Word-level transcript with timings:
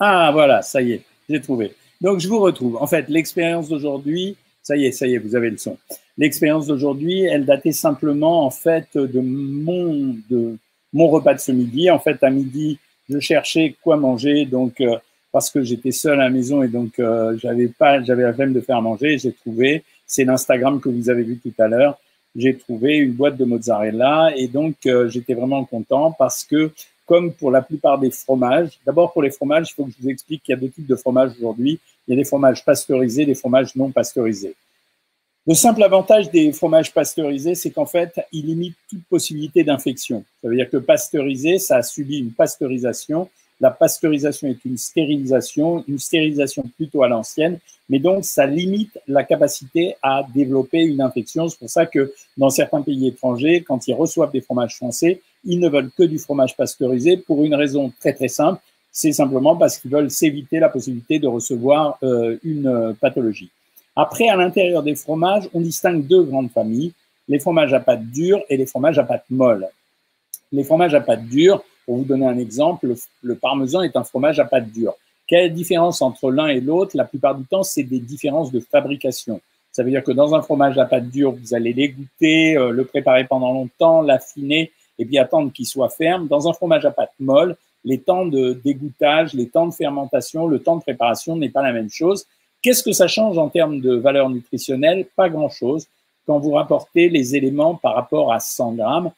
Ah, 0.00 0.30
voilà, 0.32 0.62
ça 0.62 0.80
y 0.80 0.92
est, 0.92 1.02
j'ai 1.28 1.40
trouvé. 1.42 1.74
Donc, 2.00 2.20
je 2.20 2.28
vous 2.28 2.38
retrouve. 2.38 2.76
En 2.76 2.86
fait, 2.86 3.08
l'expérience 3.10 3.68
d'aujourd'hui, 3.68 4.36
ça 4.62 4.74
y 4.74 4.86
est, 4.86 4.92
ça 4.92 5.06
y 5.06 5.14
est, 5.14 5.18
vous 5.18 5.36
avez 5.36 5.50
le 5.50 5.58
son. 5.58 5.76
L'expérience 6.16 6.66
d'aujourd'hui, 6.66 7.22
elle 7.24 7.44
datait 7.44 7.72
simplement, 7.72 8.46
en 8.46 8.50
fait, 8.50 8.88
de 8.96 9.20
mon, 9.20 10.16
de 10.30 10.56
mon 10.94 11.08
repas 11.08 11.34
de 11.34 11.40
ce 11.40 11.52
midi. 11.52 11.90
En 11.90 11.98
fait, 11.98 12.22
à 12.24 12.30
midi, 12.30 12.78
je 13.10 13.18
cherchais 13.18 13.74
quoi 13.82 13.98
manger, 13.98 14.46
donc, 14.46 14.80
euh, 14.80 14.96
parce 15.32 15.50
que 15.50 15.62
j'étais 15.62 15.92
seul 15.92 16.18
à 16.18 16.24
la 16.24 16.30
maison 16.30 16.62
et 16.62 16.68
donc, 16.68 16.98
euh, 16.98 17.36
j'avais 17.36 17.68
pas, 17.68 18.02
j'avais 18.02 18.22
la 18.22 18.32
flemme 18.32 18.54
de 18.54 18.60
faire 18.60 18.80
manger. 18.80 19.18
J'ai 19.18 19.32
trouvé, 19.32 19.84
c'est 20.06 20.24
l'Instagram 20.24 20.80
que 20.80 20.88
vous 20.88 21.10
avez 21.10 21.24
vu 21.24 21.38
tout 21.38 21.52
à 21.58 21.68
l'heure, 21.68 21.98
j'ai 22.36 22.56
trouvé 22.56 22.96
une 22.96 23.12
boîte 23.12 23.36
de 23.36 23.44
mozzarella 23.44 24.32
et 24.36 24.48
donc, 24.48 24.76
euh, 24.86 25.08
j'étais 25.08 25.34
vraiment 25.34 25.64
content 25.64 26.12
parce 26.18 26.44
que 26.44 26.72
comme 27.10 27.32
pour 27.32 27.50
la 27.50 27.60
plupart 27.60 27.98
des 27.98 28.12
fromages. 28.12 28.78
D'abord, 28.86 29.12
pour 29.12 29.22
les 29.22 29.32
fromages, 29.32 29.70
il 29.70 29.74
faut 29.74 29.84
que 29.84 29.90
je 29.90 30.00
vous 30.00 30.08
explique 30.08 30.44
qu'il 30.44 30.52
y 30.54 30.56
a 30.56 30.60
deux 30.60 30.68
types 30.68 30.86
de 30.86 30.94
fromages 30.94 31.32
aujourd'hui. 31.36 31.80
Il 32.06 32.12
y 32.12 32.14
a 32.14 32.16
des 32.16 32.24
fromages 32.24 32.64
pasteurisés, 32.64 33.26
des 33.26 33.34
fromages 33.34 33.74
non 33.74 33.90
pasteurisés. 33.90 34.54
Le 35.44 35.54
simple 35.54 35.82
avantage 35.82 36.30
des 36.30 36.52
fromages 36.52 36.94
pasteurisés, 36.94 37.56
c'est 37.56 37.72
qu'en 37.72 37.84
fait, 37.84 38.14
ils 38.30 38.46
limitent 38.46 38.76
toute 38.88 39.02
possibilité 39.06 39.64
d'infection. 39.64 40.22
Ça 40.40 40.48
veut 40.48 40.54
dire 40.54 40.70
que 40.70 40.76
pasteurisé, 40.76 41.58
ça 41.58 41.78
a 41.78 41.82
subi 41.82 42.18
une 42.20 42.30
pasteurisation. 42.30 43.28
La 43.58 43.72
pasteurisation 43.72 44.46
est 44.46 44.64
une 44.64 44.78
stérilisation, 44.78 45.82
une 45.88 45.98
stérilisation 45.98 46.62
plutôt 46.76 47.02
à 47.02 47.08
l'ancienne, 47.08 47.58
mais 47.88 47.98
donc 47.98 48.24
ça 48.24 48.46
limite 48.46 48.96
la 49.08 49.24
capacité 49.24 49.96
à 50.00 50.24
développer 50.32 50.78
une 50.78 51.00
infection. 51.00 51.48
C'est 51.48 51.58
pour 51.58 51.70
ça 51.70 51.86
que 51.86 52.14
dans 52.36 52.50
certains 52.50 52.82
pays 52.82 53.08
étrangers, 53.08 53.64
quand 53.66 53.88
ils 53.88 53.94
reçoivent 53.94 54.30
des 54.30 54.40
fromages 54.42 54.76
français, 54.76 55.20
ils 55.44 55.60
ne 55.60 55.68
veulent 55.68 55.90
que 55.96 56.02
du 56.02 56.18
fromage 56.18 56.56
pasteurisé 56.56 57.16
pour 57.16 57.44
une 57.44 57.54
raison 57.54 57.92
très 58.00 58.12
très 58.12 58.28
simple, 58.28 58.60
c'est 58.92 59.12
simplement 59.12 59.56
parce 59.56 59.78
qu'ils 59.78 59.90
veulent 59.90 60.10
s'éviter 60.10 60.58
la 60.58 60.68
possibilité 60.68 61.18
de 61.18 61.26
recevoir 61.26 61.98
euh, 62.02 62.36
une 62.42 62.66
euh, 62.66 62.92
pathologie. 62.92 63.50
Après, 63.96 64.28
à 64.28 64.36
l'intérieur 64.36 64.82
des 64.82 64.94
fromages, 64.94 65.48
on 65.54 65.60
distingue 65.60 66.06
deux 66.06 66.22
grandes 66.22 66.50
familles, 66.50 66.92
les 67.28 67.38
fromages 67.38 67.72
à 67.72 67.80
pâte 67.80 68.04
dure 68.06 68.40
et 68.48 68.56
les 68.56 68.66
fromages 68.66 68.98
à 68.98 69.04
pâte 69.04 69.24
molle. 69.30 69.68
Les 70.52 70.64
fromages 70.64 70.94
à 70.94 71.00
pâte 71.00 71.26
dure, 71.26 71.62
pour 71.86 71.96
vous 71.98 72.04
donner 72.04 72.26
un 72.26 72.38
exemple, 72.38 72.94
le, 73.22 73.34
parmesan 73.36 73.82
est 73.82 73.96
un 73.96 74.04
fromage 74.04 74.40
à 74.40 74.44
pâte 74.44 74.70
dure. 74.70 74.94
Quelle 75.28 75.52
différence 75.54 76.02
entre 76.02 76.32
l'un 76.32 76.48
et 76.48 76.60
l'autre? 76.60 76.96
La 76.96 77.04
plupart 77.04 77.36
du 77.36 77.44
temps, 77.44 77.62
c'est 77.62 77.84
des 77.84 78.00
différences 78.00 78.50
de 78.50 78.58
fabrication. 78.58 79.40
Ça 79.70 79.84
veut 79.84 79.90
dire 79.90 80.02
que 80.02 80.10
dans 80.10 80.34
un 80.34 80.42
fromage 80.42 80.76
à 80.78 80.86
pâte 80.86 81.08
dure, 81.08 81.32
vous 81.32 81.54
allez 81.54 81.72
l'égoutter, 81.72 82.56
euh, 82.56 82.70
le 82.70 82.84
préparer 82.84 83.24
pendant 83.24 83.52
longtemps, 83.52 84.02
l'affiner 84.02 84.72
et 85.00 85.04
puis 85.04 85.18
attendre 85.18 85.50
qu'il 85.50 85.66
soit 85.66 85.88
ferme. 85.88 86.28
Dans 86.28 86.48
un 86.48 86.52
fromage 86.52 86.84
à 86.84 86.92
pâte 86.92 87.14
molle, 87.18 87.56
les 87.84 87.98
temps 87.98 88.26
de 88.26 88.52
dégoûtage, 88.52 89.32
les 89.32 89.48
temps 89.48 89.66
de 89.66 89.72
fermentation, 89.72 90.46
le 90.46 90.60
temps 90.60 90.76
de 90.76 90.82
préparation 90.82 91.36
n'est 91.36 91.48
pas 91.48 91.62
la 91.62 91.72
même 91.72 91.90
chose. 91.90 92.26
Qu'est-ce 92.62 92.82
que 92.82 92.92
ça 92.92 93.08
change 93.08 93.38
en 93.38 93.48
termes 93.48 93.80
de 93.80 93.96
valeur 93.96 94.28
nutritionnelle? 94.28 95.06
Pas 95.16 95.30
grand-chose 95.30 95.88
quand 96.26 96.38
vous 96.38 96.52
rapportez 96.52 97.08
les 97.08 97.34
éléments 97.34 97.74
par 97.74 97.94
rapport 97.94 98.32
à 98.32 98.38
100 98.38 98.72
grammes. 98.72 99.10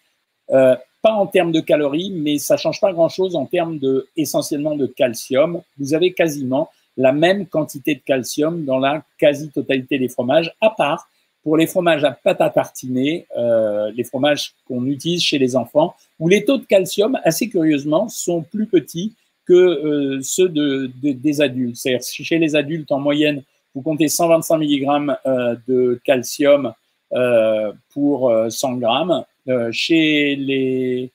Euh, 0.51 0.77
pas 1.03 1.13
en 1.13 1.27
termes 1.27 1.51
de 1.51 1.59
calories, 1.59 2.13
mais 2.15 2.39
ça 2.39 2.57
change 2.57 2.81
pas 2.81 2.93
grand-chose 2.93 3.35
en 3.35 3.45
termes 3.47 3.79
de 3.79 4.07
essentiellement 4.17 4.77
de 4.77 4.87
calcium. 4.87 5.61
Vous 5.79 5.95
avez 5.95 6.13
quasiment 6.13 6.71
la 6.97 7.11
même 7.11 7.47
quantité 7.47 7.97
de 7.97 8.01
calcium 8.01 8.65
dans 8.65 8.79
la 8.79 9.03
quasi-totalité 9.19 9.99
des 9.99 10.09
fromages, 10.09 10.55
à 10.61 10.71
part 10.71 11.09
pour 11.43 11.57
les 11.57 11.67
fromages 11.67 12.05
à 12.05 12.13
pâte 12.13 12.41
à 12.41 12.51
tartiner, 12.51 13.27
euh, 13.37 13.91
les 13.97 14.05
fromages 14.05 14.55
qu'on 14.67 14.87
utilise 14.87 15.23
chez 15.23 15.39
les 15.39 15.57
enfants, 15.57 15.95
où 16.19 16.29
les 16.29 16.45
taux 16.45 16.59
de 16.59 16.65
calcium, 16.65 17.19
assez 17.25 17.49
curieusement, 17.49 18.09
sont 18.09 18.43
plus 18.43 18.67
petits 18.67 19.13
que 19.47 19.55
euh, 19.55 20.21
ceux 20.23 20.49
de, 20.49 20.91
des 21.03 21.41
adultes. 21.41 21.77
C'est-à-dire 21.77 22.07
chez 22.07 22.39
les 22.39 22.55
adultes, 22.55 22.93
en 22.93 23.01
moyenne, 23.01 23.43
vous 23.75 23.83
comptez 23.83 24.09
125 24.09 24.59
mg 24.59 25.17
euh, 25.27 25.57
de 25.67 26.01
calcium 26.05 26.73
euh, 27.13 27.73
pour 27.93 28.33
100 28.49 28.75
grammes. 28.75 29.25
chez 29.73 30.37
les, 30.37 31.11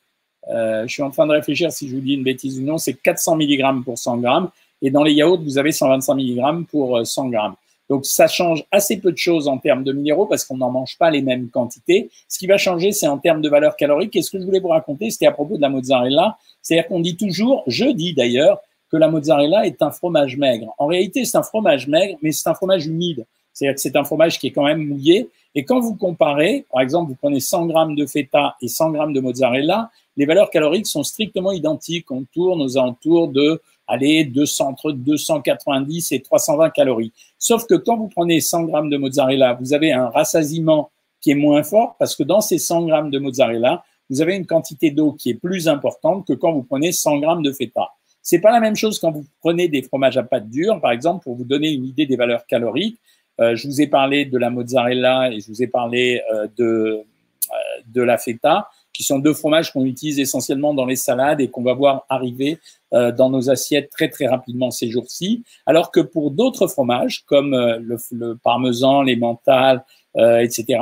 je 0.50 0.86
suis 0.88 1.04
en 1.04 1.12
train 1.12 1.28
de 1.28 1.32
réfléchir 1.32 1.72
si 1.72 1.88
je 1.88 1.96
vous 1.96 2.02
dis 2.02 2.14
une 2.14 2.24
bêtise 2.24 2.60
ou 2.60 2.64
non, 2.64 2.78
c'est 2.78 2.94
400 2.94 3.38
mg 3.38 3.84
pour 3.84 3.98
100 3.98 4.18
grammes. 4.18 4.50
Et 4.82 4.92
dans 4.92 5.04
les 5.04 5.14
yaourts, 5.14 5.42
vous 5.42 5.58
avez 5.58 5.72
125 5.72 6.14
mg 6.16 6.66
pour 6.68 7.06
100 7.06 7.30
grammes. 7.30 7.56
Donc 7.90 8.06
ça 8.06 8.28
change 8.28 8.66
assez 8.72 8.98
peu 8.98 9.12
de 9.12 9.18
choses 9.18 9.48
en 9.48 9.58
termes 9.58 9.84
de 9.84 9.94
minéraux 9.94 10.26
parce 10.26 10.44
qu'on 10.44 10.58
n'en 10.58 10.72
mange 10.72 10.98
pas 10.98 11.10
les 11.10 11.22
mêmes 11.22 11.50
quantités. 11.50 12.10
Ce 12.28 12.38
qui 12.38 12.48
va 12.48 12.58
changer, 12.58 12.92
c'est 12.92 13.08
en 13.08 13.18
termes 13.18 13.42
de 13.42 13.50
valeur 13.50 13.76
calorique. 13.76 14.16
Et 14.16 14.22
ce 14.22 14.32
que 14.32 14.40
je 14.40 14.44
voulais 14.44 14.60
vous 14.60 14.68
raconter, 14.68 15.10
c'était 15.10 15.28
à 15.28 15.32
propos 15.32 15.56
de 15.56 15.62
la 15.62 15.70
mozzarella. 15.70 16.38
C'est-à-dire 16.62 16.88
qu'on 16.88 17.00
dit 17.00 17.16
toujours, 17.16 17.64
je 17.68 17.86
dis 17.86 18.14
d'ailleurs, 18.14 18.60
que 18.90 18.98
la 18.98 19.10
mozzarella 19.10 19.66
est 19.66 19.82
un 19.82 19.92
fromage 19.92 20.38
maigre. 20.38 20.74
En 20.78 20.88
réalité, 20.88 21.26
c'est 21.26 21.38
un 21.38 21.44
fromage 21.44 21.88
maigre, 21.88 22.18
mais 22.22 22.32
c'est 22.32 22.50
un 22.50 22.54
fromage 22.54 22.86
humide. 22.86 23.26
C'est-à-dire 23.54 23.76
que 23.76 23.82
c'est 23.82 23.96
un 23.96 24.04
fromage 24.04 24.40
qui 24.40 24.48
est 24.48 24.52
quand 24.52 24.66
même 24.66 24.86
mouillé. 24.86 25.30
Et 25.56 25.66
quand 25.66 25.80
vous 25.80 25.96
comparez, 25.96 26.66
par 26.72 26.82
exemple, 26.82 27.10
vous 27.10 27.18
prenez 27.20 27.40
100 27.40 27.66
grammes 27.66 27.96
de 27.96 28.06
feta 28.06 28.56
et 28.62 28.68
100 28.68 28.92
grammes 28.92 29.14
de 29.14 29.20
mozzarella, 29.20 29.90
les 30.16 30.26
valeurs 30.26 30.50
caloriques 30.50 30.88
sont 30.88 31.04
strictement 31.04 31.52
identiques. 31.52 32.12
On 32.12 32.24
tourne 32.34 32.62
aux 32.62 32.78
alentours 32.78 33.30
de 33.30 33.62
allez, 33.88 34.26
200, 34.26 34.68
entre 34.68 34.92
290 34.92 36.12
et 36.12 36.22
320 36.22 36.70
calories. 36.72 37.14
Sauf 37.40 37.66
que 37.66 37.76
quand 37.76 37.98
vous 37.98 38.10
prenez 38.10 38.40
100 38.40 38.64
grammes 38.66 38.90
de 38.90 38.98
mozzarella, 38.98 39.58
vous 39.60 39.74
avez 39.74 39.92
un 39.92 40.10
rassasiement 40.10 40.92
qui 41.22 41.32
est 41.32 41.36
moins 41.36 41.64
fort 41.64 41.96
parce 41.98 42.16
que 42.16 42.24
dans 42.24 42.42
ces 42.42 42.58
100 42.58 42.86
grammes 42.86 43.10
de 43.10 43.20
mozzarella, 43.20 43.84
vous 44.10 44.22
avez 44.22 44.36
une 44.36 44.46
quantité 44.46 44.92
d'eau 44.92 45.14
qui 45.14 45.32
est 45.32 45.36
plus 45.36 45.68
importante 45.68 46.26
que 46.26 46.34
quand 46.34 46.54
vous 46.54 46.64
prenez 46.64 46.92
100 46.92 47.20
grammes 47.20 47.44
de 47.44 47.52
feta. 47.52 47.90
C'est 48.22 48.40
pas 48.40 48.52
la 48.52 48.60
même 48.60 48.76
chose 48.76 49.00
quand 49.00 49.12
vous 49.12 49.26
prenez 49.40 49.68
des 49.68 49.82
fromages 49.82 50.18
à 50.18 50.24
pâte 50.24 50.50
dure, 50.50 50.80
par 50.82 50.92
exemple, 50.92 51.24
pour 51.24 51.36
vous 51.36 51.46
donner 51.46 51.72
une 51.72 51.86
idée 51.86 52.06
des 52.06 52.18
valeurs 52.18 52.46
caloriques. 52.46 53.00
Euh, 53.40 53.56
je 53.56 53.68
vous 53.68 53.82
ai 53.82 53.88
parlé 53.88 54.26
de 54.26 54.38
la 54.38 54.50
mozzarella 54.50 55.32
et 55.32 55.40
je 55.40 55.48
vous 55.48 55.62
ai 55.62 55.68
parlé 55.68 56.22
euh, 56.34 56.48
de, 56.58 56.64
euh, 56.64 57.82
de 57.88 58.02
la 58.02 58.18
feta 58.18 58.70
qui 58.98 59.04
sont 59.04 59.20
deux 59.20 59.36
fromages 59.36 59.72
qu'on 59.72 59.86
utilise 59.86 60.20
essentiellement 60.20 60.74
dans 60.74 60.88
les 60.88 60.96
salades 60.96 61.40
et 61.40 61.50
qu'on 61.50 61.62
va 61.62 61.76
voir 61.76 62.08
arriver 62.10 62.58
euh, 62.96 63.12
dans 63.12 63.30
nos 63.30 63.52
assiettes 63.52 63.92
très 63.92 64.10
très 64.10 64.26
rapidement 64.26 64.72
ces 64.72 64.90
jours-ci. 64.90 65.44
Alors 65.68 65.92
que 65.92 66.00
pour 66.00 66.32
d'autres 66.32 66.66
fromages 66.66 67.24
comme 67.28 67.54
euh, 67.54 67.78
le, 67.80 68.36
parmesan, 68.38 69.04
les 69.04 69.16
mentales, 69.16 69.86
euh, 70.16 70.40
etc., 70.40 70.80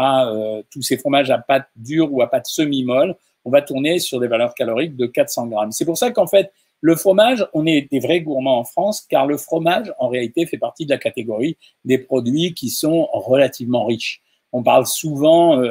tous 0.69 0.81
ces 0.81 0.97
fromages 0.97 1.29
à 1.29 1.39
pâte 1.39 1.67
dure 1.75 2.13
ou 2.13 2.21
à 2.21 2.27
pâte 2.27 2.47
semi-molle, 2.47 3.17
on 3.43 3.49
va 3.51 3.61
tourner 3.61 3.99
sur 3.99 4.21
des 4.21 4.27
valeurs 4.27 4.53
caloriques 4.53 4.95
de 4.95 5.07
400 5.07 5.47
grammes. 5.47 5.73
C'est 5.73 5.83
pour 5.83 5.97
ça 5.97 6.11
qu'en 6.11 6.25
fait, 6.25 6.53
le 6.79 6.95
fromage, 6.95 7.45
on 7.53 7.65
est 7.65 7.91
des 7.91 7.99
vrais 7.99 8.21
gourmands 8.21 8.59
en 8.59 8.63
France, 8.63 9.01
car 9.09 9.27
le 9.27 9.35
fromage, 9.35 9.93
en 9.99 10.07
réalité, 10.07 10.45
fait 10.45 10.57
partie 10.57 10.85
de 10.85 10.91
la 10.91 10.97
catégorie 10.97 11.57
des 11.83 11.97
produits 11.97 12.53
qui 12.53 12.69
sont 12.69 13.09
relativement 13.11 13.85
riches. 13.85 14.21
On 14.53 14.63
parle 14.63 14.85
souvent, 14.85 15.61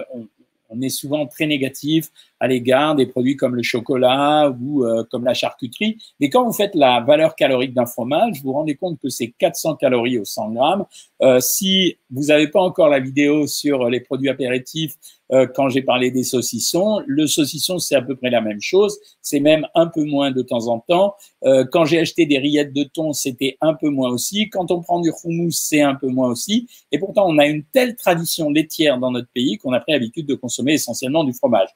on 0.74 0.80
est 0.82 0.88
souvent 0.88 1.26
très 1.26 1.46
négatif 1.46 2.10
à 2.40 2.48
l'égard 2.48 2.94
des 2.94 3.06
produits 3.06 3.36
comme 3.36 3.56
le 3.56 3.62
chocolat 3.62 4.54
ou 4.60 4.84
euh, 4.84 5.04
comme 5.10 5.24
la 5.24 5.34
charcuterie. 5.34 5.98
Mais 6.20 6.28
quand 6.28 6.44
vous 6.44 6.52
faites 6.52 6.74
la 6.74 7.00
valeur 7.00 7.36
calorique 7.36 7.74
d'un 7.74 7.86
fromage, 7.86 8.42
vous 8.42 8.50
vous 8.50 8.52
rendez 8.52 8.74
compte 8.74 8.98
que 9.00 9.08
c'est 9.08 9.32
400 9.38 9.76
calories 9.76 10.18
au 10.18 10.24
100 10.24 10.50
grammes. 10.50 10.84
Euh, 11.22 11.40
si 11.40 11.96
vous 12.10 12.24
n'avez 12.24 12.48
pas 12.48 12.60
encore 12.60 12.88
la 12.88 13.00
vidéo 13.00 13.46
sur 13.46 13.88
les 13.88 14.00
produits 14.00 14.28
apéritifs, 14.28 14.94
euh, 15.32 15.46
quand 15.46 15.68
j'ai 15.68 15.82
parlé 15.82 16.10
des 16.10 16.22
saucissons, 16.22 17.02
le 17.06 17.26
saucisson, 17.26 17.78
c'est 17.78 17.94
à 17.94 18.02
peu 18.02 18.14
près 18.14 18.30
la 18.30 18.40
même 18.40 18.60
chose. 18.60 18.98
C'est 19.22 19.40
même 19.40 19.66
un 19.74 19.86
peu 19.86 20.04
moins 20.04 20.30
de 20.30 20.42
temps 20.42 20.68
en 20.68 20.80
temps. 20.80 21.14
Euh, 21.44 21.64
quand 21.70 21.84
j'ai 21.84 21.98
acheté 21.98 22.26
des 22.26 22.38
rillettes 22.38 22.72
de 22.72 22.84
thon, 22.84 23.12
c'était 23.12 23.56
un 23.60 23.74
peu 23.74 23.88
moins 23.88 24.10
aussi. 24.10 24.50
Quand 24.50 24.70
on 24.70 24.82
prend 24.82 25.00
du 25.00 25.10
houmous, 25.24 25.52
c'est 25.52 25.80
un 25.80 25.94
peu 25.94 26.08
moins 26.08 26.28
aussi. 26.28 26.68
Et 26.92 26.98
pourtant, 26.98 27.26
on 27.26 27.38
a 27.38 27.46
une 27.46 27.64
telle 27.64 27.96
tradition 27.96 28.50
laitière 28.50 28.98
dans 28.98 29.10
notre 29.10 29.28
pays 29.34 29.56
qu'on 29.56 29.72
a 29.72 29.80
pris 29.80 29.92
l'habitude 29.92 30.26
de 30.26 30.34
consommer 30.34 30.74
essentiellement 30.74 31.24
du 31.24 31.32
fromage. 31.32 31.68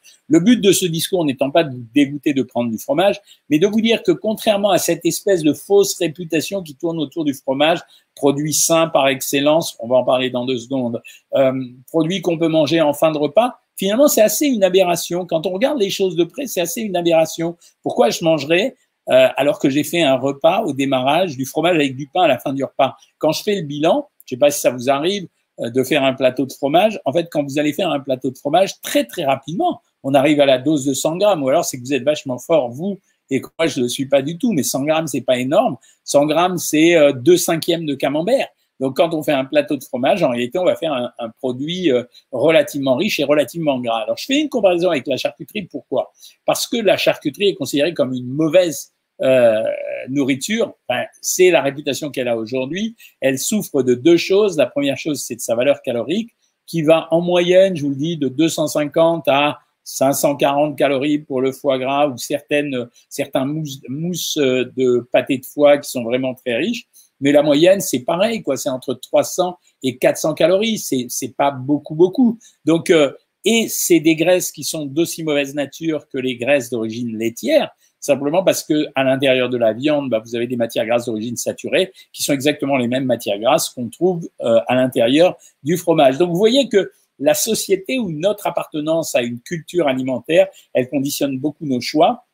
But 0.49 0.61
de 0.63 0.73
ce 0.73 0.87
discours 0.87 1.27
n'étant 1.27 1.51
pas 1.51 1.65
de 1.65 1.75
vous 1.75 1.85
dégoûter 1.95 2.33
de 2.33 2.43
prendre 2.43 2.71
du 2.71 2.79
fromage, 2.79 3.21
mais 3.51 3.59
de 3.59 3.67
vous 3.67 3.83
dire 3.83 4.03
que 4.03 4.13
contrairement 4.13 4.71
à 4.71 4.79
cette 4.79 5.05
espèce 5.05 5.43
de 5.43 5.53
fausse 5.53 5.99
réputation 5.99 6.63
qui 6.63 6.75
tourne 6.75 6.99
autour 6.99 7.25
du 7.25 7.35
fromage, 7.35 7.81
produit 8.15 8.55
sain 8.55 8.89
par 8.89 9.09
excellence, 9.09 9.77
on 9.81 9.89
va 9.89 9.97
en 9.97 10.05
parler 10.05 10.31
dans 10.31 10.47
deux 10.47 10.59
secondes, 10.59 11.03
euh, 11.35 11.53
produit 11.89 12.23
qu'on 12.23 12.39
peut 12.39 12.49
manger 12.49 12.81
en 12.81 12.95
fin 12.95 13.13
de 13.13 13.19
repas, 13.19 13.59
finalement, 13.77 14.09
c'est 14.09 14.23
assez 14.23 14.47
une 14.47 14.65
aberration. 14.65 15.27
Quand 15.27 15.47
on 15.47 15.51
regarde 15.51 15.79
les 15.79 15.91
choses 15.91 16.17
de 16.17 16.25
près, 16.25 16.47
c'est 16.47 16.63
assez 16.63 16.81
une 16.81 16.97
aberration. 16.97 17.57
Pourquoi 17.83 18.09
je 18.09 18.25
mangerais 18.25 18.75
euh, 19.11 19.29
alors 19.37 19.59
que 19.59 19.69
j'ai 19.69 19.85
fait 19.85 20.03
un 20.03 20.17
repas 20.17 20.63
au 20.63 20.73
démarrage, 20.73 21.37
du 21.37 21.45
fromage 21.45 21.77
avec 21.77 21.95
du 21.95 22.09
pain 22.13 22.23
à 22.23 22.29
la 22.29 22.39
fin 22.39 22.55
du 22.55 22.65
repas? 22.65 22.97
Quand 23.19 23.33
je 23.33 23.43
fais 23.43 23.55
le 23.55 23.63
bilan, 23.63 24.09
je 24.25 24.35
sais 24.35 24.39
pas 24.39 24.51
si 24.51 24.61
ça 24.61 24.71
vous 24.71 24.89
arrive 24.89 25.29
euh, 25.61 25.71
de 25.71 25.83
faire 25.83 26.05
un 26.05 26.15
plateau 26.15 26.47
de 26.47 26.53
fromage, 26.53 27.01
en 27.05 27.13
fait, 27.13 27.29
quand 27.31 27.45
vous 27.45 27.59
allez 27.59 27.73
faire 27.73 27.91
un 27.91 28.01
plateau 28.01 28.31
de 28.31 28.39
fromage, 28.39 28.81
très 28.81 29.05
très 29.05 29.25
rapidement, 29.25 29.81
on 30.03 30.15
arrive 30.15 30.41
à 30.41 30.47
la 30.47 30.59
dose 30.59 30.85
de 30.85 30.95
100 30.95 31.17
grammes, 31.17 31.43
ou 31.43 31.49
alors 31.49 31.65
c'est 31.65 31.79
que 31.79 31.83
vous 31.83 31.93
êtes 31.93 32.05
vachement 32.05 32.39
fort, 32.39 32.71
vous, 32.71 32.99
et 33.31 33.41
moi 33.59 33.67
je 33.67 33.81
ne 33.81 33.85
le 33.85 33.89
suis 33.89 34.07
pas 34.07 34.23
du 34.23 34.39
tout, 34.39 34.53
mais 34.53 34.63
100 34.63 34.85
grammes, 34.85 35.07
c'est 35.07 35.21
pas 35.21 35.39
énorme. 35.39 35.77
100 36.05 36.27
grammes, 36.27 36.59
c'est 36.59 36.97
euh, 36.97 37.13
deux 37.13 37.37
cinquièmes 37.37 37.87
de 37.87 37.95
camembert. 37.95 38.49
Donc, 38.81 38.97
quand 38.97 39.13
on 39.13 39.25
fait 39.25 39.33
un 39.33 39.45
plateau 39.45 39.77
de 39.77 39.83
fromage, 39.83 40.23
en 40.23 40.31
réalité, 40.31 40.57
on 40.57 40.65
va 40.65 40.77
faire 40.77 40.93
un, 40.93 41.11
un, 41.19 41.31
produit 41.31 41.91
euh, 41.91 42.05
relativement 42.31 42.95
riche 42.95 43.19
et 43.19 43.25
relativement 43.25 43.81
gras. 43.81 44.03
Alors, 44.03 44.17
je 44.17 44.25
fais 44.25 44.39
une 44.41 44.49
comparaison 44.49 44.91
avec 44.91 45.05
la 45.09 45.17
charcuterie. 45.17 45.63
Pourquoi? 45.63 46.13
Parce 46.45 46.69
que 46.69 46.77
la 46.77 46.97
charcuterie 46.97 47.49
est 47.49 47.55
considérée 47.55 47.93
comme 47.93 48.13
une 48.13 48.29
mauvaise 48.29 48.93
euh, 49.21 49.65
nourriture, 50.09 50.75
c'est 51.21 51.51
la 51.51 51.61
réputation 51.61 52.11
qu'elle 52.11 52.29
a 52.29 52.37
aujourd'hui. 52.37 52.97
Elle 53.21 53.39
souffre 53.39 53.83
de 53.83 53.95
deux 53.95 54.17
choses. 54.17 54.57
La 54.57 54.67
première 54.67 54.97
chose, 54.97 55.21
c'est 55.21 55.35
de 55.35 55.41
sa 55.41 55.57
valeur 55.57 55.83
calorique, 55.83 56.37
qui 56.67 56.83
va 56.83 57.09
en 57.11 57.21
moyenne, 57.21 57.77
je 57.77 57.83
vous 57.83 57.91
le 57.91 57.97
dis, 57.97 58.17
de 58.17 58.29
250 58.29 59.27
à 59.27 59.59
540 59.89 60.77
calories 60.77 61.19
pour 61.19 61.41
le 61.41 61.51
foie 61.51 61.79
gras 61.79 62.09
ou 62.09 62.19
certaines, 62.19 62.89
certains 63.09 63.47
mousses, 63.47 63.81
mousses 63.89 64.37
de 64.37 65.01
pâté 65.11 65.39
de 65.39 65.47
foie 65.47 65.79
qui 65.79 65.91
sont 65.91 66.05
vraiment 66.05 66.35
très 66.35 66.57
riches. 66.57 66.87
Mais 67.21 67.33
la 67.33 67.43
moyenne, 67.43 67.81
c'est 67.81 68.01
pareil, 68.01 68.43
quoi. 68.43 68.57
C'est 68.57 68.69
entre 68.69 68.95
300 68.95 69.59
et 69.83 69.97
400 69.97 70.35
calories. 70.35 70.79
C'est, 70.79 71.07
c'est 71.09 71.35
pas 71.35 71.51
beaucoup, 71.51 71.95
beaucoup. 71.95 72.39
Donc, 72.65 72.91
euh, 72.91 73.13
et 73.45 73.67
c'est 73.69 74.01
des 74.01 74.15
graisses 74.15 74.53
qui 74.53 74.63
sont 74.63 74.85
d'aussi 74.85 75.25
mauvaise 75.25 75.55
nature 75.55 76.07
que 76.09 76.19
les 76.19 76.37
graisses 76.37 76.71
d'origine 76.71 77.17
laitière, 77.17 77.71
simplement 77.99 78.45
parce 78.45 78.63
que 78.63 78.87
à 78.95 79.05
l'intérieur 79.05 79.49
de 79.49 79.57
la 79.57 79.73
viande, 79.73 80.11
bah, 80.11 80.21
vous 80.23 80.37
avez 80.37 80.47
des 80.47 80.57
matières 80.57 80.87
grasses 80.87 81.07
d'origine 81.07 81.37
saturée 81.37 81.93
qui 82.13 82.23
sont 82.23 82.35
exactement 82.35 82.77
les 82.77 82.89
mêmes 82.89 83.07
matières 83.07 83.39
grasses 83.39 83.71
qu'on 83.71 83.89
trouve 83.89 84.29
euh, 84.43 84.61
à 84.67 84.75
l'intérieur 84.75 85.37
du 85.63 85.77
fromage. 85.77 86.19
Donc, 86.19 86.31
vous 86.31 86.39
voyez 86.39 86.69
que 86.69 86.93
la 87.19 87.35
société 87.35 87.99
ou 87.99 88.11
notre 88.11 88.47
appartenance 88.47 89.15
à 89.15 89.23
une 89.23 89.41
culture 89.41 89.89
alimentaire, 89.89 90.49
elle 90.73 90.89
conditionne 90.89 91.39
beaucoup 91.39 91.67
nos 91.67 91.81
choix. 91.81 92.27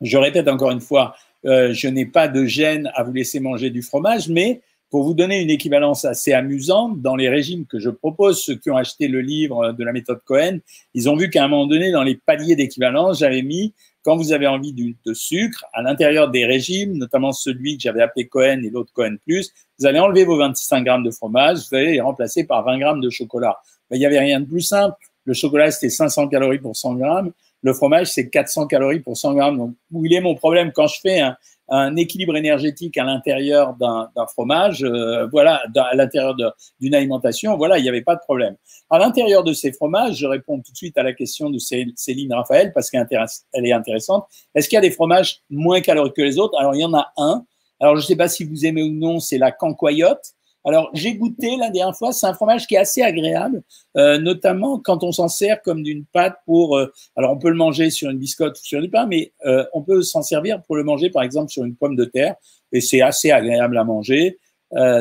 Je 0.00 0.16
répète 0.16 0.48
encore 0.48 0.70
une 0.70 0.80
fois, 0.80 1.14
euh, 1.44 1.72
je 1.72 1.88
n'ai 1.88 2.06
pas 2.06 2.28
de 2.28 2.44
gêne 2.44 2.90
à 2.94 3.02
vous 3.02 3.12
laisser 3.12 3.40
manger 3.40 3.70
du 3.70 3.82
fromage, 3.82 4.28
mais 4.28 4.62
pour 4.92 5.04
vous 5.04 5.14
donner 5.14 5.40
une 5.40 5.48
équivalence 5.48 6.04
assez 6.04 6.34
amusante, 6.34 7.00
dans 7.00 7.16
les 7.16 7.30
régimes 7.30 7.64
que 7.64 7.78
je 7.78 7.88
propose, 7.88 8.42
ceux 8.42 8.56
qui 8.56 8.70
ont 8.70 8.76
acheté 8.76 9.08
le 9.08 9.22
livre 9.22 9.72
de 9.72 9.84
la 9.84 9.90
méthode 9.90 10.20
Cohen, 10.26 10.58
ils 10.92 11.08
ont 11.08 11.16
vu 11.16 11.30
qu'à 11.30 11.42
un 11.42 11.48
moment 11.48 11.66
donné, 11.66 11.90
dans 11.90 12.02
les 12.02 12.14
paliers 12.14 12.56
d'équivalence, 12.56 13.20
j'avais 13.20 13.40
mis, 13.40 13.72
quand 14.02 14.18
vous 14.18 14.34
avez 14.34 14.46
envie 14.46 14.74
de, 14.74 15.14
sucre, 15.14 15.64
à 15.72 15.80
l'intérieur 15.80 16.30
des 16.30 16.44
régimes, 16.44 16.98
notamment 16.98 17.32
celui 17.32 17.78
que 17.78 17.84
j'avais 17.84 18.02
appelé 18.02 18.28
Cohen 18.28 18.60
et 18.62 18.68
l'autre 18.68 18.92
Cohen 18.92 19.16
Plus, 19.24 19.50
vous 19.78 19.86
allez 19.86 19.98
enlever 19.98 20.24
vos 20.24 20.36
25 20.36 20.84
grammes 20.84 21.04
de 21.04 21.10
fromage, 21.10 21.60
vous 21.70 21.74
allez 21.74 21.92
les 21.92 22.00
remplacer 22.02 22.44
par 22.44 22.62
20 22.62 22.78
grammes 22.78 23.00
de 23.00 23.08
chocolat. 23.08 23.56
Il 23.92 23.98
n'y 23.98 24.04
avait 24.04 24.20
rien 24.20 24.40
de 24.40 24.46
plus 24.46 24.60
simple. 24.60 24.96
Le 25.24 25.32
chocolat, 25.32 25.70
c'était 25.70 25.88
500 25.88 26.28
calories 26.28 26.58
pour 26.58 26.76
100 26.76 26.96
grammes. 26.96 27.32
Le 27.62 27.72
fromage, 27.72 28.08
c'est 28.08 28.28
400 28.28 28.66
calories 28.66 29.00
pour 29.00 29.16
100 29.16 29.32
grammes. 29.32 29.56
Donc, 29.56 29.74
où 29.90 30.04
il 30.04 30.12
est 30.12 30.20
mon 30.20 30.34
problème 30.34 30.70
quand 30.70 30.86
je 30.86 31.00
fais 31.00 31.20
un, 31.20 31.36
un 31.74 31.96
équilibre 31.96 32.36
énergétique 32.36 32.98
à 32.98 33.04
l'intérieur 33.04 33.74
d'un 33.78 34.26
fromage, 34.26 34.84
euh, 34.84 35.26
voilà, 35.32 35.62
à 35.74 35.96
l'intérieur 35.96 36.36
d'une 36.80 36.94
alimentation, 36.94 37.56
voilà, 37.56 37.78
il 37.78 37.82
n'y 37.82 37.88
avait 37.88 38.02
pas 38.02 38.14
de 38.14 38.20
problème. 38.20 38.56
À 38.90 38.98
l'intérieur 38.98 39.42
de 39.42 39.54
ces 39.54 39.72
fromages, 39.72 40.16
je 40.16 40.26
réponds 40.26 40.60
tout 40.60 40.70
de 40.70 40.76
suite 40.76 40.98
à 40.98 41.02
la 41.02 41.14
question 41.14 41.48
de 41.48 41.58
Céline 41.58 42.34
Raphaël 42.34 42.74
parce 42.74 42.90
qu'elle 42.90 43.06
est 43.54 43.72
intéressante. 43.72 44.26
Est-ce 44.54 44.68
qu'il 44.68 44.76
y 44.76 44.78
a 44.78 44.82
des 44.82 44.90
fromages 44.90 45.40
moins 45.48 45.80
caloriques 45.80 46.14
que 46.14 46.22
les 46.22 46.38
autres? 46.38 46.58
Alors, 46.58 46.74
il 46.74 46.82
y 46.82 46.84
en 46.84 46.92
a 46.92 47.10
un. 47.16 47.42
Alors, 47.80 47.96
je 47.96 48.02
ne 48.02 48.06
sais 48.06 48.16
pas 48.16 48.28
si 48.28 48.44
vous 48.44 48.66
aimez 48.66 48.82
ou 48.82 48.92
non, 48.92 49.18
c'est 49.18 49.38
la 49.38 49.50
cancoyote. 49.50 50.34
Alors, 50.64 50.90
j'ai 50.94 51.14
goûté 51.14 51.56
la 51.56 51.70
dernière 51.70 51.96
fois, 51.96 52.12
c'est 52.12 52.26
un 52.26 52.34
fromage 52.34 52.66
qui 52.66 52.74
est 52.74 52.78
assez 52.78 53.02
agréable, 53.02 53.62
euh, 53.96 54.18
notamment 54.18 54.78
quand 54.78 55.02
on 55.02 55.10
s'en 55.10 55.28
sert 55.28 55.60
comme 55.62 55.82
d'une 55.82 56.04
pâte 56.04 56.36
pour. 56.46 56.76
Euh, 56.76 56.92
alors, 57.16 57.32
on 57.32 57.38
peut 57.38 57.50
le 57.50 57.56
manger 57.56 57.90
sur 57.90 58.10
une 58.10 58.18
biscotte 58.18 58.58
ou 58.58 58.64
sur 58.64 58.80
du 58.80 58.88
pain, 58.88 59.06
mais 59.06 59.32
euh, 59.44 59.64
on 59.72 59.82
peut 59.82 60.02
s'en 60.02 60.22
servir 60.22 60.62
pour 60.62 60.76
le 60.76 60.84
manger, 60.84 61.10
par 61.10 61.22
exemple, 61.22 61.50
sur 61.50 61.64
une 61.64 61.74
pomme 61.74 61.96
de 61.96 62.04
terre, 62.04 62.36
et 62.70 62.80
c'est 62.80 63.00
assez 63.00 63.30
agréable 63.30 63.76
à 63.76 63.84
manger. 63.84 64.38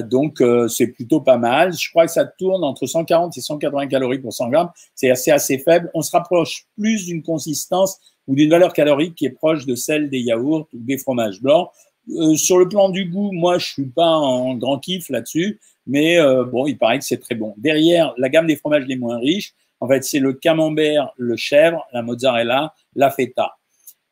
donc, 0.09 0.43
c'est 0.67 0.87
plutôt 0.87 1.21
pas 1.21 1.37
mal. 1.37 1.71
Je 1.71 1.89
crois 1.89 2.05
que 2.05 2.11
ça 2.11 2.25
tourne 2.25 2.61
entre 2.65 2.85
140 2.87 3.37
et 3.37 3.41
180 3.41 3.87
calories 3.87 4.19
pour 4.19 4.33
100 4.33 4.49
grammes. 4.49 4.69
C'est 4.95 5.09
assez, 5.09 5.31
assez 5.31 5.59
faible. 5.59 5.89
On 5.93 6.01
se 6.01 6.11
rapproche 6.11 6.65
plus 6.77 7.05
d'une 7.05 7.23
consistance 7.23 7.97
ou 8.27 8.35
d'une 8.35 8.49
valeur 8.49 8.73
calorique 8.73 9.15
qui 9.15 9.27
est 9.27 9.31
proche 9.31 9.65
de 9.65 9.75
celle 9.75 10.09
des 10.09 10.19
yaourts 10.19 10.67
ou 10.73 10.79
des 10.79 10.97
fromages 10.97 11.41
blancs. 11.41 11.69
Euh, 12.09 12.35
sur 12.35 12.57
le 12.57 12.67
plan 12.67 12.89
du 12.89 13.05
goût, 13.05 13.31
moi, 13.31 13.57
je 13.57 13.67
suis 13.67 13.85
pas 13.85 14.09
en 14.09 14.55
grand 14.55 14.79
kiff 14.79 15.09
là-dessus, 15.09 15.59
mais 15.85 16.19
euh, 16.19 16.43
bon, 16.43 16.65
il 16.65 16.77
paraît 16.77 16.99
que 16.99 17.05
c'est 17.05 17.19
très 17.19 17.35
bon. 17.35 17.53
Derrière, 17.57 18.13
la 18.17 18.29
gamme 18.29 18.47
des 18.47 18.55
fromages 18.55 18.85
les 18.85 18.95
moins 18.95 19.19
riches, 19.19 19.53
en 19.79 19.87
fait, 19.87 20.03
c'est 20.03 20.19
le 20.19 20.33
camembert, 20.33 21.11
le 21.17 21.35
chèvre, 21.35 21.87
la 21.93 22.01
mozzarella, 22.01 22.73
la 22.95 23.09
feta. 23.09 23.57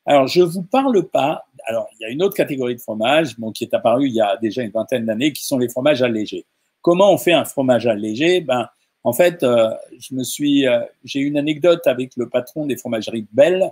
Alors, 0.05 0.27
je 0.27 0.41
vous 0.41 0.63
parle 0.63 1.07
pas. 1.07 1.43
Alors, 1.65 1.87
il 1.93 2.03
y 2.03 2.05
a 2.05 2.09
une 2.09 2.23
autre 2.23 2.35
catégorie 2.35 2.75
de 2.75 2.81
fromage, 2.81 3.37
bon, 3.37 3.51
qui 3.51 3.63
est 3.63 3.73
apparue 3.73 4.07
il 4.07 4.13
y 4.13 4.21
a 4.21 4.37
déjà 4.37 4.63
une 4.63 4.71
vingtaine 4.71 5.05
d'années, 5.05 5.33
qui 5.33 5.45
sont 5.45 5.57
les 5.57 5.69
fromages 5.69 6.01
allégés. 6.01 6.45
Comment 6.81 7.11
on 7.13 7.17
fait 7.17 7.33
un 7.33 7.45
fromage 7.45 7.85
allégé? 7.85 8.41
Ben, 8.41 8.67
en 9.03 9.13
fait, 9.13 9.43
euh, 9.43 9.69
je 9.99 10.15
me 10.15 10.23
suis, 10.23 10.65
j'ai 11.03 11.19
une 11.19 11.37
anecdote 11.37 11.85
avec 11.85 12.15
le 12.15 12.29
patron 12.29 12.65
des 12.65 12.77
fromageries 12.77 13.27
Belle 13.31 13.71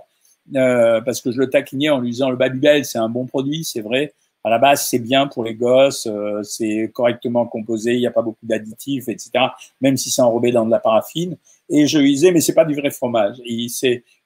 euh, 0.54 1.00
parce 1.00 1.20
que 1.20 1.30
je 1.30 1.38
le 1.38 1.50
taquinais 1.50 1.90
en 1.90 2.00
lui 2.00 2.10
disant 2.10 2.30
le 2.30 2.36
Babybel, 2.36 2.84
c'est 2.84 2.98
un 2.98 3.08
bon 3.08 3.26
produit, 3.26 3.64
c'est 3.64 3.80
vrai. 3.80 4.14
À 4.44 4.50
la 4.50 4.58
base, 4.58 4.86
c'est 4.88 5.00
bien 5.00 5.26
pour 5.26 5.44
les 5.44 5.54
gosses, 5.54 6.06
euh, 6.06 6.42
c'est 6.42 6.90
correctement 6.94 7.44
composé, 7.46 7.94
il 7.94 7.98
n'y 7.98 8.06
a 8.06 8.10
pas 8.10 8.22
beaucoup 8.22 8.46
d'additifs, 8.46 9.08
etc. 9.08 9.30
Même 9.80 9.96
si 9.96 10.10
c'est 10.10 10.22
enrobé 10.22 10.52
dans 10.52 10.64
de 10.64 10.70
la 10.70 10.78
paraffine. 10.78 11.36
Et 11.68 11.86
je 11.86 11.98
lui 11.98 12.12
disais, 12.12 12.30
mais 12.30 12.40
c'est 12.40 12.54
pas 12.54 12.64
du 12.64 12.74
vrai 12.74 12.90
fromage. 12.90 13.36
il, 13.44 13.68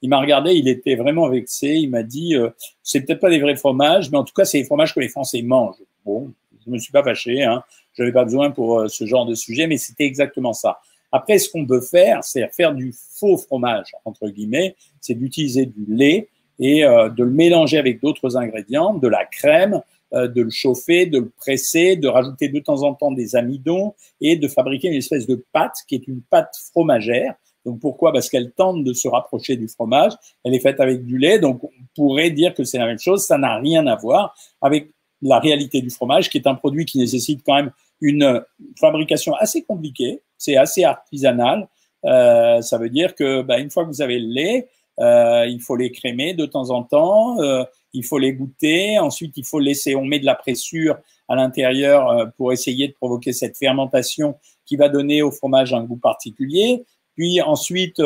il 0.03 0.09
m'a 0.09 0.21
regardé, 0.21 0.53
il 0.53 0.69
était 0.69 0.95
vraiment 0.95 1.29
vexé. 1.29 1.75
Il 1.75 1.91
m'a 1.91 2.03
dit, 2.03 2.37
euh, 2.37 2.51
c'est 2.83 3.01
peut-être 3.01 3.21
pas 3.21 3.31
des 3.31 3.41
vrais 3.41 3.57
fromages, 3.57 4.11
mais 4.11 4.19
en 4.19 4.25
tout 4.25 4.35
cas, 4.35 4.45
c'est 4.45 4.59
les 4.59 4.65
fromages 4.65 4.95
que 4.95 5.01
les 5.01 5.09
Français 5.09 5.43
mangent. 5.43 5.83
Bon, 6.05 6.31
je 6.65 6.71
me 6.71 6.79
suis 6.79 6.93
pas 6.93 7.03
fâché, 7.03 7.43
hein. 7.43 7.65
Je 7.95 8.03
n'avais 8.03 8.13
pas 8.13 8.25
besoin 8.25 8.51
pour 8.51 8.89
ce 8.89 9.05
genre 9.05 9.27
de 9.27 9.35
sujet, 9.35 9.67
mais 9.67 9.77
c'était 9.77 10.05
exactement 10.05 10.55
ça. 10.55 10.79
Après, 11.13 11.39
ce 11.39 11.51
qu'on 11.51 11.67
peut 11.67 11.83
faire, 11.83 12.25
c'est 12.25 12.49
faire 12.53 12.75
du 12.75 12.93
faux 12.93 13.37
fromage, 13.37 13.93
entre 14.05 14.29
guillemets, 14.29 14.75
c'est 15.01 15.15
d'utiliser 15.15 15.67
du 15.67 15.85
lait 15.87 16.29
et 16.59 16.85
euh, 16.85 17.11
de 17.11 17.23
le 17.23 17.31
mélanger 17.31 17.79
avec 17.79 18.01
d'autres 18.01 18.37
ingrédients, 18.37 18.95
de 18.95 19.09
la 19.09 19.27
crème, 19.27 19.83
euh, 20.15 20.27
de 20.27 20.43
le 20.43 20.51
chauffer, 20.51 21.07
de 21.07 21.19
le 21.19 21.29
presser, 21.29 21.97
de 21.97 22.09
rajouter 22.09 22.49
de 22.49 22.59
temps 22.61 22.83
en 22.83 22.95
temps 22.95 23.13
des 23.13 23.37
amidons 23.37 23.95
et 24.21 24.37
de 24.37 24.49
fabriquer 24.49 24.89
une 24.89 24.95
espèce 24.95 25.27
de 25.27 25.45
pâte 25.53 25.77
qui 25.87 25.97
est 25.97 26.09
une 26.09 26.23
pâte 26.23 26.57
fromagère. 26.73 27.35
Donc 27.65 27.81
pourquoi? 27.81 28.13
Parce 28.13 28.29
qu'elle 28.29 28.51
tente 28.53 28.83
de 28.83 28.93
se 28.93 29.07
rapprocher 29.07 29.57
du 29.57 29.69
fromage. 29.69 30.13
Elle 30.45 30.55
est 30.55 30.61
faite 30.61 30.81
avec 30.81 31.05
du 31.05 31.19
lait, 31.19 31.39
donc 31.39 31.63
on 31.63 31.71
pourrait 31.95 32.31
dire 32.31 32.55
que 32.55 32.65
c'est 32.65 32.79
la 32.79 32.87
même 32.87 32.99
chose. 32.99 33.25
Ça 33.25 33.39
n'a 33.39 33.59
rien 33.59 33.87
à 33.87 33.97
voir 33.97 34.35
avec 34.61 34.91
la 35.21 35.39
réalité 35.39 35.81
du 35.81 35.91
fromage, 35.91 36.29
qui 36.29 36.39
est 36.39 36.47
un 36.47 36.55
produit 36.55 36.85
qui 36.85 36.99
nécessite 36.99 37.43
quand 37.47 37.55
même 37.55 37.71
une 38.01 38.43
fabrication 38.81 39.35
assez 39.37 39.63
compliquée, 39.63 40.21
c'est 40.43 40.57
assez 40.57 40.83
artisanal. 40.83 41.69
Euh, 42.05 42.61
ça 42.63 42.79
veut 42.79 42.91
dire 42.91 43.15
que 43.15 43.43
bah, 43.43 43.59
une 43.59 43.71
fois 43.71 43.85
que 43.85 43.91
vous 43.91 44.03
avez 44.03 44.19
le 44.19 44.29
lait, 44.29 44.69
euh, 44.99 45.47
il 45.47 45.61
faut 45.61 45.77
les 45.77 45.93
crémer 45.93 46.35
de 46.35 46.47
temps 46.47 46.71
en 46.71 46.83
temps, 46.83 47.41
euh, 47.41 47.65
il 47.93 48.05
faut 48.05 48.19
les 48.19 48.33
goûter, 48.33 48.99
ensuite 48.99 49.37
il 49.37 49.45
faut 49.45 49.61
laisser, 49.61 49.95
on 49.95 50.05
met 50.05 50.19
de 50.19 50.27
la 50.27 50.35
pressure 50.35 50.99
à 51.29 51.37
l'intérieur 51.37 52.33
pour 52.37 52.53
essayer 52.53 52.89
de 52.89 52.93
provoquer 52.93 53.33
cette 53.33 53.57
fermentation 53.57 54.37
qui 54.67 54.77
va 54.77 54.89
donner 54.89 55.23
au 55.23 55.31
fromage 55.31 55.73
un 55.73 55.85
goût 55.85 55.97
particulier. 55.97 56.85
Puis 57.15 57.41
ensuite, 57.41 58.03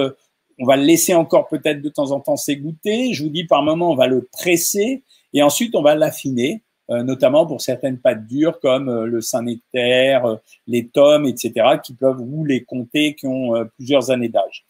on 0.58 0.66
va 0.66 0.76
le 0.76 0.82
laisser 0.82 1.14
encore 1.14 1.48
peut-être 1.48 1.80
de 1.80 1.88
temps 1.88 2.10
en 2.10 2.20
temps 2.20 2.36
s'égoutter. 2.36 3.14
Je 3.14 3.24
vous 3.24 3.30
dis 3.30 3.44
par 3.44 3.62
moment, 3.62 3.90
on 3.90 3.96
va 3.96 4.06
le 4.06 4.28
presser 4.30 5.02
et 5.32 5.42
ensuite 5.42 5.74
on 5.74 5.82
va 5.82 5.94
l'affiner. 5.94 6.62
Euh, 6.90 7.02
notamment 7.02 7.46
pour 7.46 7.60
certaines 7.60 7.98
pâtes 7.98 8.28
dures 8.28 8.60
comme 8.60 8.88
euh, 8.88 9.06
le 9.06 9.20
Saint-Nectaire, 9.20 10.24
euh, 10.24 10.36
les 10.68 10.86
tomes, 10.86 11.26
etc., 11.26 11.52
qui 11.82 11.94
peuvent 11.94 12.20
vous 12.20 12.44
les 12.44 12.62
compter, 12.62 13.14
qui 13.14 13.26
ont 13.26 13.54
plusieurs 13.76 14.10
années 14.10 14.28
d'âge. 14.28 14.64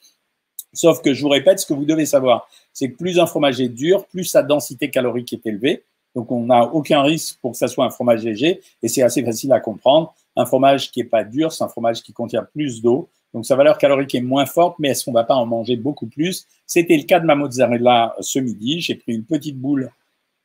Sauf 0.72 1.02
que 1.02 1.12
je 1.12 1.22
vous 1.22 1.28
répète, 1.28 1.60
ce 1.60 1.66
que 1.66 1.74
vous 1.74 1.84
devez 1.84 2.06
savoir, 2.06 2.48
c'est 2.72 2.90
que 2.90 2.96
plus 2.96 3.18
un 3.18 3.26
fromage 3.26 3.60
est 3.60 3.68
dur, 3.68 4.06
plus 4.06 4.24
sa 4.24 4.42
densité 4.42 4.90
calorique 4.90 5.32
est 5.32 5.46
élevée. 5.46 5.84
Donc, 6.14 6.32
on 6.32 6.46
n'a 6.46 6.64
aucun 6.64 7.02
risque 7.02 7.38
pour 7.42 7.52
que 7.52 7.58
ça 7.58 7.68
soit 7.68 7.84
un 7.84 7.90
fromage 7.90 8.24
léger 8.24 8.62
et 8.82 8.88
c'est 8.88 9.02
assez 9.02 9.22
facile 9.22 9.52
à 9.52 9.60
comprendre. 9.60 10.14
Un 10.34 10.46
fromage 10.46 10.90
qui 10.90 11.00
est 11.00 11.04
pas 11.04 11.24
dur, 11.24 11.52
c'est 11.52 11.64
un 11.64 11.68
fromage 11.68 12.02
qui 12.02 12.12
contient 12.14 12.42
plus 12.42 12.80
d'eau. 12.80 13.08
Donc, 13.34 13.44
sa 13.44 13.56
valeur 13.56 13.76
calorique 13.76 14.14
est 14.14 14.22
moins 14.22 14.46
forte, 14.46 14.76
mais 14.78 14.88
est-ce 14.88 15.04
qu'on 15.04 15.12
va 15.12 15.24
pas 15.24 15.34
en 15.34 15.44
manger 15.44 15.76
beaucoup 15.76 16.06
plus? 16.06 16.46
C'était 16.66 16.96
le 16.96 17.02
cas 17.02 17.20
de 17.20 17.26
ma 17.26 17.34
mozzarella 17.34 18.14
ce 18.20 18.38
midi. 18.38 18.80
J'ai 18.80 18.94
pris 18.94 19.12
une 19.12 19.24
petite 19.24 19.58
boule 19.58 19.90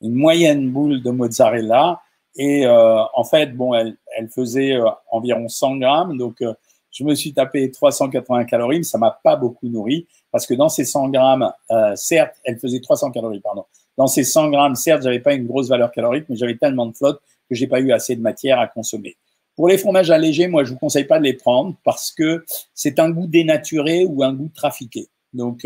une 0.02 0.14
moyenne 0.14 0.70
boule 0.70 1.02
de 1.02 1.12
mozzarella. 1.12 2.02
Et 2.36 2.66
euh, 2.66 3.04
en 3.14 3.24
fait, 3.24 3.56
bon, 3.56 3.74
elle, 3.74 3.98
elle 4.18 4.30
faisait 4.30 4.74
euh, 4.74 4.90
environ 5.12 5.48
100 5.48 5.78
grammes. 5.78 6.18
Donc, 6.18 6.42
euh, 6.42 6.54
je 6.92 7.04
me 7.04 7.16
suis 7.16 7.34
tapé 7.34 7.72
380 7.72 8.46
calories, 8.46 8.78
mais 8.78 8.84
ça 8.84 8.98
m'a 8.98 9.12
pas 9.24 9.36
beaucoup 9.36 9.68
nourri 9.68 10.08
parce 10.32 10.46
que 10.46 10.54
dans 10.54 10.70
ces 10.70 10.84
100 10.84 11.10
grammes, 11.10 11.52
certes, 11.96 12.36
elle 12.44 12.60
faisait 12.60 12.82
300 12.82 13.12
calories, 13.12 13.40
pardon. 13.40 13.64
Dans 13.98 14.08
ces 14.08 14.26
100 14.26 14.50
grammes, 14.50 14.76
certes, 14.76 15.04
j'avais 15.04 15.20
pas 15.20 15.34
une 15.34 15.46
grosse 15.46 15.70
valeur 15.70 15.92
calorique, 15.92 16.26
mais 16.28 16.36
j'avais 16.36 16.58
tellement 16.58 16.88
de 16.88 16.96
flotte 16.96 17.22
que 17.50 17.56
j'ai 17.56 17.68
pas 17.68 17.80
eu 17.80 17.94
assez 17.94 18.16
de 18.16 18.22
matière 18.22 18.60
à 18.60 18.68
consommer. 18.68 19.16
Pour 19.56 19.70
les 19.70 19.78
fromages 19.78 20.12
allégés, 20.12 20.48
moi, 20.48 20.66
je 20.66 20.72
vous 20.72 20.80
conseille 20.80 21.06
pas 21.06 21.20
de 21.20 21.24
les 21.24 21.34
prendre 21.34 21.76
parce 21.86 22.12
que 22.12 22.44
c'est 22.74 23.00
un 23.00 23.10
goût 23.10 23.28
dénaturé 23.28 24.06
ou 24.06 24.24
un 24.24 24.34
goût 24.34 24.50
trafiqué. 24.54 25.08
Donc, 25.34 25.66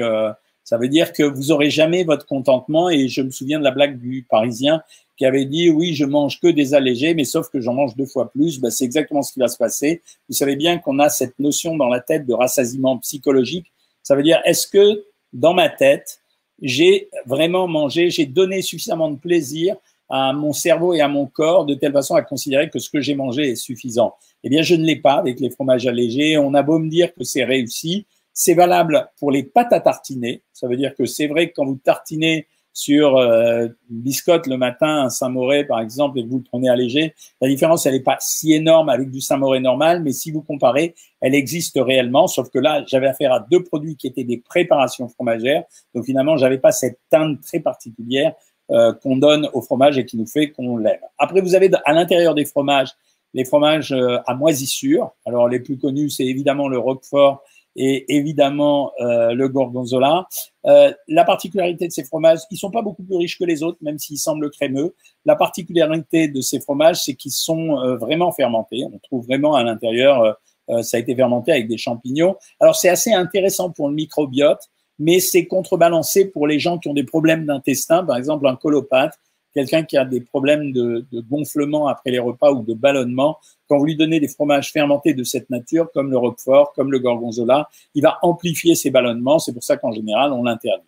ça 0.65 0.79
veut 0.79 0.89
dire 0.89 1.13
que 1.13 1.23
vous 1.23 1.51
aurez 1.51 1.69
jamais 1.69 2.03
votre 2.03 2.25
contentement. 2.25 2.89
Et 2.89 3.07
je 3.07 3.21
me 3.21 3.29
souviens 3.29 3.59
de 3.59 3.63
la 3.63 3.71
blague 3.71 3.99
du 3.99 4.25
Parisien 4.27 4.81
qui 5.15 5.25
avait 5.25 5.45
dit 5.45 5.69
oui, 5.69 5.93
je 5.93 6.03
mange 6.03 6.41
que 6.41 6.47
des 6.47 6.73
allégés, 6.73 7.13
mais 7.13 7.23
sauf 7.23 7.49
que 7.49 7.61
j'en 7.61 7.73
mange 7.73 7.95
deux 7.95 8.07
fois 8.07 8.31
plus. 8.31 8.59
Ben, 8.59 8.71
c'est 8.71 8.83
exactement 8.83 9.21
ce 9.21 9.31
qui 9.31 9.39
va 9.39 9.47
se 9.47 9.57
passer. 9.57 10.01
Vous 10.27 10.35
savez 10.35 10.55
bien 10.55 10.79
qu'on 10.79 10.99
a 10.99 11.07
cette 11.07 11.37
notion 11.39 11.77
dans 11.77 11.87
la 11.87 12.01
tête 12.01 12.25
de 12.25 12.33
rassasiement 12.33 12.97
psychologique. 12.97 13.71
Ça 14.01 14.15
veut 14.15 14.23
dire 14.23 14.41
est-ce 14.43 14.67
que 14.67 15.05
dans 15.33 15.53
ma 15.53 15.69
tête, 15.69 16.19
j'ai 16.61 17.09
vraiment 17.27 17.67
mangé, 17.67 18.09
j'ai 18.09 18.25
donné 18.25 18.61
suffisamment 18.61 19.11
de 19.11 19.17
plaisir 19.17 19.75
à 20.09 20.33
mon 20.33 20.53
cerveau 20.53 20.93
et 20.93 21.01
à 21.01 21.07
mon 21.07 21.27
corps 21.27 21.65
de 21.65 21.75
telle 21.75 21.91
façon 21.91 22.15
à 22.15 22.21
considérer 22.21 22.69
que 22.69 22.79
ce 22.79 22.89
que 22.89 23.01
j'ai 23.01 23.15
mangé 23.15 23.51
est 23.51 23.55
suffisant? 23.55 24.15
Eh 24.43 24.49
bien, 24.49 24.63
je 24.63 24.75
ne 24.75 24.83
l'ai 24.83 24.95
pas 24.95 25.13
avec 25.13 25.39
les 25.39 25.49
fromages 25.49 25.85
allégés. 25.85 26.37
On 26.37 26.53
a 26.53 26.63
beau 26.63 26.79
me 26.79 26.89
dire 26.89 27.13
que 27.13 27.23
c'est 27.23 27.43
réussi. 27.43 28.05
C'est 28.37 28.53
valable 28.53 29.09
pour 29.17 29.31
les 29.31 29.43
pâtes 29.43 29.71
à 29.71 29.79
tartiner. 29.79 30.43
Ça 30.51 30.67
veut 30.67 30.75
dire 30.75 30.93
que 30.93 31.05
c'est 31.05 31.27
vrai 31.27 31.49
que 31.49 31.53
quand 31.55 31.65
vous 31.65 31.79
tartinez 31.81 32.47
sur 32.73 33.15
euh, 33.15 33.67
une 33.89 34.01
biscotte 34.01 34.45
le 34.47 34.57
matin, 34.57 35.03
un 35.05 35.09
Saint-Moré 35.09 35.63
par 35.63 35.79
exemple, 35.79 36.19
et 36.19 36.23
que 36.25 36.29
vous 36.29 36.39
le 36.39 36.43
prenez 36.43 36.67
allégé, 36.67 37.15
la 37.39 37.47
différence, 37.47 37.85
elle 37.85 37.93
n'est 37.93 38.01
pas 38.01 38.17
si 38.19 38.51
énorme 38.51 38.89
avec 38.89 39.09
du 39.09 39.21
Saint-Moré 39.21 39.61
normal, 39.61 40.03
mais 40.03 40.11
si 40.11 40.31
vous 40.31 40.41
comparez, 40.41 40.93
elle 41.21 41.33
existe 41.33 41.79
réellement, 41.81 42.27
sauf 42.27 42.49
que 42.49 42.59
là, 42.59 42.83
j'avais 42.85 43.07
affaire 43.07 43.31
à 43.31 43.39
deux 43.39 43.63
produits 43.63 43.95
qui 43.95 44.07
étaient 44.07 44.25
des 44.25 44.37
préparations 44.37 45.07
fromagères, 45.07 45.63
donc 45.93 46.03
finalement, 46.03 46.35
j'avais 46.35 46.57
pas 46.57 46.73
cette 46.73 46.99
teinte 47.09 47.39
très 47.39 47.61
particulière 47.61 48.33
euh, 48.71 48.91
qu'on 48.91 49.15
donne 49.15 49.49
au 49.53 49.61
fromage 49.61 49.97
et 49.97 50.05
qui 50.05 50.17
nous 50.17 50.27
fait 50.27 50.51
qu'on 50.51 50.75
l'aime. 50.75 50.99
Après, 51.17 51.39
vous 51.39 51.55
avez 51.55 51.71
à 51.85 51.93
l'intérieur 51.93 52.35
des 52.35 52.43
fromages 52.43 52.89
les 53.35 53.43
fromages 53.43 53.91
euh, 53.91 54.17
à 54.25 54.33
moisissure. 54.33 55.11
Alors, 55.25 55.49
les 55.49 55.59
plus 55.59 55.77
connus, 55.77 56.09
c'est 56.09 56.25
évidemment 56.25 56.69
le 56.69 56.79
Roquefort 56.79 57.43
et 57.75 58.15
évidemment 58.15 58.91
euh, 58.99 59.33
le 59.33 59.49
gorgonzola. 59.49 60.27
Euh, 60.65 60.93
la 61.07 61.25
particularité 61.25 61.87
de 61.87 61.91
ces 61.91 62.03
fromages, 62.03 62.39
ils 62.51 62.57
sont 62.57 62.71
pas 62.71 62.81
beaucoup 62.81 63.03
plus 63.03 63.17
riches 63.17 63.37
que 63.37 63.43
les 63.43 63.63
autres, 63.63 63.77
même 63.81 63.99
s'ils 63.99 64.17
semblent 64.17 64.49
crémeux. 64.49 64.95
La 65.25 65.35
particularité 65.35 66.27
de 66.27 66.41
ces 66.41 66.59
fromages, 66.59 67.03
c'est 67.03 67.15
qu'ils 67.15 67.31
sont 67.31 67.79
euh, 67.79 67.97
vraiment 67.97 68.31
fermentés. 68.31 68.83
On 68.91 68.99
trouve 68.99 69.25
vraiment 69.25 69.55
à 69.55 69.63
l'intérieur, 69.63 70.37
euh, 70.69 70.81
ça 70.81 70.97
a 70.97 70.99
été 70.99 71.15
fermenté 71.15 71.51
avec 71.51 71.67
des 71.67 71.77
champignons. 71.77 72.35
Alors 72.59 72.75
c'est 72.75 72.89
assez 72.89 73.13
intéressant 73.13 73.71
pour 73.71 73.89
le 73.89 73.95
microbiote, 73.95 74.69
mais 74.97 75.19
c'est 75.19 75.45
contrebalancé 75.45 76.25
pour 76.25 76.47
les 76.47 76.59
gens 76.59 76.77
qui 76.77 76.87
ont 76.87 76.93
des 76.93 77.03
problèmes 77.03 77.45
d'intestin, 77.45 78.03
par 78.03 78.17
exemple 78.17 78.47
un 78.47 78.55
colopathe 78.55 79.19
quelqu'un 79.55 79.83
qui 79.83 79.97
a 79.97 80.05
des 80.05 80.21
problèmes 80.21 80.71
de, 80.73 81.05
de, 81.11 81.21
gonflement 81.21 81.87
après 81.87 82.11
les 82.11 82.19
repas 82.19 82.51
ou 82.51 82.63
de 82.63 82.73
ballonnement, 82.73 83.37
quand 83.67 83.77
vous 83.77 83.85
lui 83.85 83.95
donnez 83.95 84.19
des 84.19 84.27
fromages 84.27 84.71
fermentés 84.71 85.13
de 85.13 85.23
cette 85.23 85.49
nature, 85.49 85.89
comme 85.93 86.11
le 86.11 86.17
Roquefort, 86.17 86.73
comme 86.73 86.91
le 86.91 86.99
Gorgonzola, 86.99 87.69
il 87.95 88.03
va 88.03 88.19
amplifier 88.21 88.75
ses 88.75 88.91
ballonnements. 88.91 89.39
C'est 89.39 89.53
pour 89.53 89.63
ça 89.63 89.77
qu'en 89.77 89.91
général, 89.91 90.33
on 90.33 90.43
l'interdit. 90.43 90.83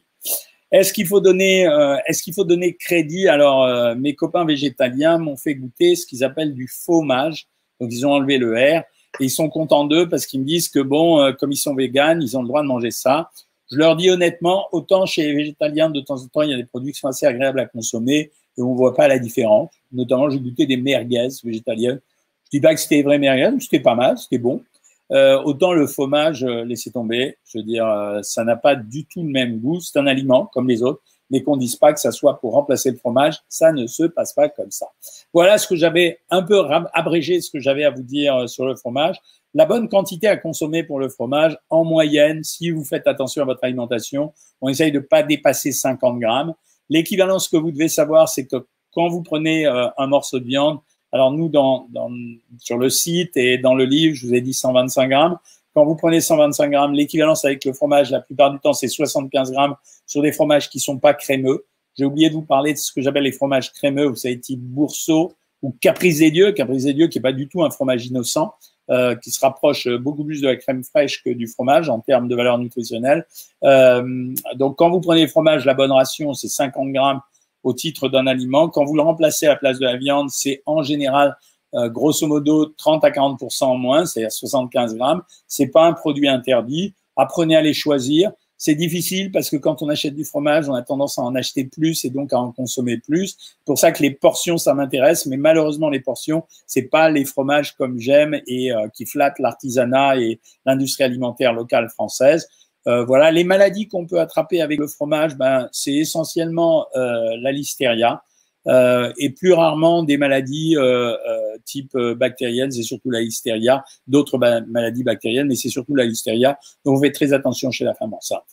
Est-ce 0.71 0.91
qu'il 0.91 1.07
faut 1.07 1.21
donner, 1.21 1.65
euh, 1.65 1.95
est-ce 2.07 2.21
qu'il 2.21 2.33
faut 2.33 2.43
donner 2.43 2.75
crédit? 2.75 3.29
Alors, 3.29 3.63
euh, 3.63 3.95
mes 3.95 4.15
copains 4.15 4.43
végétaliens 4.43 5.17
m'ont 5.17 5.37
fait 5.37 5.55
goûter 5.55 5.95
ce 5.95 6.05
qu'ils 6.05 6.25
appellent 6.25 6.53
du 6.53 6.67
fromage. 6.67 7.47
Donc, 7.79 7.89
ils 7.93 8.05
ont 8.05 8.11
enlevé 8.11 8.37
le 8.37 8.53
R 8.53 8.83
et 9.19 9.23
ils 9.23 9.29
sont 9.29 9.49
contents 9.49 9.85
d'eux 9.85 10.09
parce 10.09 10.25
qu'ils 10.25 10.41
me 10.41 10.45
disent 10.45 10.67
que 10.67 10.79
bon, 10.79 11.21
euh, 11.21 11.31
comme 11.31 11.53
ils 11.53 11.57
sont 11.57 11.73
véganes, 11.73 12.21
ils 12.21 12.37
ont 12.37 12.41
le 12.41 12.47
droit 12.47 12.61
de 12.61 12.67
manger 12.67 12.91
ça. 12.91 13.31
Je 13.71 13.77
leur 13.77 13.95
dis 13.95 14.09
honnêtement, 14.09 14.67
autant 14.73 15.05
chez 15.05 15.23
les 15.23 15.33
végétaliens, 15.33 15.89
de 15.89 16.01
temps 16.01 16.21
en 16.21 16.27
temps, 16.27 16.41
il 16.41 16.51
y 16.51 16.53
a 16.53 16.57
des 16.57 16.65
produits 16.65 16.91
qui 16.91 16.99
sont 16.99 17.07
assez 17.07 17.25
agréables 17.25 17.59
à 17.59 17.65
consommer 17.65 18.31
et 18.57 18.61
on 18.61 18.73
voit 18.73 18.95
pas 18.95 19.07
la 19.07 19.19
différence. 19.19 19.71
Notamment, 19.91 20.29
j'ai 20.29 20.39
goûté 20.39 20.65
des 20.65 20.77
merguez 20.77 21.27
végétaliennes. 21.43 22.01
Je 22.45 22.57
dis 22.57 22.61
pas 22.61 22.73
que 22.73 22.79
c'était 22.79 23.01
vrai 23.03 23.19
merguez, 23.19 23.59
c'était 23.59 23.79
pas 23.79 23.95
mal, 23.95 24.17
c'était 24.17 24.37
bon. 24.37 24.63
Euh, 25.11 25.41
autant 25.43 25.73
le 25.73 25.87
fromage, 25.87 26.43
euh, 26.43 26.65
laissez 26.65 26.91
tomber. 26.91 27.37
Je 27.45 27.59
veux 27.59 27.63
dire, 27.63 27.87
euh, 27.87 28.21
ça 28.23 28.43
n'a 28.43 28.55
pas 28.57 28.75
du 28.75 29.05
tout 29.05 29.23
le 29.23 29.29
même 29.29 29.59
goût. 29.59 29.79
C'est 29.79 29.97
un 29.99 30.07
aliment 30.07 30.45
comme 30.47 30.67
les 30.67 30.83
autres, 30.83 31.01
mais 31.29 31.43
qu'on 31.43 31.57
dise 31.57 31.75
pas 31.75 31.93
que 31.93 31.99
ça 31.99 32.11
soit 32.11 32.39
pour 32.39 32.53
remplacer 32.53 32.91
le 32.91 32.97
fromage, 32.97 33.37
ça 33.49 33.71
ne 33.71 33.87
se 33.87 34.03
passe 34.03 34.33
pas 34.33 34.49
comme 34.49 34.71
ça. 34.71 34.87
Voilà 35.33 35.57
ce 35.57 35.67
que 35.67 35.75
j'avais 35.75 36.19
un 36.29 36.43
peu 36.43 36.61
abrégé, 36.93 37.41
ce 37.41 37.49
que 37.49 37.59
j'avais 37.59 37.83
à 37.83 37.89
vous 37.89 38.03
dire 38.03 38.35
euh, 38.35 38.47
sur 38.47 38.65
le 38.65 38.75
fromage. 38.75 39.17
La 39.53 39.65
bonne 39.65 39.89
quantité 39.89 40.27
à 40.27 40.37
consommer 40.37 40.83
pour 40.83 40.99
le 40.99 41.09
fromage, 41.09 41.57
en 41.69 41.83
moyenne, 41.83 42.43
si 42.43 42.69
vous 42.69 42.83
faites 42.83 43.07
attention 43.07 43.41
à 43.41 43.45
votre 43.45 43.63
alimentation, 43.63 44.33
on 44.61 44.69
essaye 44.69 44.91
de 44.91 44.99
pas 44.99 45.23
dépasser 45.23 45.71
50 45.71 46.19
grammes. 46.19 46.53
L'équivalence 46.89 47.47
que 47.49 47.57
vous 47.57 47.71
devez 47.71 47.89
savoir, 47.89 48.29
c'est 48.29 48.45
que 48.45 48.65
quand 48.93 49.09
vous 49.09 49.21
prenez 49.21 49.67
euh, 49.67 49.87
un 49.97 50.07
morceau 50.07 50.39
de 50.39 50.45
viande, 50.45 50.79
alors 51.11 51.31
nous, 51.31 51.49
dans, 51.49 51.87
dans, 51.91 52.11
sur 52.59 52.77
le 52.77 52.89
site 52.89 53.37
et 53.37 53.57
dans 53.57 53.75
le 53.75 53.85
livre, 53.85 54.15
je 54.15 54.27
vous 54.27 54.33
ai 54.33 54.41
dit 54.41 54.53
125 54.53 55.07
grammes. 55.07 55.37
Quand 55.73 55.85
vous 55.85 55.95
prenez 55.95 56.21
125 56.21 56.69
grammes, 56.69 56.93
l'équivalence 56.93 57.45
avec 57.45 57.63
le 57.63 57.73
fromage, 57.73 58.09
la 58.11 58.19
plupart 58.19 58.51
du 58.51 58.59
temps, 58.59 58.73
c'est 58.73 58.87
75 58.87 59.51
grammes 59.51 59.75
sur 60.05 60.21
des 60.21 60.31
fromages 60.31 60.69
qui 60.69 60.79
sont 60.79 60.97
pas 60.97 61.13
crémeux. 61.13 61.65
J'ai 61.97 62.05
oublié 62.05 62.29
de 62.29 62.33
vous 62.33 62.41
parler 62.41 62.73
de 62.73 62.77
ce 62.77 62.91
que 62.91 63.01
j'appelle 63.01 63.23
les 63.23 63.31
fromages 63.31 63.71
crémeux, 63.71 64.05
vous 64.05 64.15
savez, 64.15 64.39
type 64.39 64.59
Bourseau 64.59 65.33
ou 65.61 65.75
Caprice 65.79 66.19
des 66.19 66.31
Dieux. 66.31 66.51
Caprice 66.51 66.83
qui 66.83 67.17
est 67.17 67.21
pas 67.21 67.33
du 67.33 67.47
tout 67.47 67.63
un 67.63 67.69
fromage 67.69 68.05
innocent, 68.05 68.53
euh, 68.89 69.15
qui 69.15 69.31
se 69.31 69.39
rapproche 69.41 69.87
beaucoup 69.87 70.23
plus 70.23 70.41
de 70.41 70.47
la 70.47 70.55
crème 70.55 70.83
fraîche 70.83 71.21
que 71.21 71.29
du 71.29 71.47
fromage 71.47 71.89
en 71.89 71.99
termes 71.99 72.27
de 72.27 72.35
valeur 72.35 72.57
nutritionnelle. 72.57 73.25
Euh, 73.63 74.33
donc, 74.55 74.77
quand 74.77 74.89
vous 74.89 75.01
prenez 75.01 75.23
le 75.23 75.27
fromage, 75.27 75.65
la 75.65 75.73
bonne 75.73 75.91
ration, 75.91 76.33
c'est 76.33 76.47
50 76.47 76.93
grammes 76.93 77.21
au 77.63 77.73
titre 77.73 78.07
d'un 78.07 78.27
aliment. 78.27 78.69
Quand 78.69 78.85
vous 78.85 78.95
le 78.95 79.01
remplacez 79.01 79.45
à 79.45 79.49
la 79.49 79.55
place 79.57 79.79
de 79.79 79.85
la 79.85 79.97
viande, 79.97 80.29
c'est 80.29 80.63
en 80.65 80.83
général 80.83 81.35
euh, 81.73 81.89
grosso 81.89 82.25
modo 82.27 82.65
30 82.65 83.03
à 83.03 83.11
40 83.11 83.41
en 83.61 83.75
moins, 83.75 84.05
c'est-à-dire 84.05 84.31
75 84.31 84.95
grammes. 84.95 85.21
C'est 85.47 85.67
pas 85.67 85.85
un 85.85 85.93
produit 85.93 86.29
interdit. 86.29 86.93
Apprenez 87.17 87.55
à 87.57 87.61
les 87.61 87.73
choisir. 87.73 88.31
C'est 88.57 88.75
difficile 88.75 89.31
parce 89.31 89.49
que 89.49 89.57
quand 89.57 89.81
on 89.81 89.89
achète 89.89 90.15
du 90.15 90.25
fromage, 90.25 90.67
on 90.67 90.73
a 90.73 90.81
tendance 90.81 91.19
à 91.19 91.21
en 91.21 91.35
acheter 91.35 91.65
plus 91.65 92.03
et 92.05 92.09
donc 92.09 92.33
à 92.33 92.39
en 92.39 92.51
consommer 92.51 92.97
plus. 92.97 93.37
Pour 93.65 93.77
ça 93.77 93.91
que 93.91 94.01
les 94.01 94.11
portions, 94.11 94.57
ça 94.57 94.73
m'intéresse, 94.73 95.27
mais 95.27 95.37
malheureusement 95.37 95.89
les 95.89 95.99
portions, 95.99 96.43
c'est 96.65 96.83
pas 96.83 97.09
les 97.09 97.25
fromages 97.25 97.75
comme 97.75 97.99
j'aime 97.99 98.39
et 98.47 98.71
euh, 98.71 98.87
qui 98.89 99.05
flattent 99.05 99.39
l'artisanat 99.39 100.17
et 100.17 100.39
l'industrie 100.65 101.03
alimentaire 101.03 101.53
locale 101.53 101.89
française. 101.89 102.47
Euh, 102.87 103.03
voilà, 103.03 103.31
les 103.31 103.43
maladies 103.43 103.87
qu'on 103.87 104.07
peut 104.07 104.19
attraper 104.19 104.61
avec 104.61 104.79
le 104.79 104.87
fromage, 104.87 105.35
ben 105.35 105.67
c'est 105.71 105.93
essentiellement 105.93 106.87
euh, 106.95 107.35
la 107.41 107.51
listeria. 107.51 108.23
Euh, 108.67 109.13
et 109.17 109.29
plus 109.29 109.53
rarement 109.53 110.03
des 110.03 110.17
maladies 110.17 110.75
euh, 110.75 111.13
euh, 111.13 111.57
type 111.65 111.97
bactérienne, 111.97 112.71
c'est 112.71 112.83
surtout 112.83 113.09
la 113.09 113.21
listeria, 113.21 113.83
d'autres 114.07 114.37
maladies 114.37 115.03
bactériennes, 115.03 115.47
mais 115.47 115.55
c'est 115.55 115.69
surtout 115.69 115.95
la 115.95 116.05
listeria. 116.05 116.59
Donc, 116.85 116.97
on 116.97 117.01
fait 117.01 117.11
très 117.11 117.33
attention 117.33 117.71
chez 117.71 117.85
la 117.85 117.93
femme 117.93 118.13
enceinte. 118.13 118.43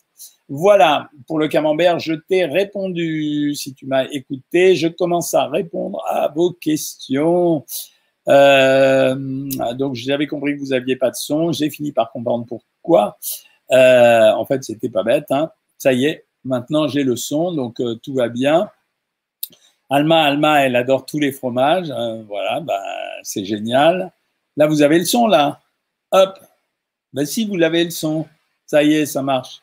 Voilà, 0.47 1.09
pour 1.27 1.39
le 1.39 1.47
camembert, 1.47 1.99
je 1.99 2.13
t'ai 2.13 2.45
répondu. 2.45 3.55
Si 3.55 3.73
tu 3.73 3.87
m'as 3.87 4.05
écouté, 4.11 4.75
je 4.75 4.87
commence 4.87 5.33
à 5.33 5.47
répondre 5.47 6.03
à 6.07 6.31
vos 6.33 6.51
questions. 6.51 7.65
Donc, 8.27 9.95
j'avais 9.95 10.27
compris 10.27 10.55
que 10.55 10.59
vous 10.59 10.73
aviez 10.73 10.95
pas 10.95 11.09
de 11.09 11.15
son. 11.15 11.51
J'ai 11.51 11.69
fini 11.69 11.91
par 11.91 12.11
comprendre 12.11 12.45
pourquoi. 12.45 13.17
En 13.71 14.45
fait, 14.45 14.63
c'était 14.63 14.89
pas 14.89 15.03
bête. 15.03 15.25
Hein. 15.31 15.49
Ça 15.77 15.93
y 15.93 16.05
est, 16.05 16.25
maintenant 16.43 16.87
j'ai 16.87 17.03
le 17.03 17.15
son, 17.15 17.51
donc 17.51 17.81
tout 18.03 18.13
va 18.13 18.29
bien. 18.29 18.69
Alma, 19.89 20.23
Alma, 20.23 20.65
elle 20.65 20.75
adore 20.75 21.05
tous 21.05 21.19
les 21.19 21.31
fromages. 21.31 21.91
Euh, 21.91 22.23
voilà, 22.23 22.59
bah, 22.59 22.81
c'est 23.23 23.45
génial. 23.45 24.11
Là, 24.57 24.67
vous 24.67 24.81
avez 24.81 24.97
le 24.99 25.05
son, 25.05 25.27
là. 25.27 25.61
Hop. 26.11 26.39
Ben, 27.13 27.25
si, 27.25 27.45
vous 27.45 27.55
l'avez 27.55 27.83
le 27.83 27.91
son. 27.91 28.25
Ça 28.65 28.83
y 28.83 28.95
est, 28.95 29.05
ça 29.05 29.21
marche. 29.21 29.61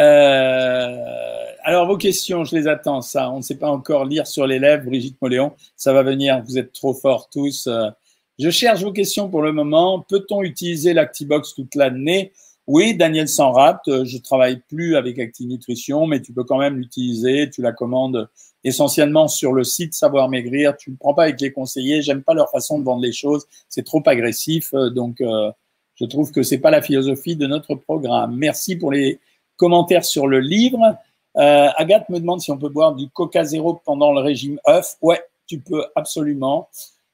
Euh, 0.00 1.44
alors, 1.62 1.86
vos 1.86 1.98
questions, 1.98 2.44
je 2.44 2.56
les 2.56 2.66
attends. 2.66 3.02
Ça, 3.02 3.30
on 3.30 3.38
ne 3.38 3.42
sait 3.42 3.58
pas 3.58 3.68
encore 3.68 4.06
lire 4.06 4.26
sur 4.26 4.46
les 4.46 4.58
lèvres, 4.58 4.86
Brigitte 4.86 5.20
Moléon. 5.20 5.52
Ça 5.76 5.92
va 5.92 6.02
venir. 6.02 6.42
Vous 6.46 6.56
êtes 6.56 6.72
trop 6.72 6.94
forts 6.94 7.28
tous. 7.28 7.66
Euh. 7.66 7.90
Je 8.38 8.48
cherche 8.48 8.82
vos 8.82 8.92
questions 8.92 9.28
pour 9.28 9.42
le 9.42 9.52
moment. 9.52 10.00
Peut-on 10.00 10.42
utiliser 10.42 10.94
l'Actibox 10.94 11.54
toute 11.54 11.74
l'année? 11.74 12.32
Oui, 12.66 12.94
Daniel 12.94 13.28
Sanrapt. 13.28 14.04
Je 14.04 14.16
travaille 14.16 14.62
plus 14.68 14.96
avec 14.96 15.18
ActiNutrition, 15.18 16.06
mais 16.06 16.22
tu 16.22 16.32
peux 16.32 16.44
quand 16.44 16.56
même 16.56 16.78
l'utiliser. 16.78 17.50
Tu 17.50 17.60
la 17.60 17.72
commandes 17.72 18.30
essentiellement 18.64 19.28
sur 19.28 19.52
le 19.52 19.64
site 19.64 19.94
Savoir 19.94 20.28
Maigrir. 20.28 20.76
Tu 20.76 20.90
ne 20.90 20.96
prends 20.96 21.14
pas 21.14 21.24
avec 21.24 21.40
les 21.40 21.52
conseillers. 21.52 22.02
J'aime 22.02 22.22
pas 22.22 22.34
leur 22.34 22.50
façon 22.50 22.78
de 22.78 22.84
vendre 22.84 23.02
les 23.02 23.12
choses. 23.12 23.46
C'est 23.68 23.84
trop 23.84 24.02
agressif. 24.06 24.74
Euh, 24.74 24.90
donc, 24.90 25.20
euh, 25.20 25.50
je 25.94 26.04
trouve 26.04 26.32
que 26.32 26.42
c'est 26.42 26.58
pas 26.58 26.70
la 26.70 26.82
philosophie 26.82 27.36
de 27.36 27.46
notre 27.46 27.74
programme. 27.74 28.36
Merci 28.36 28.76
pour 28.76 28.92
les 28.92 29.20
commentaires 29.56 30.04
sur 30.04 30.26
le 30.26 30.40
livre. 30.40 30.96
Euh, 31.36 31.68
Agathe 31.76 32.08
me 32.08 32.18
demande 32.18 32.40
si 32.40 32.50
on 32.50 32.58
peut 32.58 32.68
boire 32.68 32.94
du 32.94 33.08
Coca 33.10 33.44
Zéro 33.44 33.80
pendant 33.84 34.12
le 34.12 34.20
régime 34.20 34.58
œuf. 34.66 34.96
Ouais, 35.02 35.22
tu 35.46 35.60
peux 35.60 35.84
absolument. 35.94 36.68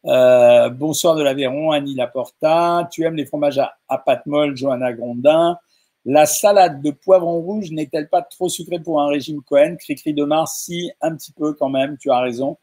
Euh, 0.06 0.68
bonsoir 0.70 1.16
de 1.16 1.22
l'Aveyron, 1.22 1.72
Annie 1.72 1.94
Laporta. 1.94 2.88
Tu 2.92 3.04
aimes 3.04 3.16
les 3.16 3.26
fromages 3.26 3.58
à, 3.58 3.74
à 3.88 3.98
pâte 3.98 4.24
molle, 4.26 4.56
Johanna 4.56 4.92
Grondin. 4.92 5.58
La 6.08 6.24
salade 6.24 6.82
de 6.82 6.92
poivron 6.92 7.40
rouge 7.40 7.72
n'est-elle 7.72 8.08
pas 8.08 8.22
trop 8.22 8.48
sucrée 8.48 8.78
pour 8.78 9.00
un 9.00 9.08
régime 9.08 9.42
Cohen? 9.42 9.74
Cri-cri 9.76 10.14
de 10.14 10.22
Mars, 10.22 10.62
si, 10.64 10.92
un 11.00 11.16
petit 11.16 11.32
peu 11.32 11.52
quand 11.52 11.68
même, 11.68 11.96
tu 11.98 12.12
as 12.12 12.20
raison. 12.20 12.56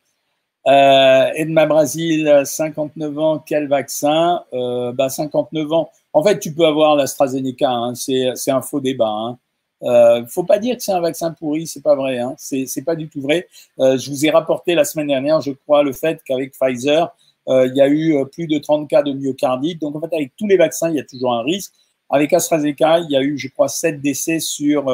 Euh, 0.66 1.30
Edma 1.36 1.66
Brasil, 1.66 2.42
59 2.46 3.20
ans, 3.20 3.40
quel 3.46 3.68
vaccin? 3.68 4.42
Euh, 4.54 4.94
bah 4.94 5.10
59 5.10 5.74
ans. 5.74 5.90
En 6.14 6.24
fait, 6.24 6.40
tu 6.40 6.54
peux 6.54 6.66
avoir 6.66 6.96
l'AstraZeneca, 6.96 7.70
hein, 7.70 7.96
c'est 7.96 8.32
un 8.48 8.62
faux 8.62 8.80
débat. 8.80 9.10
Hein. 9.10 9.38
Euh, 9.84 10.26
faut 10.28 10.46
pas 10.46 10.58
dire 10.58 10.78
que 10.78 10.82
c'est 10.82 10.94
un 10.94 11.02
vaccin 11.02 11.32
pourri, 11.32 11.68
c'est 11.68 11.82
pas 11.82 11.96
vrai. 11.96 12.20
Hein. 12.20 12.36
C'est 12.38 12.86
pas 12.86 12.96
du 12.96 13.10
tout 13.10 13.20
vrai. 13.20 13.50
Je 13.78 14.10
vous 14.10 14.26
ai 14.26 14.30
rapporté 14.30 14.74
la 14.74 14.86
semaine 14.86 15.08
dernière, 15.08 15.42
je 15.42 15.52
crois, 15.52 15.84
le 15.84 15.92
fait 15.92 16.22
qu'avec 16.24 16.54
Pfizer, 16.54 17.14
il 17.50 17.74
y 17.76 17.82
a 17.82 17.90
eu 17.90 18.26
plus 18.32 18.48
de 18.48 18.58
30 18.58 18.90
cas 18.90 19.04
de 19.04 19.12
myocardite. 19.12 19.82
Donc 19.82 19.98
en 19.98 20.00
fait, 20.00 20.16
avec 20.16 20.32
tous 20.38 20.48
les 20.48 20.56
vaccins, 20.56 20.90
il 20.90 20.96
y 20.96 21.02
a 21.02 21.04
toujours 21.04 21.34
un 21.34 21.44
risque. 21.44 21.74
Avec 22.10 22.34
AstraZeneca, 22.34 23.00
il 23.00 23.12
y 23.12 23.16
a 23.16 23.22
eu, 23.22 23.38
je 23.38 23.48
crois, 23.48 23.68
7 23.68 24.02
décès 24.02 24.40
sur 24.40 24.86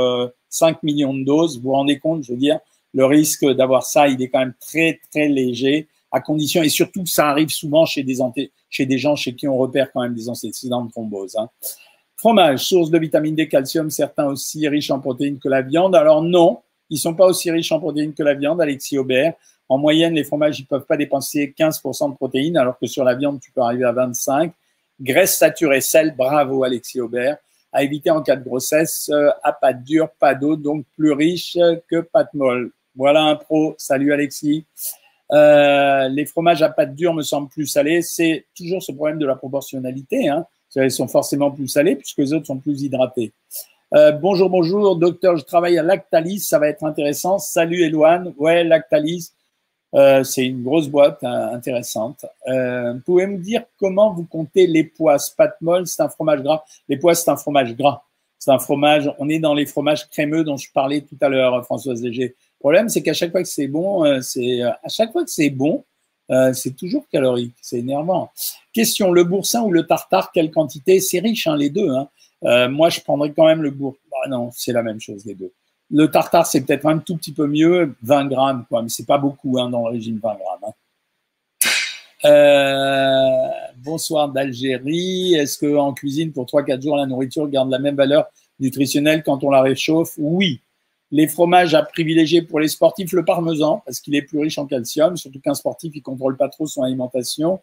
5 0.49 0.75
euh, 0.75 0.79
millions 0.83 1.13
de 1.13 1.23
doses. 1.23 1.57
Vous 1.57 1.63
vous 1.63 1.71
rendez 1.71 1.99
compte, 1.99 2.23
je 2.23 2.31
veux 2.31 2.37
dire, 2.37 2.59
le 2.93 3.05
risque 3.05 3.45
d'avoir 3.45 3.83
ça, 3.83 4.07
il 4.07 4.21
est 4.21 4.29
quand 4.29 4.39
même 4.39 4.53
très, 4.59 4.99
très 5.11 5.27
léger, 5.27 5.87
à 6.11 6.21
condition, 6.21 6.63
et 6.63 6.69
surtout 6.69 7.05
ça 7.05 7.29
arrive 7.29 7.49
souvent 7.49 7.85
chez 7.85 8.03
des, 8.03 8.17
chez 8.69 8.85
des 8.85 8.97
gens 8.97 9.15
chez 9.15 9.35
qui 9.35 9.47
on 9.47 9.57
repère 9.57 9.91
quand 9.91 10.01
même 10.01 10.15
des 10.15 10.27
antécédents 10.27 10.85
de 10.85 10.89
thrombose. 10.89 11.35
Hein. 11.35 11.49
Fromage, 12.15 12.65
source 12.65 12.89
de 12.89 12.97
vitamine 12.97 13.35
D, 13.35 13.47
calcium, 13.47 13.89
certains 13.89 14.25
aussi 14.25 14.67
riches 14.67 14.91
en 14.91 14.99
protéines 14.99 15.39
que 15.39 15.47
la 15.47 15.61
viande. 15.61 15.95
Alors 15.95 16.21
non, 16.21 16.59
ils 16.89 16.97
sont 16.97 17.13
pas 17.13 17.25
aussi 17.25 17.51
riches 17.51 17.71
en 17.71 17.79
protéines 17.79 18.13
que 18.13 18.23
la 18.23 18.33
viande, 18.33 18.59
Alexis 18.59 18.97
Aubert. 18.97 19.35
En 19.69 19.77
moyenne, 19.77 20.15
les 20.15 20.23
fromages, 20.23 20.59
ils 20.59 20.65
peuvent 20.65 20.85
pas 20.85 20.97
dépenser 20.97 21.53
15% 21.57 22.11
de 22.11 22.15
protéines, 22.15 22.57
alors 22.57 22.77
que 22.79 22.87
sur 22.87 23.03
la 23.03 23.13
viande, 23.13 23.39
tu 23.39 23.51
peux 23.51 23.61
arriver 23.61 23.85
à 23.85 23.91
25. 23.91 24.51
Graisse 25.01 25.37
saturée, 25.37 25.81
sel, 25.81 26.15
bravo 26.15 26.63
Alexis 26.63 26.99
Aubert. 26.99 27.37
À 27.71 27.83
éviter 27.83 28.09
en 28.09 28.21
cas 28.21 28.35
de 28.35 28.43
grossesse, 28.43 29.09
euh, 29.13 29.29
à 29.43 29.53
pâte 29.53 29.83
dure, 29.83 30.09
pas 30.19 30.33
d'eau, 30.33 30.55
donc 30.55 30.85
plus 30.97 31.11
riche 31.11 31.57
que 31.89 32.01
pâte 32.01 32.33
molle. 32.33 32.71
Voilà 32.95 33.21
un 33.21 33.35
pro. 33.35 33.75
Salut 33.77 34.11
Alexis. 34.11 34.65
Euh, 35.31 36.07
les 36.09 36.25
fromages 36.25 36.63
à 36.63 36.69
pâte 36.69 36.95
dure 36.95 37.13
me 37.13 37.21
semblent 37.21 37.49
plus 37.49 37.67
salés. 37.67 38.01
C'est 38.01 38.45
toujours 38.57 38.81
ce 38.81 38.91
problème 38.91 39.19
de 39.19 39.25
la 39.25 39.35
proportionnalité. 39.35 40.27
Hein. 40.27 40.45
Ils 40.75 40.91
sont 40.91 41.07
forcément 41.07 41.51
plus 41.51 41.67
salés 41.67 41.95
puisque 41.95 42.17
les 42.17 42.33
autres 42.33 42.47
sont 42.47 42.57
plus 42.57 42.81
hydratés. 42.81 43.31
Euh, 43.95 44.11
bonjour, 44.11 44.51
bonjour, 44.51 44.95
docteur, 44.97 45.35
je 45.35 45.43
travaille 45.43 45.79
à 45.79 45.83
Lactalis, 45.83 46.41
ça 46.41 46.59
va 46.59 46.67
être 46.67 46.83
intéressant. 46.83 47.39
Salut 47.39 47.81
Eloane, 47.81 48.35
ouais, 48.37 48.63
Lactalis, 48.63 49.31
euh, 49.95 50.23
c'est 50.23 50.45
une 50.45 50.63
grosse 50.63 50.87
boîte 50.87 51.23
hein, 51.23 51.49
intéressante. 51.53 52.25
Euh, 52.47 52.93
pouvez 53.05 53.27
me 53.27 53.37
dire 53.37 53.63
comment 53.79 54.13
vous 54.13 54.25
comptez 54.25 54.67
les 54.67 54.83
pois 54.83 55.17
Pâte 55.35 55.57
molle, 55.61 55.87
c'est 55.87 56.01
un 56.01 56.09
fromage 56.09 56.41
gras. 56.41 56.63
Les 56.87 56.97
pois, 56.97 57.15
c'est 57.15 57.29
un 57.29 57.37
fromage 57.37 57.75
gras. 57.75 58.03
C'est 58.37 58.51
un 58.51 58.59
fromage, 58.59 59.11
on 59.19 59.27
est 59.27 59.39
dans 59.39 59.53
les 59.53 59.65
fromages 59.65 60.07
crémeux 60.09 60.43
dont 60.43 60.57
je 60.57 60.71
parlais 60.71 61.01
tout 61.01 61.17
à 61.19 61.27
l'heure, 61.27 61.63
Françoise 61.65 62.01
Léger. 62.01 62.35
Le 62.59 62.59
problème, 62.59 62.87
c'est 62.87 63.01
qu'à 63.01 63.13
chaque 63.13 63.31
fois 63.31 63.41
que 63.41 63.49
c'est 63.49 63.67
bon, 63.67 64.05
euh, 64.05 64.21
c'est 64.21 64.61
à 64.61 64.87
chaque 64.87 65.11
fois 65.11 65.25
que 65.25 65.31
c'est 65.31 65.49
bon, 65.49 65.83
euh, 66.31 66.53
c'est 66.53 66.75
toujours 66.75 67.07
calorique. 67.11 67.55
C'est 67.61 67.79
énervant. 67.79 68.29
Question 68.73 69.11
le 69.11 69.23
boursin 69.23 69.61
ou 69.63 69.71
le 69.71 69.85
tartare, 69.85 70.31
quelle 70.31 70.51
quantité? 70.51 70.99
C'est 70.99 71.19
riche, 71.19 71.47
hein, 71.47 71.55
les 71.55 71.69
deux. 71.69 71.89
Hein. 71.89 72.07
Euh, 72.43 72.69
moi, 72.69 72.89
je 72.89 73.01
prendrais 73.01 73.31
quand 73.31 73.45
même 73.45 73.61
le 73.61 73.71
boursin. 73.71 73.99
Ah 74.23 74.29
non, 74.29 74.51
c'est 74.53 74.73
la 74.73 74.83
même 74.83 74.99
chose, 74.99 75.25
les 75.25 75.35
deux. 75.35 75.51
Le 75.91 76.07
tartare, 76.07 76.45
c'est 76.45 76.61
peut-être 76.61 76.85
un 76.85 76.99
tout 76.99 77.17
petit 77.17 77.31
peu 77.31 77.47
mieux, 77.47 77.95
20 78.03 78.25
grammes, 78.25 78.65
quoi, 78.69 78.83
mais 78.83 78.89
c'est 78.89 79.07
pas 79.07 79.17
beaucoup 79.17 79.57
hein, 79.59 79.69
dans 79.69 79.87
le 79.87 79.93
régime 79.93 80.19
20 80.21 80.29
grammes. 80.35 80.59
Hein. 80.63 80.73
Euh, 82.25 83.47
bonsoir 83.77 84.29
d'Algérie. 84.29 85.33
Est-ce 85.35 85.57
que 85.57 85.77
en 85.77 85.93
cuisine 85.93 86.31
pour 86.31 86.45
3-4 86.45 86.81
jours 86.81 86.97
la 86.97 87.05
nourriture 87.05 87.47
garde 87.47 87.71
la 87.71 87.79
même 87.79 87.95
valeur 87.95 88.27
nutritionnelle 88.59 89.23
quand 89.23 89.43
on 89.43 89.49
la 89.49 89.61
réchauffe? 89.61 90.13
Oui. 90.17 90.61
Les 91.11 91.27
fromages 91.27 91.73
à 91.73 91.81
privilégier 91.81 92.43
pour 92.43 92.59
les 92.59 92.67
sportifs, 92.67 93.13
le 93.13 93.25
parmesan, 93.25 93.81
parce 93.85 93.99
qu'il 93.99 94.15
est 94.15 94.21
plus 94.21 94.39
riche 94.39 94.59
en 94.59 94.67
calcium, 94.67 95.17
surtout 95.17 95.39
qu'un 95.39 95.55
sportif, 95.55 95.91
il 95.95 96.01
contrôle 96.01 96.37
pas 96.37 96.49
trop 96.49 96.67
son 96.67 96.83
alimentation. 96.83 97.61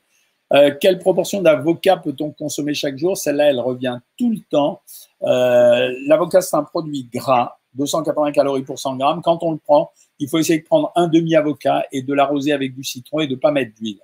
Euh, 0.53 0.73
quelle 0.81 0.99
proportion 0.99 1.43
d'avocat 1.43 1.97
peut-on 1.97 2.31
consommer 2.31 2.75
chaque 2.75 2.99
jour? 2.99 3.17
Celle-là, 3.17 3.51
elle 3.51 3.61
revient 3.61 3.99
tout 4.17 4.31
le 4.31 4.41
temps. 4.51 4.81
Euh, 5.23 5.93
L'avocat, 6.07 6.41
c'est 6.41 6.57
un 6.57 6.63
produit 6.65 7.09
gras, 7.13 7.59
280 7.77 8.33
calories 8.33 8.63
pour 8.63 8.79
100 8.79 8.97
grammes. 8.97 9.21
Quand 9.23 9.43
on 9.43 9.53
le 9.53 9.59
prend, 9.59 9.91
il 10.19 10.29
faut 10.29 10.39
essayer 10.39 10.59
de 10.59 10.65
prendre 10.65 10.93
un 10.97 11.09
demi-avocat 11.09 11.85
et 11.93 12.03
de 12.03 12.15
l'arroser 12.15 12.53
avec 12.53 12.75
du 12.75 12.85
citron 12.85 13.21
et 13.21 13.27
de 13.27 13.35
ne 13.35 13.41
pas 13.41 13.53
mettre 13.53 13.73
d'huile. 13.75 14.01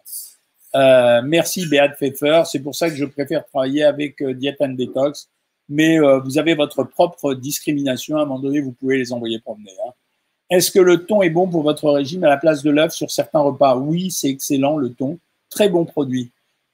Euh, 0.74 1.20
merci 1.24 1.66
Béat 1.66 1.90
Pfeffer. 1.90 2.42
C'est 2.46 2.60
pour 2.60 2.74
ça 2.74 2.88
que 2.88 2.96
je 2.96 3.04
préfère 3.04 3.44
travailler 3.46 3.84
avec 3.84 4.22
euh, 4.22 4.34
Diet 4.34 4.56
and 4.60 4.70
Detox. 4.70 5.28
Mais 5.68 5.98
euh, 6.00 6.20
vous 6.20 6.38
avez 6.38 6.54
votre 6.54 6.84
propre 6.84 7.34
discrimination. 7.34 8.16
À 8.16 8.22
un 8.22 8.24
moment 8.24 8.40
donné, 8.40 8.60
vous 8.60 8.72
pouvez 8.72 8.98
les 8.98 9.12
envoyer 9.12 9.38
promener. 9.40 9.72
Hein. 9.86 9.92
Est-ce 10.50 10.70
que 10.70 10.80
le 10.80 11.06
thon 11.06 11.22
est 11.22 11.30
bon 11.30 11.48
pour 11.48 11.62
votre 11.62 11.90
régime 11.90 12.24
à 12.24 12.28
la 12.28 12.36
place 12.36 12.62
de 12.62 12.70
l'œuf 12.70 12.92
sur 12.92 13.10
certains 13.10 13.40
repas? 13.40 13.76
Oui, 13.76 14.10
c'est 14.10 14.28
excellent 14.28 14.76
le 14.76 14.92
thon 14.92 15.18
très 15.52 15.68
bon 15.68 15.84
produit. 15.84 16.30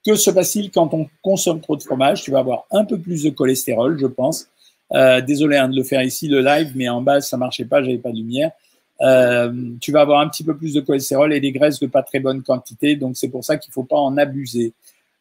Que 0.06 0.14
se 0.14 0.30
passe-t-il 0.30 0.70
quand 0.70 0.94
on 0.94 1.06
consomme 1.22 1.61
trop 1.61 1.76
de 1.76 1.82
fromage? 1.82 2.22
Tu 2.22 2.30
vas 2.30 2.38
avoir 2.38 2.66
un 2.70 2.84
peu 2.84 2.98
plus 2.98 3.24
de 3.24 3.30
cholestérol, 3.30 3.98
je 3.98 4.06
pense. 4.06 4.48
Euh, 4.92 5.20
désolé 5.20 5.57
hein, 5.57 5.68
de 5.68 5.77
le 5.77 5.83
faire 5.83 6.03
ici, 6.03 6.29
le 6.29 6.40
live, 6.40 6.72
mais 6.74 6.88
en 6.88 7.03
bas, 7.03 7.20
ça 7.20 7.37
marchait 7.37 7.66
pas, 7.66 7.83
j'avais 7.83 7.98
pas 7.98 8.11
de 8.11 8.16
lumière. 8.16 8.53
Euh, 9.01 9.53
tu 9.81 9.92
vas 9.92 10.01
avoir 10.01 10.18
un 10.20 10.29
petit 10.29 10.42
peu 10.42 10.57
plus 10.57 10.74
de 10.74 10.81
cholestérol 10.81 11.33
et 11.33 11.38
des 11.40 11.53
graisses 11.53 11.79
de 11.79 11.87
pas 11.87 12.03
très 12.03 12.18
bonne 12.20 12.42
quantité, 12.42 12.96
donc 12.96 13.16
c'est 13.16 13.29
pour 13.29 13.44
ça 13.44 13.57
qu'il 13.57 13.72
faut 13.72 13.85
pas 13.85 13.98
en 13.98 14.16
abuser. 14.16 14.72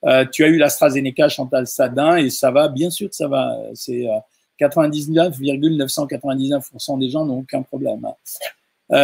Euh, 0.06 0.26
tu 0.32 0.44
as 0.44 0.48
eu 0.48 0.58
l'AstraZeneca 0.58 1.30
Chantal 1.30 1.68
Sadin 1.68 2.18
et 2.18 2.30
ça 2.30 2.52
va, 2.52 2.68
bien 2.70 2.90
sûr 2.90 3.10
que 3.10 3.16
ça 3.16 3.28
va. 3.28 3.56
C'est 3.74 4.08
99,999% 4.60 7.00
des 7.00 7.10
gens 7.10 7.26
n'ont 7.26 7.40
aucun 7.40 7.62
problème. 7.62 8.08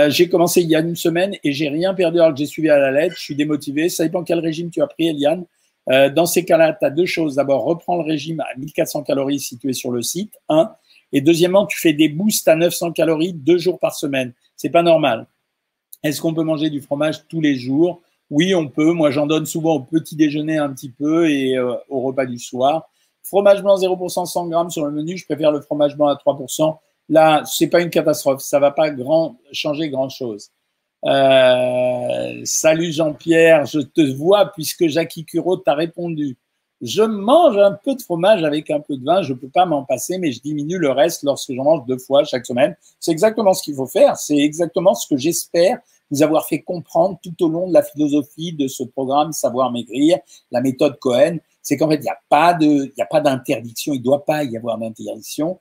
J'ai 0.07 0.29
commencé 0.29 0.61
il 0.61 0.69
y 0.69 0.75
a 0.75 0.79
une 0.79 0.95
semaine 0.95 1.35
et 1.43 1.51
j'ai 1.51 1.67
rien 1.67 1.93
perdu 1.93 2.19
alors 2.19 2.31
que 2.31 2.39
j'ai 2.39 2.45
suivi 2.45 2.69
à 2.69 2.79
la 2.79 2.91
lettre. 2.91 3.15
Je 3.17 3.21
suis 3.21 3.35
démotivé. 3.35 3.89
Ça 3.89 4.05
dépend 4.05 4.23
quel 4.23 4.39
régime 4.39 4.69
tu 4.69 4.81
as 4.81 4.87
pris, 4.87 5.09
Eliane. 5.09 5.43
Euh, 5.89 6.09
dans 6.09 6.25
ces 6.25 6.45
cas-là, 6.45 6.73
tu 6.73 6.85
as 6.85 6.89
deux 6.89 7.05
choses. 7.05 7.35
D'abord, 7.35 7.63
reprends 7.65 7.97
le 7.97 8.03
régime 8.03 8.39
à 8.39 8.57
1400 8.57 9.03
calories 9.03 9.39
si 9.39 9.59
sur 9.73 9.91
le 9.91 10.01
site. 10.01 10.33
Un. 10.49 10.71
Et 11.11 11.21
deuxièmement, 11.21 11.65
tu 11.65 11.79
fais 11.79 11.93
des 11.93 12.09
boosts 12.09 12.47
à 12.47 12.55
900 12.55 12.93
calories 12.93 13.33
deux 13.33 13.57
jours 13.57 13.79
par 13.79 13.93
semaine. 13.95 14.33
C'est 14.55 14.69
pas 14.69 14.83
normal. 14.83 15.27
Est-ce 16.03 16.21
qu'on 16.21 16.33
peut 16.33 16.43
manger 16.43 16.69
du 16.69 16.81
fromage 16.81 17.27
tous 17.27 17.41
les 17.41 17.55
jours? 17.55 18.01
Oui, 18.29 18.55
on 18.55 18.67
peut. 18.67 18.93
Moi, 18.93 19.11
j'en 19.11 19.27
donne 19.27 19.45
souvent 19.45 19.75
au 19.75 19.79
petit 19.81 20.15
déjeuner 20.15 20.57
un 20.57 20.73
petit 20.73 20.89
peu 20.89 21.29
et 21.29 21.57
euh, 21.57 21.75
au 21.89 22.01
repas 22.01 22.25
du 22.25 22.39
soir. 22.39 22.89
Fromage 23.21 23.61
blanc 23.61 23.77
0% 23.77 24.25
100 24.25 24.47
grammes 24.47 24.69
sur 24.69 24.85
le 24.85 24.91
menu. 24.91 25.17
Je 25.17 25.25
préfère 25.25 25.51
le 25.51 25.61
fromage 25.61 25.95
blanc 25.95 26.07
à 26.07 26.15
3% 26.15 26.77
là, 27.09 27.43
c'est 27.45 27.67
pas 27.67 27.81
une 27.81 27.89
catastrophe. 27.89 28.41
Ça 28.41 28.59
va 28.59 28.71
pas 28.71 28.89
grand, 28.89 29.37
changer 29.51 29.89
grand 29.89 30.09
chose. 30.09 30.51
Euh, 31.05 32.41
salut 32.45 32.93
Jean-Pierre, 32.93 33.65
je 33.65 33.79
te 33.79 34.01
vois 34.15 34.51
puisque 34.53 34.87
Jackie 34.87 35.25
Curo 35.25 35.57
t'a 35.57 35.73
répondu. 35.73 36.37
Je 36.81 37.03
mange 37.03 37.57
un 37.57 37.71
peu 37.71 37.95
de 37.95 38.01
fromage 38.01 38.43
avec 38.43 38.69
un 38.69 38.79
peu 38.79 38.97
de 38.97 39.05
vin, 39.05 39.21
je 39.21 39.33
peux 39.33 39.49
pas 39.49 39.65
m'en 39.65 39.83
passer, 39.83 40.17
mais 40.17 40.31
je 40.31 40.41
diminue 40.41 40.77
le 40.77 40.91
reste 40.91 41.23
lorsque 41.23 41.53
j'en 41.53 41.63
mange 41.63 41.85
deux 41.85 41.97
fois 41.97 42.23
chaque 42.23 42.45
semaine. 42.45 42.75
C'est 42.99 43.11
exactement 43.11 43.53
ce 43.53 43.63
qu'il 43.63 43.75
faut 43.75 43.87
faire. 43.87 44.17
C'est 44.17 44.37
exactement 44.37 44.93
ce 44.93 45.07
que 45.07 45.17
j'espère 45.17 45.79
vous 46.11 46.23
avoir 46.23 46.45
fait 46.45 46.61
comprendre 46.61 47.17
tout 47.23 47.45
au 47.45 47.49
long 47.49 47.67
de 47.67 47.73
la 47.73 47.83
philosophie 47.83 48.53
de 48.53 48.67
ce 48.67 48.83
programme 48.83 49.31
Savoir 49.31 49.71
Maigrir, 49.71 50.19
la 50.51 50.61
méthode 50.61 50.99
Cohen 50.99 51.39
c'est 51.63 51.77
qu'en 51.77 51.89
fait, 51.89 51.95
il 51.95 52.01
n'y 52.01 52.09
a 52.09 53.05
pas 53.05 53.21
d'interdiction, 53.21 53.93
il 53.93 53.99
ne 53.99 54.03
doit 54.03 54.25
pas 54.25 54.43
y 54.43 54.57
avoir 54.57 54.77
d'interdiction. 54.77 55.59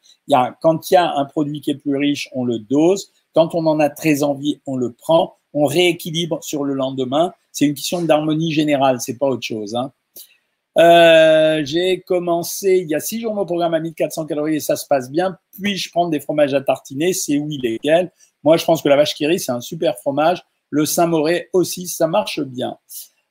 Quand 0.60 0.90
il 0.90 0.94
y 0.94 0.96
a 0.96 1.14
un 1.14 1.24
produit 1.24 1.60
qui 1.60 1.70
est 1.70 1.76
plus 1.76 1.96
riche, 1.96 2.28
on 2.32 2.44
le 2.44 2.58
dose. 2.58 3.12
Quand 3.34 3.54
on 3.54 3.66
en 3.66 3.80
a 3.80 3.90
très 3.90 4.22
envie, 4.22 4.60
on 4.66 4.76
le 4.76 4.92
prend. 4.92 5.36
On 5.54 5.66
rééquilibre 5.66 6.42
sur 6.42 6.64
le 6.64 6.74
lendemain. 6.74 7.32
C'est 7.50 7.66
une 7.66 7.74
question 7.74 8.02
d'harmonie 8.02 8.52
générale, 8.52 9.00
c'est 9.00 9.18
pas 9.18 9.26
autre 9.26 9.42
chose. 9.42 9.74
Hein. 9.74 9.92
Euh, 10.78 11.62
j'ai 11.66 12.00
commencé 12.00 12.78
il 12.78 12.88
y 12.88 12.94
a 12.94 13.00
six 13.00 13.20
jours 13.20 13.34
mon 13.34 13.44
programme 13.44 13.74
à 13.74 13.80
1400 13.80 14.24
calories 14.24 14.56
et 14.56 14.60
ça 14.60 14.76
se 14.76 14.86
passe 14.86 15.10
bien. 15.10 15.36
Puis 15.60 15.76
je 15.76 15.90
prends 15.90 16.08
des 16.08 16.20
fromages 16.20 16.54
à 16.54 16.62
tartiner, 16.62 17.12
c'est 17.12 17.36
oui 17.36 17.58
lesquels. 17.62 18.10
Moi, 18.42 18.56
je 18.56 18.64
pense 18.64 18.82
que 18.82 18.88
la 18.88 18.96
vache 18.96 19.14
qui 19.14 19.26
rit, 19.26 19.38
c'est 19.38 19.52
un 19.52 19.60
super 19.60 19.98
fromage. 19.98 20.42
Le 20.70 20.86
Saint-Moré 20.86 21.48
aussi, 21.52 21.86
ça 21.86 22.06
marche 22.06 22.40
bien. 22.40 22.78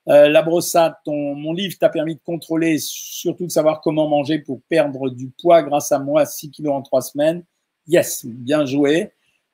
Euh, 0.07 0.29
la 0.29 0.41
brossade, 0.41 0.95
mon 1.05 1.53
livre 1.53 1.75
t'a 1.79 1.89
permis 1.89 2.15
de 2.15 2.21
contrôler, 2.23 2.77
surtout 2.79 3.45
de 3.45 3.51
savoir 3.51 3.81
comment 3.81 4.07
manger 4.07 4.39
pour 4.39 4.61
perdre 4.69 5.09
du 5.09 5.31
poids 5.41 5.61
grâce 5.63 5.91
à 5.91 5.99
moi, 5.99 6.25
6 6.25 6.51
kilos 6.51 6.73
en 6.73 6.81
3 6.81 7.01
semaines. 7.01 7.43
Yes, 7.87 8.25
bien 8.25 8.65
joué. 8.65 9.11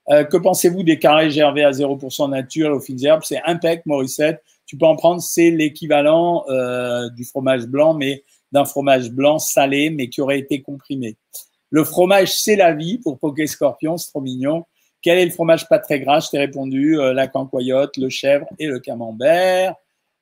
Euh, 0.10 0.24
que 0.24 0.38
pensez-vous 0.38 0.84
des 0.84 1.00
carrés 1.00 1.30
gervais 1.30 1.64
à 1.64 1.72
0% 1.72 2.30
nature 2.30 2.72
aux 2.72 2.80
fines 2.80 3.04
herbes? 3.06 3.24
C'est 3.24 3.42
impec, 3.46 3.86
Morissette. 3.86 4.42
Tu 4.66 4.78
peux 4.78 4.86
en 4.86 4.96
prendre, 4.96 5.22
c'est 5.22 5.52
l'équivalent 5.52 6.46
euh, 6.50 7.10
du 7.10 7.26
fromage 7.26 7.66
blanc, 7.68 7.94
mais 7.94 8.24
d'un 8.52 8.66
fromage 8.66 9.12
blanc 9.12 9.40
salé, 9.40 9.90
mais 9.90 10.10
qui 10.10 10.22
aurait 10.22 10.40
été 10.40 10.62
comprimé. 10.62 11.18
Le 11.70 11.84
fromage, 11.84 12.40
c'est 12.40 12.56
la 12.56 12.74
vie 12.74 13.00
pour 13.00 13.20
Poké 13.20 13.48
Scorpion, 13.48 13.98
c'est 13.98 14.10
trop 14.10 14.22
mignon. 14.22 14.66
Quel 15.02 15.20
est 15.20 15.26
le 15.26 15.32
fromage 15.32 15.68
pas 15.68 15.80
très 15.80 16.00
gras? 16.00 16.22
Je 16.22 16.30
t'ai 16.30 16.38
répondu, 16.38 16.98
la 16.98 17.28
cancoyote, 17.28 17.98
le 17.98 18.10
chèvre 18.10 18.48
et 18.58 18.68
le 18.68 18.80
camembert. 18.80 19.76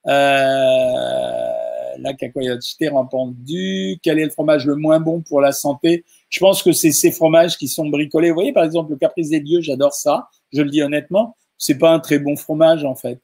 Euh, 0.08 1.75
la 2.00 2.14
cacahuète, 2.14 2.62
t'ai 2.78 2.90
répondu. 2.90 4.00
Quel 4.02 4.20
est 4.20 4.26
le 4.26 4.30
fromage 4.30 4.66
le 4.66 4.76
moins 4.76 5.00
bon 5.00 5.22
pour 5.22 5.42
la 5.42 5.52
santé? 5.52 6.06
Je 6.30 6.40
pense 6.40 6.64
que 6.64 6.72
c'est 6.72 6.92
ces 6.92 7.12
fromages 7.12 7.58
qui 7.58 7.68
sont 7.68 7.88
bricolés. 7.88 8.30
Vous 8.30 8.36
voyez, 8.36 8.54
par 8.54 8.64
exemple, 8.64 8.92
le 8.92 8.98
caprice 8.98 9.30
des 9.30 9.40
dieux, 9.40 9.62
j'adore 9.62 9.94
ça. 9.94 10.30
Je 10.52 10.62
le 10.62 10.70
dis 10.70 10.82
honnêtement. 10.82 11.36
C'est 11.58 11.78
pas 11.78 11.92
un 11.92 12.00
très 12.00 12.20
bon 12.20 12.36
fromage, 12.36 12.84
en 12.84 12.96
fait. 12.96 13.20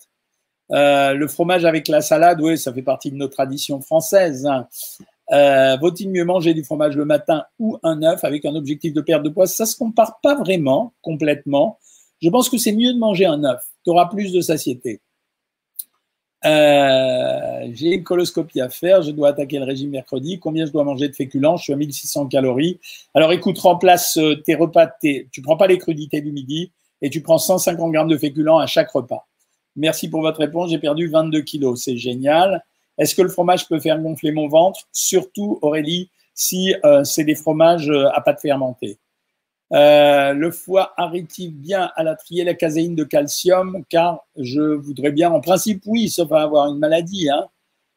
Euh, 0.72 1.14
le 1.14 1.28
fromage 1.28 1.66
avec 1.66 1.88
la 1.88 2.02
salade, 2.02 2.40
oui, 2.42 2.58
ça 2.58 2.74
fait 2.74 2.82
partie 2.82 3.12
de 3.12 3.18
nos 3.18 3.28
traditions 3.28 3.82
françaises. 3.82 4.46
Hein. 4.46 4.68
Euh, 5.32 5.78
Vaut-il 5.78 6.10
mieux 6.10 6.26
manger 6.26 6.54
du 6.54 6.64
fromage 6.64 6.96
le 6.96 7.06
matin 7.06 7.44
ou 7.60 7.78
un 7.84 8.04
œuf 8.04 8.24
avec 8.24 8.46
un 8.46 8.56
objectif 8.56 8.94
de 8.94 9.02
perte 9.02 9.24
de 9.24 9.30
poids? 9.30 9.48
Ça 9.48 9.66
se 9.66 9.76
compare 9.76 10.20
pas 10.22 10.36
vraiment 10.36 10.94
complètement. 11.02 11.78
Je 12.22 12.30
pense 12.30 12.50
que 12.50 12.58
c'est 12.58 12.72
mieux 12.72 12.94
de 12.94 13.00
manger 13.00 13.26
un 13.26 13.44
œuf. 13.44 13.62
Tu 13.84 13.90
auras 13.90 14.08
plus 14.08 14.32
de 14.32 14.42
satiété. 14.42 15.02
Euh, 16.44 17.70
j'ai 17.74 17.94
une 17.94 18.04
coloscopie 18.04 18.62
à 18.62 18.70
faire, 18.70 19.04
je 19.04 19.12
dois 19.12 19.30
attaquer 19.30 19.60
le 19.60 19.66
régime 19.66 19.92
mercredi. 19.92 20.40
Combien 20.40 20.66
je 20.66 20.72
dois 20.72 20.84
manger 20.84 21.08
de 21.08 21.14
féculents? 21.14 21.58
Je 21.58 21.64
suis 21.64 21.74
à 21.74 21.76
1600 21.76 22.28
calories. 22.28 22.80
Alors 23.14 23.32
écoute, 23.32 23.60
remplace 23.60 24.18
euh, 24.18 24.36
tes 24.36 24.56
repas, 24.56 24.88
tes, 24.88 25.28
tu 25.32 25.42
prends 25.42 25.58
pas 25.58 25.68
les 25.68 25.78
crudités 25.78 26.22
du 26.22 26.32
midi 26.32 26.72
et 27.02 27.10
tu 27.10 27.22
prends 27.22 27.38
150 27.38 27.92
grammes 27.92 28.08
de 28.08 28.18
féculents 28.18 28.58
à 28.58 28.66
chaque 28.66 28.90
repas. 28.90 29.28
Merci 29.76 30.10
pour 30.10 30.22
votre 30.22 30.40
réponse. 30.40 30.72
J'ai 30.72 30.80
perdu 30.80 31.08
22 31.08 31.42
kilos. 31.42 31.84
C'est 31.84 31.98
génial. 31.98 32.64
Est-ce 32.98 33.16
que 33.16 33.22
le 33.22 33.30
fromage 33.30 33.68
peut 33.68 33.80
faire 33.80 34.00
gonfler 34.00 34.32
mon 34.32 34.48
ventre? 34.48 34.82
Surtout, 34.92 35.60
Aurélie, 35.62 36.10
si 36.34 36.76
euh, 36.84 37.04
c'est 37.04 37.24
des 37.24 37.36
fromages 37.36 37.90
à 38.14 38.20
pâte 38.22 38.42
fermentée. 38.42 38.98
Euh, 39.74 40.34
le 40.34 40.52
foie 40.52 40.94
arrive 40.98 41.28
bien 41.52 41.92
à 41.96 42.04
la 42.04 42.16
trier 42.16 42.44
la 42.44 42.54
caséine 42.54 42.94
de 42.94 43.06
calcium 43.06 43.84
car 43.88 44.26
je 44.38 44.62
voudrais 44.62 45.12
bien, 45.12 45.32
en 45.32 45.40
principe, 45.40 45.84
oui, 45.86 46.10
sauf 46.10 46.32
à 46.32 46.42
avoir 46.42 46.68
une 46.68 46.80
maladie. 46.80 47.30
Hein. 47.30 47.48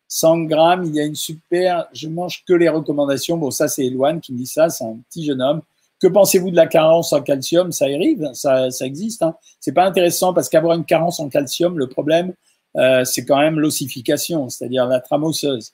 100 0.09 0.43
grammes, 0.45 0.85
il 0.85 0.95
y 0.95 1.01
a 1.01 1.05
une 1.05 1.17
super, 1.17 1.89
je 1.93 2.09
mange 2.09 2.45
que 2.47 2.53
les 2.53 2.69
recommandations. 2.69 3.37
Bon, 3.37 3.51
ça, 3.51 3.67
c'est 3.67 3.87
Eloane 3.87 4.21
qui 4.21 4.33
me 4.33 4.39
dit 4.39 4.47
ça, 4.47 4.69
c'est 4.69 4.85
un 4.85 4.99
petit 5.11 5.25
jeune 5.25 5.43
homme. 5.43 5.63
Que 6.01 6.07
pensez-vous 6.07 6.51
de 6.51 6.57
la 6.57 6.67
carence 6.67 7.13
en 7.13 7.23
calcium? 7.23 7.73
Ça 7.73 7.87
arrive, 7.87 8.31
ça, 8.35 8.71
ça 8.71 8.87
existe. 8.87 9.23
Hein. 9.23 9.35
C'est 9.59 9.73
pas 9.73 9.85
intéressant 9.85 10.33
parce 10.33 10.49
qu'avoir 10.49 10.77
une 10.77 10.85
carence 10.85 11.19
en 11.19 11.29
calcium, 11.29 11.79
le 11.79 11.89
problème, 11.89 12.35
euh, 12.77 13.05
c'est 13.05 13.25
quand 13.25 13.39
même 13.39 13.59
l'ossification, 13.59 14.49
c'est-à-dire 14.49 14.87
la 14.87 15.01
trame 15.01 15.25
osseuse. 15.25 15.73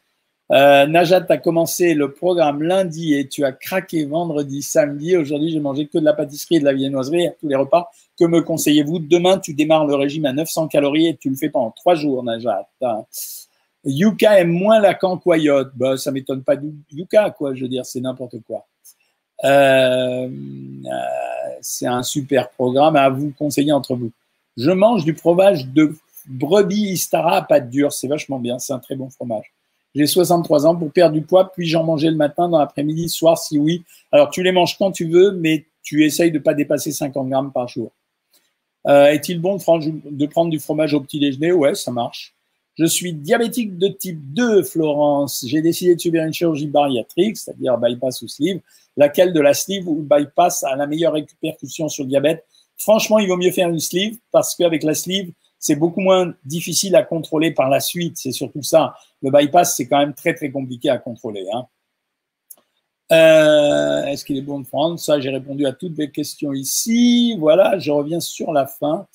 Euh, 0.50 0.86
Najat, 0.86 1.20
tu 1.22 1.32
as 1.32 1.38
commencé 1.38 1.94
le 1.94 2.12
programme 2.12 2.62
lundi 2.62 3.14
et 3.14 3.28
tu 3.28 3.44
as 3.44 3.52
craqué 3.52 4.04
vendredi, 4.04 4.62
samedi. 4.62 5.16
Aujourd'hui, 5.16 5.50
j'ai 5.50 5.60
mangé 5.60 5.86
que 5.86 5.98
de 5.98 6.04
la 6.04 6.12
pâtisserie 6.12 6.56
et 6.56 6.60
de 6.60 6.64
la 6.64 6.72
viennoiserie 6.72 7.28
à 7.28 7.30
tous 7.30 7.46
les 7.46 7.54
repas. 7.54 7.90
Que 8.18 8.24
me 8.24 8.40
conseillez-vous? 8.40 8.98
Demain, 8.98 9.38
tu 9.38 9.54
démarres 9.54 9.86
le 9.86 9.94
régime 9.94 10.26
à 10.26 10.32
900 10.32 10.68
calories 10.68 11.06
et 11.06 11.16
tu 11.16 11.30
le 11.30 11.36
fais 11.36 11.50
pendant 11.50 11.70
trois 11.70 11.94
jours, 11.94 12.24
Najat. 12.24 12.68
Yuka 13.84 14.40
aime 14.40 14.50
moins 14.50 14.80
la 14.80 14.94
cancoyote. 14.94 15.70
Bah, 15.76 15.96
ça 15.96 16.10
m'étonne 16.10 16.42
pas 16.42 16.56
du 16.56 16.74
Yuka, 16.92 17.30
quoi. 17.30 17.54
Je 17.54 17.62
veux 17.62 17.68
dire, 17.68 17.86
c'est 17.86 18.00
n'importe 18.00 18.36
quoi. 18.46 18.66
Euh, 19.44 20.28
euh, 20.28 20.90
c'est 21.62 21.86
un 21.86 22.02
super 22.02 22.50
programme 22.50 22.96
à 22.96 23.08
vous 23.08 23.32
conseiller 23.38 23.72
entre 23.72 23.94
vous. 23.94 24.10
Je 24.56 24.70
mange 24.70 25.04
du 25.04 25.14
fromage 25.14 25.66
de 25.68 25.94
brebis 26.26 26.90
Istara 26.92 27.36
à 27.36 27.42
pâte 27.42 27.70
dure. 27.70 27.92
C'est 27.92 28.08
vachement 28.08 28.40
bien. 28.40 28.58
C'est 28.58 28.72
un 28.72 28.80
très 28.80 28.96
bon 28.96 29.08
fromage. 29.10 29.52
J'ai 29.94 30.06
63 30.06 30.66
ans 30.66 30.76
pour 30.76 30.92
perdre 30.92 31.14
du 31.14 31.22
poids, 31.22 31.50
puis 31.52 31.66
j'en 31.66 31.84
mangeais 31.84 32.10
le 32.10 32.16
matin, 32.16 32.48
dans 32.48 32.58
l'après-midi, 32.58 33.08
soir, 33.08 33.36
si 33.38 33.58
oui. 33.58 33.82
Alors, 34.12 34.30
tu 34.30 34.42
les 34.42 34.52
manges 34.52 34.78
quand 34.78 34.92
tu 34.92 35.08
veux, 35.08 35.32
mais 35.32 35.66
tu 35.82 36.04
essayes 36.04 36.30
de 36.30 36.38
pas 36.38 36.54
dépasser 36.54 36.92
50 36.92 37.28
grammes 37.28 37.52
par 37.52 37.66
jour. 37.66 37.90
Euh, 38.86 39.06
Est-il 39.06 39.40
bon 39.40 39.56
de 39.56 40.26
prendre, 40.26 40.50
du 40.50 40.58
fromage 40.60 40.94
au 40.94 41.00
petit 41.00 41.18
déjeuner 41.18 41.52
Ouais, 41.52 41.74
ça 41.74 41.90
marche. 41.90 42.34
Je 42.78 42.86
suis 42.86 43.12
diabétique 43.12 43.76
de 43.76 43.88
type 43.88 44.32
2, 44.32 44.62
Florence. 44.62 45.44
J'ai 45.46 45.60
décidé 45.60 45.96
de 45.96 46.00
subir 46.00 46.24
une 46.24 46.32
chirurgie 46.32 46.68
bariatrique, 46.68 47.36
c'est-à-dire 47.36 47.76
bypass 47.76 48.22
ou 48.22 48.28
sleeve. 48.28 48.60
Laquelle 48.96 49.32
de 49.32 49.40
la 49.40 49.54
sleeve 49.54 49.88
ou 49.88 49.96
bypass 49.96 50.62
a 50.64 50.76
la 50.76 50.86
meilleure 50.86 51.12
répercussion 51.12 51.88
sur 51.88 52.04
le 52.04 52.08
diabète? 52.08 52.44
Franchement, 52.78 53.18
il 53.18 53.28
vaut 53.28 53.36
mieux 53.36 53.50
faire 53.50 53.68
une 53.68 53.80
sleeve 53.80 54.16
parce 54.32 54.54
qu'avec 54.54 54.82
la 54.82 54.94
sleeve, 54.94 55.30
c'est 55.60 55.76
beaucoup 55.76 56.00
moins 56.00 56.34
difficile 56.44 56.96
à 56.96 57.02
contrôler 57.02 57.52
par 57.52 57.68
la 57.68 57.80
suite. 57.80 58.16
C'est 58.16 58.32
surtout 58.32 58.62
ça. 58.62 58.94
Le 59.22 59.30
bypass, 59.30 59.76
c'est 59.76 59.86
quand 59.86 59.98
même 59.98 60.14
très, 60.14 60.34
très 60.34 60.50
compliqué 60.50 60.88
à 60.88 60.96
contrôler. 60.96 61.46
Hein. 61.52 61.66
Euh, 63.12 64.06
Est-ce 64.06 64.24
qu'il 64.24 64.38
est 64.38 64.42
bon 64.42 64.60
de 64.60 64.66
prendre 64.66 64.98
Ça, 64.98 65.20
j'ai 65.20 65.28
répondu 65.28 65.66
à 65.66 65.72
toutes 65.72 65.98
les 65.98 66.10
questions 66.10 66.54
ici. 66.54 67.36
Voilà, 67.38 67.78
je 67.78 67.90
reviens 67.90 68.20
sur 68.20 68.52
la 68.52 68.66
fin. 68.66 69.06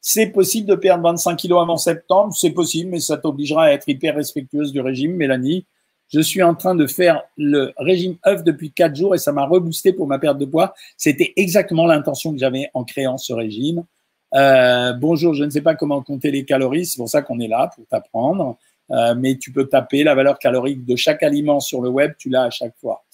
C'est 0.00 0.28
possible 0.28 0.66
de 0.66 0.74
perdre 0.74 1.04
25 1.04 1.36
kilos 1.36 1.60
avant 1.60 1.76
septembre? 1.76 2.34
C'est 2.34 2.52
possible, 2.52 2.90
mais 2.90 3.00
ça 3.00 3.18
t'obligera 3.18 3.64
à 3.64 3.72
être 3.72 3.86
hyper 3.86 4.14
respectueuse 4.14 4.72
du 4.72 4.80
régime, 4.80 5.16
Mélanie. 5.16 5.66
Je 6.08 6.20
suis 6.20 6.42
en 6.42 6.54
train 6.54 6.74
de 6.74 6.86
faire 6.86 7.22
le 7.36 7.72
régime 7.76 8.16
œuf 8.26 8.42
depuis 8.42 8.72
4 8.72 8.96
jours 8.96 9.14
et 9.14 9.18
ça 9.18 9.32
m'a 9.32 9.44
reboosté 9.44 9.92
pour 9.92 10.06
ma 10.06 10.18
perte 10.18 10.38
de 10.38 10.46
poids. 10.46 10.72
C'était 10.96 11.34
exactement 11.36 11.86
l'intention 11.86 12.32
que 12.32 12.38
j'avais 12.38 12.70
en 12.72 12.84
créant 12.84 13.18
ce 13.18 13.34
régime. 13.34 13.84
Euh, 14.34 14.92
bonjour, 14.92 15.34
je 15.34 15.44
ne 15.44 15.50
sais 15.50 15.60
pas 15.60 15.74
comment 15.74 16.02
compter 16.02 16.30
les 16.30 16.44
calories, 16.44 16.86
c'est 16.86 16.96
pour 16.96 17.08
ça 17.08 17.22
qu'on 17.22 17.40
est 17.40 17.48
là, 17.48 17.70
pour 17.74 17.84
t'apprendre. 17.86 18.56
Euh, 18.90 19.14
mais 19.16 19.36
tu 19.36 19.52
peux 19.52 19.68
taper 19.68 20.02
la 20.02 20.14
valeur 20.14 20.38
calorique 20.38 20.84
de 20.84 20.96
chaque 20.96 21.22
aliment 21.22 21.60
sur 21.60 21.80
le 21.80 21.88
web, 21.88 22.12
tu 22.18 22.28
l'as 22.28 22.44
à 22.44 22.50
chaque 22.50 22.74
fois. 22.80 23.04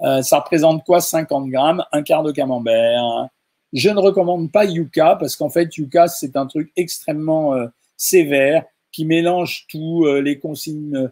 Euh, 0.00 0.22
ça 0.22 0.40
représente 0.40 0.84
quoi 0.84 1.00
50 1.00 1.48
grammes, 1.48 1.84
un 1.92 2.02
quart 2.02 2.22
de 2.22 2.32
camembert? 2.32 3.28
Je 3.72 3.90
ne 3.90 3.98
recommande 3.98 4.52
pas 4.52 4.64
Yuka 4.64 5.16
parce 5.18 5.34
qu'en 5.34 5.50
fait, 5.50 5.76
Yuka, 5.76 6.06
c'est 6.06 6.36
un 6.36 6.46
truc 6.46 6.72
extrêmement 6.76 7.54
sévère 7.96 8.64
qui 8.92 9.04
mélange 9.04 9.66
tout, 9.68 10.06
les 10.22 10.38
consignes, 10.38 11.10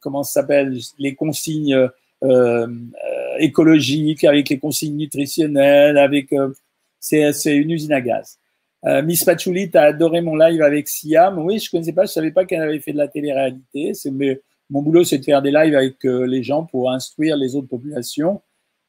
comment 0.00 0.22
ça 0.22 0.40
s'appelle, 0.40 0.78
les 0.98 1.14
consignes 1.14 1.90
écologiques 3.38 4.24
avec 4.24 4.48
les 4.48 4.58
consignes 4.58 4.96
nutritionnelles, 4.96 5.98
avec 5.98 6.32
c'est 7.00 7.56
une 7.56 7.70
usine 7.70 7.92
à 7.92 8.00
gaz. 8.00 8.38
Euh, 8.86 9.02
Miss 9.02 9.24
Patchouli, 9.24 9.70
tu 9.70 9.76
as 9.76 9.82
adoré 9.82 10.20
mon 10.20 10.36
live 10.36 10.62
avec 10.62 10.88
Siam. 10.88 11.38
Oui, 11.38 11.58
je 11.58 11.70
connaissais 11.70 11.92
pas, 11.92 12.06
je 12.06 12.12
savais 12.12 12.30
pas 12.30 12.44
qu'elle 12.44 12.62
avait 12.62 12.80
fait 12.80 12.92
de 12.92 12.98
la 12.98 13.08
télé-réalité. 13.08 13.92
Mon 14.70 14.82
boulot, 14.82 15.04
c'est 15.04 15.18
de 15.18 15.24
faire 15.24 15.42
des 15.42 15.50
lives 15.50 15.74
avec 15.74 16.04
euh, 16.04 16.26
les 16.26 16.42
gens 16.42 16.64
pour 16.64 16.90
instruire 16.90 17.36
les 17.36 17.56
autres 17.56 17.68
populations. 17.68 18.40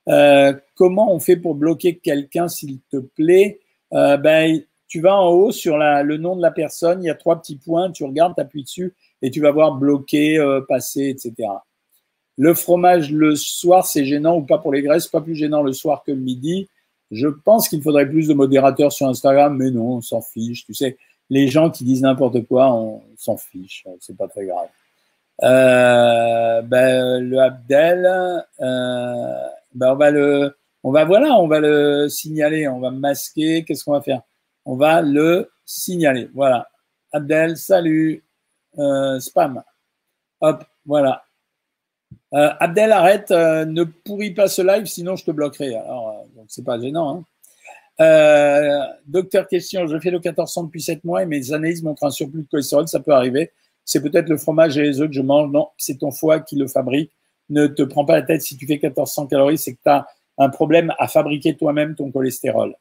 Euh, 0.07 0.53
comment 0.75 1.13
on 1.13 1.19
fait 1.19 1.35
pour 1.35 1.55
bloquer 1.55 1.97
quelqu'un, 1.97 2.47
s'il 2.47 2.79
te 2.91 2.97
plaît? 2.97 3.59
Ben, 3.91 4.61
Tu 4.87 5.01
vas 5.01 5.15
en 5.15 5.29
haut 5.29 5.51
sur 5.51 5.77
le 5.77 6.17
nom 6.17 6.35
de 6.35 6.41
la 6.41 6.51
personne, 6.51 7.03
il 7.03 7.07
y 7.07 7.09
a 7.09 7.15
trois 7.15 7.41
petits 7.41 7.57
points, 7.57 7.91
tu 7.91 8.03
regardes, 8.05 8.35
tu 8.35 8.41
appuies 8.41 8.63
dessus 8.63 8.93
et 9.21 9.31
tu 9.31 9.41
vas 9.41 9.51
voir 9.51 9.75
bloquer, 9.75 10.39
passer, 10.67 11.09
etc. 11.09 11.49
Le 12.37 12.53
fromage 12.53 13.11
le 13.11 13.35
soir, 13.35 13.85
c'est 13.85 14.05
gênant 14.05 14.37
ou 14.37 14.41
pas 14.41 14.57
pour 14.57 14.71
les 14.71 14.81
graisses, 14.81 15.07
pas 15.07 15.21
plus 15.21 15.35
gênant 15.35 15.61
le 15.61 15.73
soir 15.73 16.03
que 16.03 16.11
le 16.11 16.17
midi. 16.17 16.69
Je 17.11 17.27
pense 17.27 17.67
qu'il 17.67 17.81
faudrait 17.81 18.09
plus 18.09 18.27
de 18.27 18.33
modérateurs 18.33 18.91
sur 18.91 19.07
Instagram, 19.07 19.57
mais 19.57 19.69
non, 19.69 19.97
on 19.97 20.01
s'en 20.01 20.21
fiche. 20.21 20.65
Tu 20.65 20.73
sais, 20.73 20.97
les 21.29 21.47
gens 21.47 21.69
qui 21.69 21.83
disent 21.83 22.01
n'importe 22.01 22.45
quoi, 22.47 22.73
on 22.73 23.01
s'en 23.17 23.37
fiche. 23.37 23.85
C'est 23.99 24.17
pas 24.17 24.27
très 24.27 24.45
grave. 24.45 24.67
Euh, 25.43 26.61
ben, 26.61 27.19
le 27.19 27.39
Abdel, 27.39 28.05
euh, 28.61 29.47
ben 29.73 29.93
on 29.93 29.95
va 29.95 30.11
le, 30.11 30.55
on 30.83 30.93
on 30.93 31.47
va 31.47 31.59
le 31.59 32.07
signaler, 32.09 32.67
on 32.67 32.79
va 32.79 32.91
masquer. 32.91 33.63
Qu'est-ce 33.63 33.83
qu'on 33.83 33.93
va 33.93 34.01
faire? 34.01 34.21
On 34.65 34.75
va 34.75 35.01
le 35.01 35.51
signaler. 35.65 36.29
Voilà. 36.33 36.67
Abdel, 37.11 37.57
salut. 37.57 38.23
Euh, 38.77 39.19
spam. 39.19 39.61
Hop, 40.39 40.63
voilà. 40.85 41.23
Euh, 42.33 42.49
Abdel, 42.59 42.91
arrête, 42.91 43.31
euh, 43.31 43.65
ne 43.65 43.83
pourris 43.83 44.31
pas 44.31 44.47
ce 44.47 44.61
live, 44.61 44.85
sinon 44.85 45.15
je 45.15 45.25
te 45.25 45.31
bloquerai. 45.31 45.75
Alors, 45.75 46.09
euh, 46.09 46.41
c'est 46.47 46.63
pas 46.63 46.79
gênant. 46.79 47.25
Hein. 47.99 48.87
docteur, 49.05 49.47
question. 49.47 49.85
Je 49.87 49.99
fais 49.99 50.11
le 50.11 50.19
1400 50.19 50.63
depuis 50.65 50.81
7 50.81 51.03
mois 51.03 51.23
et 51.23 51.25
mes 51.25 51.51
analyses 51.51 51.83
montrent 51.83 52.05
un 52.05 52.11
surplus 52.11 52.43
de 52.43 52.47
cholestérol. 52.47 52.87
Ça 52.87 52.99
peut 52.99 53.11
arriver. 53.11 53.51
C'est 53.83 54.01
peut-être 54.01 54.29
le 54.29 54.37
fromage 54.37 54.77
et 54.77 54.83
les 54.83 55.01
œufs 55.01 55.09
que 55.09 55.15
je 55.15 55.21
mange. 55.21 55.51
Non, 55.51 55.67
c'est 55.77 55.97
ton 55.99 56.11
foie 56.11 56.39
qui 56.39 56.55
le 56.55 56.67
fabrique. 56.67 57.11
Ne 57.49 57.67
te 57.67 57.83
prends 57.83 58.05
pas 58.05 58.13
la 58.13 58.21
tête 58.21 58.41
si 58.41 58.55
tu 58.55 58.65
fais 58.65 58.79
1400 58.81 59.27
calories, 59.27 59.57
c'est 59.57 59.73
que 59.73 59.79
tu 59.83 59.89
as 59.89 60.07
un 60.37 60.49
problème 60.49 60.93
à 60.97 61.07
fabriquer 61.07 61.57
toi-même 61.57 61.95
ton 61.95 62.11
cholestérol. 62.11 62.75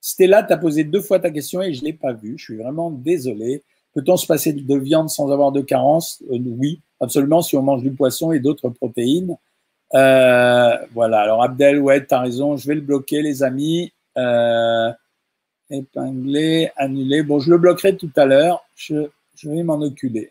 Stella, 0.00 0.42
tu 0.42 0.52
as 0.52 0.58
posé 0.58 0.84
deux 0.84 1.00
fois 1.00 1.18
ta 1.18 1.30
question 1.30 1.62
et 1.62 1.72
je 1.72 1.80
ne 1.80 1.86
l'ai 1.86 1.92
pas 1.94 2.12
vue. 2.12 2.34
Je 2.36 2.44
suis 2.44 2.56
vraiment 2.56 2.90
désolé. 2.90 3.64
Peut-on 3.94 4.18
se 4.18 4.26
passer 4.26 4.52
de 4.52 4.76
viande 4.76 5.08
sans 5.08 5.32
avoir 5.32 5.50
de 5.50 5.62
carence 5.62 6.22
Oui, 6.28 6.82
absolument, 7.00 7.42
si 7.42 7.56
on 7.56 7.62
mange 7.62 7.82
du 7.82 7.92
poisson 7.92 8.32
et 8.32 8.40
d'autres 8.40 8.68
protéines. 8.68 9.36
Euh, 9.94 10.76
voilà, 10.92 11.20
alors 11.20 11.42
Abdel, 11.42 11.80
ouais, 11.80 12.04
tu 12.04 12.14
as 12.14 12.20
raison, 12.20 12.56
je 12.56 12.66
vais 12.66 12.74
le 12.74 12.80
bloquer, 12.80 13.22
les 13.22 13.42
amis. 13.42 13.92
Euh, 14.18 14.92
épingler, 15.70 16.70
annuler. 16.76 17.22
Bon, 17.22 17.38
je 17.38 17.50
le 17.50 17.58
bloquerai 17.58 17.96
tout 17.96 18.10
à 18.16 18.24
l'heure. 18.24 18.64
Je, 18.74 19.08
vais 19.44 19.62
m'en 19.62 19.80
occuper. 19.80 20.30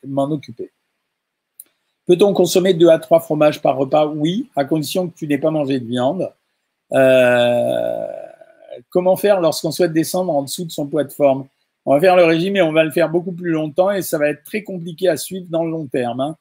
Peut-on 2.08 2.34
consommer 2.34 2.74
deux 2.74 2.90
à 2.90 3.00
trois 3.00 3.20
fromages 3.20 3.62
par 3.62 3.78
repas? 3.78 4.08
Oui, 4.08 4.50
à 4.56 4.66
condition 4.66 5.08
que 5.08 5.16
tu 5.16 5.28
n'aies 5.28 5.38
pas 5.38 5.52
mangé 5.52 5.80
de 5.80 5.86
viande. 5.86 6.32
Euh, 6.94 8.08
comment 8.90 9.16
faire 9.16 9.42
lorsqu'on 9.42 9.72
souhaite 9.72 9.94
descendre 9.94 10.34
en 10.34 10.44
dessous 10.44 10.66
de 10.66 10.72
son 10.72 10.88
poids 10.88 11.04
de 11.04 11.12
forme? 11.12 11.48
On 11.86 11.94
va 11.94 12.00
faire 12.00 12.16
le 12.16 12.24
régime 12.24 12.56
et 12.56 12.62
on 12.62 12.72
va 12.72 12.84
le 12.84 12.92
faire 12.92 13.10
beaucoup 13.10 13.32
plus 13.32 13.52
longtemps 13.52 13.92
et 13.92 14.02
ça 14.02 14.18
va 14.18 14.30
être 14.30 14.44
très 14.44 14.64
compliqué 14.64 15.08
à 15.08 15.18
suivre 15.18 15.46
dans 15.50 15.64
le 15.64 15.72
long 15.72 15.86
terme. 15.86 16.20
Hein. 16.20 16.36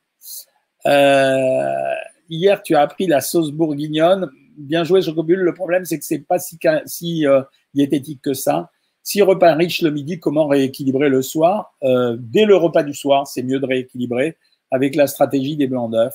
Euh, 0.87 1.95
hier, 2.29 2.63
tu 2.63 2.75
as 2.75 2.83
appris 2.83 3.07
la 3.07 3.21
sauce 3.21 3.51
bourguignonne. 3.51 4.31
Bien 4.57 4.85
joué, 4.85 5.03
Jocobule. 5.03 5.41
Le 5.41 5.55
problème, 5.55 5.85
c'est 5.85 5.99
que 5.99 6.05
c'est 6.05 6.21
pas 6.21 6.39
si, 6.39 6.59
si 6.87 7.27
euh, 7.27 7.43
diététique 7.75 8.23
que 8.23 8.35
ça. 8.35 8.71
Si 9.03 9.21
repas 9.21 9.55
riche 9.55 9.83
le 9.83 9.91
midi, 9.91 10.19
comment 10.19 10.47
rééquilibrer 10.47 11.09
le 11.09 11.23
soir? 11.23 11.75
Euh, 11.83 12.17
Dès 12.19 12.47
le 12.47 12.57
repas 12.57 12.83
du 12.83 12.95
soir, 12.95 13.27
c'est 13.27 13.43
mieux 13.43 13.61
de 13.61 13.67
rééquilibrer 13.67 14.37
avec 14.71 14.95
la 14.95 15.07
stratégie 15.07 15.57
des 15.57 15.67
blancs 15.67 15.91
d'œufs. 15.91 16.15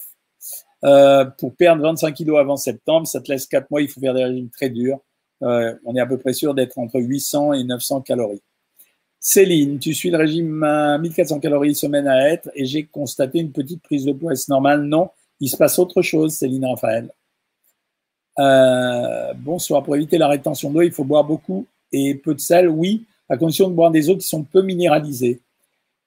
Pour 1.37 1.55
perdre 1.55 1.83
25 1.83 2.13
kilos 2.13 2.39
avant 2.39 2.57
septembre, 2.57 3.05
ça 3.05 3.21
te 3.21 3.31
laisse 3.31 3.45
4 3.45 3.69
mois, 3.69 3.81
il 3.81 3.89
faut 3.89 3.99
faire 3.99 4.13
des 4.13 4.23
régimes 4.23 4.49
très 4.49 4.69
durs. 4.69 4.99
On 5.41 5.95
est 5.95 5.99
à 5.99 6.05
peu 6.05 6.17
près 6.17 6.33
sûr 6.33 6.53
d'être 6.53 6.77
entre 6.79 6.99
800 6.99 7.53
et 7.53 7.63
900 7.63 8.01
calories. 8.01 8.41
Céline, 9.19 9.79
tu 9.79 9.93
suis 9.93 10.09
le 10.09 10.17
régime 10.17 10.63
à 10.63 10.97
1400 10.97 11.39
calories 11.39 11.75
semaine 11.75 12.07
à 12.07 12.29
être 12.29 12.49
et 12.55 12.65
j'ai 12.65 12.85
constaté 12.85 13.39
une 13.39 13.51
petite 13.51 13.81
prise 13.81 14.05
de 14.05 14.13
poids. 14.13 14.31
Est-ce 14.31 14.49
normal? 14.49 14.83
Non, 14.83 15.09
il 15.39 15.49
se 15.49 15.57
passe 15.57 15.77
autre 15.77 16.01
chose, 16.01 16.33
Céline 16.33 16.65
Raphaël. 16.65 17.11
Euh, 18.39 19.33
bonsoir, 19.35 19.83
pour 19.83 19.95
éviter 19.97 20.17
la 20.17 20.29
rétention 20.29 20.71
d'eau, 20.71 20.81
il 20.81 20.91
faut 20.91 21.03
boire 21.03 21.25
beaucoup 21.25 21.65
et 21.91 22.15
peu 22.15 22.33
de 22.33 22.39
sel, 22.39 22.69
oui, 22.69 23.05
à 23.27 23.35
condition 23.35 23.69
de 23.69 23.73
boire 23.73 23.91
des 23.91 24.09
eaux 24.09 24.15
qui 24.15 24.27
sont 24.27 24.43
peu 24.43 24.61
minéralisées. 24.61 25.41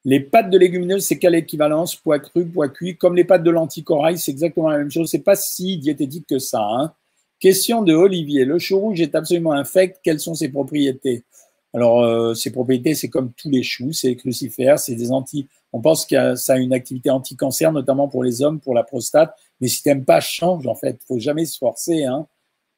Les 0.04 0.20
pâtes 0.20 0.50
de 0.50 0.58
légumineuses, 0.58 1.04
c'est 1.04 1.18
quelle 1.18 1.34
équivalence? 1.34 1.94
Poids 1.94 2.18
cru, 2.18 2.46
poids 2.46 2.68
cuit. 2.68 2.96
Comme 2.96 3.14
les 3.14 3.24
pâtes 3.24 3.44
de 3.44 3.50
lentilles 3.50 3.84
corail, 3.84 4.18
c'est 4.18 4.32
exactement 4.32 4.70
la 4.70 4.78
même 4.78 4.90
chose. 4.90 5.08
C'est 5.10 5.20
pas 5.20 5.36
si 5.36 5.78
diététique 5.78 6.26
que 6.26 6.38
ça. 6.38 6.62
Hein. 6.62 6.92
Question 7.38 7.82
de 7.82 7.92
Olivier. 7.92 8.44
Le 8.44 8.58
chou 8.58 8.78
rouge 8.78 9.00
est 9.00 9.14
absolument 9.14 9.52
infect. 9.52 10.00
Quelles 10.02 10.18
sont 10.18 10.34
ses 10.34 10.48
propriétés? 10.48 11.24
Alors, 11.74 12.02
euh, 12.02 12.34
ses 12.34 12.50
propriétés, 12.50 12.94
c'est 12.94 13.08
comme 13.08 13.32
tous 13.32 13.48
les 13.48 13.62
choux, 13.62 13.92
c'est 13.92 14.14
crucifères, 14.16 14.78
c'est 14.78 14.94
des 14.94 15.10
anti. 15.10 15.48
On 15.72 15.80
pense 15.80 16.04
que 16.04 16.34
ça 16.34 16.54
a 16.54 16.56
une 16.58 16.74
activité 16.74 17.10
anti-cancer, 17.10 17.72
notamment 17.72 18.08
pour 18.08 18.22
les 18.22 18.42
hommes, 18.42 18.60
pour 18.60 18.74
la 18.74 18.82
prostate. 18.82 19.34
Mais 19.60 19.68
si 19.68 19.82
t'aimes 19.82 20.04
pas, 20.04 20.20
change 20.20 20.66
en 20.66 20.74
fait. 20.74 21.00
Faut 21.08 21.18
jamais 21.18 21.46
se 21.46 21.56
forcer. 21.56 22.04
Hein. 22.04 22.26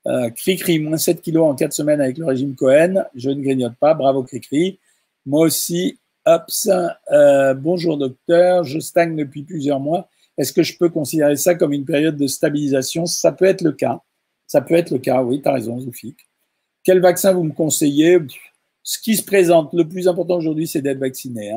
Euh, 0.07 0.31
Cri-cri, 0.31 0.79
moins 0.79 0.97
7 0.97 1.23
kilos 1.23 1.49
en 1.49 1.55
4 1.55 1.73
semaines 1.73 2.01
avec 2.01 2.19
le 2.19 2.27
régime 2.27 2.55
Cohen. 2.55 3.05
Je 3.15 3.31
ne 3.31 3.43
grignote 3.43 3.75
pas. 3.81 3.95
Bravo 3.95 4.23
Cri-cri. 4.23 4.79
Moi 5.27 5.47
aussi, 5.47 5.99
Hops, 6.27 6.71
euh, 7.13 7.53
bonjour 7.55 7.99
docteur, 7.99 8.65
je 8.65 8.79
stagne 8.79 9.15
depuis 9.15 9.43
plusieurs 9.43 9.79
mois. 9.79 10.09
Est-ce 10.39 10.53
que 10.53 10.63
je 10.63 10.77
peux 10.79 10.89
considérer 10.89 11.37
ça 11.37 11.55
comme 11.55 11.73
une 11.73 11.85
période 11.85 12.17
de 12.17 12.27
stabilisation? 12.27 13.05
Ça 13.07 13.31
peut 13.31 13.45
être 13.45 13.61
le 13.61 13.73
cas. 13.73 14.01
Ça 14.47 14.61
peut 14.61 14.75
être 14.75 14.91
le 14.91 14.99
cas, 14.99 15.23
oui, 15.23 15.43
tu 15.43 15.49
as 15.49 15.53
raison, 15.53 15.79
Zoufik. 15.81 16.17
Quel 16.83 17.01
vaccin 17.01 17.33
vous 17.33 17.45
me 17.45 17.53
conseillez? 17.53 18.19
Ce 18.85 18.99
qui 18.99 19.17
se 19.17 19.25
présente, 19.25 19.73
le 19.73 19.89
plus 19.89 20.07
important 20.07 20.37
aujourd'hui, 20.37 20.69
c'est 20.69 20.83
d'être 20.83 20.99
vacciné. 20.99 21.55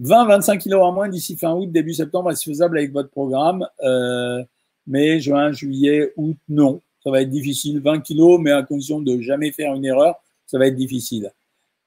20-25 0.00 0.50
hein. 0.50 0.56
kilos 0.56 0.82
en 0.82 0.92
moins 0.92 1.08
d'ici 1.08 1.36
fin 1.36 1.52
août, 1.52 1.70
début 1.70 1.92
septembre, 1.92 2.30
est-ce 2.30 2.44
faisable 2.44 2.78
avec 2.78 2.92
votre 2.92 3.10
programme? 3.10 3.68
Euh, 3.84 4.42
Mai, 4.86 5.20
juin, 5.20 5.52
juillet, 5.52 6.12
août, 6.16 6.38
non. 6.48 6.80
Ça 7.04 7.10
va 7.10 7.20
être 7.20 7.28
difficile. 7.28 7.80
20 7.80 8.00
kilos, 8.00 8.40
mais 8.40 8.50
à 8.50 8.62
condition 8.62 9.00
de 9.00 9.20
jamais 9.20 9.52
faire 9.52 9.74
une 9.74 9.84
erreur, 9.84 10.16
ça 10.46 10.58
va 10.58 10.66
être 10.66 10.74
difficile. 10.74 11.30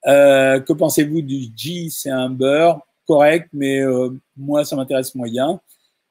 Euh, 0.06 0.60
que 0.60 0.74
pensez-vous 0.74 1.24
du 1.24 1.48
G 1.56 1.90
C'est 1.90 2.12
un 2.12 2.30
beurre 2.30 2.80
correct, 3.08 3.50
mais 3.54 3.82
euh, 3.82 4.10
moi, 4.38 4.64
ça 4.64 4.76
m'intéresse 4.76 5.16
moyen. 5.16 5.60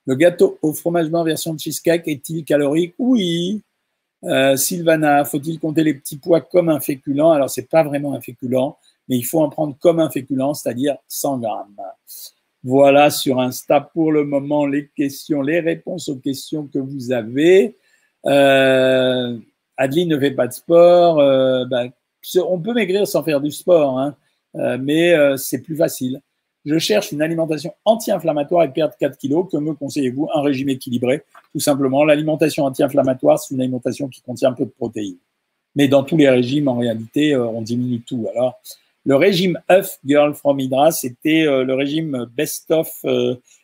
Le 0.06 0.16
gâteau 0.16 0.58
au 0.62 0.72
fromage 0.72 1.08
blanc 1.08 1.22
version 1.22 1.56
cheesecake 1.56 2.08
est-il 2.08 2.44
calorique? 2.44 2.94
Oui. 2.98 3.62
Euh, 4.24 4.56
Sylvana, 4.56 5.24
faut-il 5.24 5.58
compter 5.58 5.82
les 5.82 5.94
petits 5.94 6.18
pois 6.18 6.40
comme 6.40 6.68
un 6.68 6.80
féculent? 6.80 7.32
Alors, 7.32 7.50
c'est 7.50 7.68
pas 7.68 7.82
vraiment 7.82 8.14
un 8.14 8.20
féculent, 8.20 8.76
mais 9.08 9.16
il 9.16 9.22
faut 9.22 9.40
en 9.40 9.48
prendre 9.48 9.76
comme 9.78 10.00
un 10.00 10.10
féculent, 10.10 10.54
c'est-à-dire 10.54 10.96
100 11.08 11.38
grammes. 11.38 11.76
Voilà 12.62 13.08
sur 13.08 13.40
Insta 13.40 13.80
pour 13.80 14.12
le 14.12 14.24
moment 14.24 14.66
les 14.66 14.88
questions, 14.88 15.40
les 15.40 15.60
réponses 15.60 16.10
aux 16.10 16.16
questions 16.16 16.66
que 16.66 16.78
vous 16.78 17.10
avez. 17.10 17.76
Euh, 18.26 19.38
Adeline 19.78 20.10
ne 20.10 20.18
fait 20.18 20.32
pas 20.32 20.46
de 20.46 20.52
sport. 20.52 21.20
Euh, 21.20 21.64
bah, 21.64 21.84
on 22.46 22.60
peut 22.60 22.74
maigrir 22.74 23.06
sans 23.06 23.22
faire 23.22 23.40
du 23.40 23.50
sport, 23.50 23.98
hein, 23.98 24.14
euh, 24.56 24.76
mais 24.78 25.14
c'est 25.38 25.62
plus 25.62 25.76
facile. 25.76 26.20
Je 26.64 26.78
cherche 26.78 27.12
une 27.12 27.22
alimentation 27.22 27.72
anti-inflammatoire 27.84 28.64
et 28.64 28.72
perdre 28.72 28.94
4 28.98 29.16
kilos. 29.16 29.46
Que 29.50 29.56
me 29.56 29.74
conseillez-vous? 29.74 30.28
Un 30.34 30.42
régime 30.42 30.68
équilibré, 30.68 31.22
tout 31.52 31.60
simplement. 31.60 32.04
L'alimentation 32.04 32.64
anti-inflammatoire, 32.64 33.38
c'est 33.38 33.54
une 33.54 33.60
alimentation 33.60 34.08
qui 34.08 34.20
contient 34.20 34.52
peu 34.52 34.64
de 34.64 34.70
protéines. 34.70 35.16
Mais 35.74 35.88
dans 35.88 36.02
tous 36.02 36.16
les 36.16 36.28
régimes, 36.28 36.68
en 36.68 36.76
réalité, 36.76 37.32
euh, 37.32 37.46
on 37.46 37.62
diminue 37.62 38.00
tout. 38.00 38.26
Alors, 38.34 38.60
le 39.06 39.16
régime 39.16 39.58
œuf 39.70 39.98
Girl 40.04 40.34
from 40.34 40.60
Hydra, 40.60 40.90
c'était 40.92 41.44
le 41.46 41.72
régime 41.72 42.26
best-of 42.36 43.02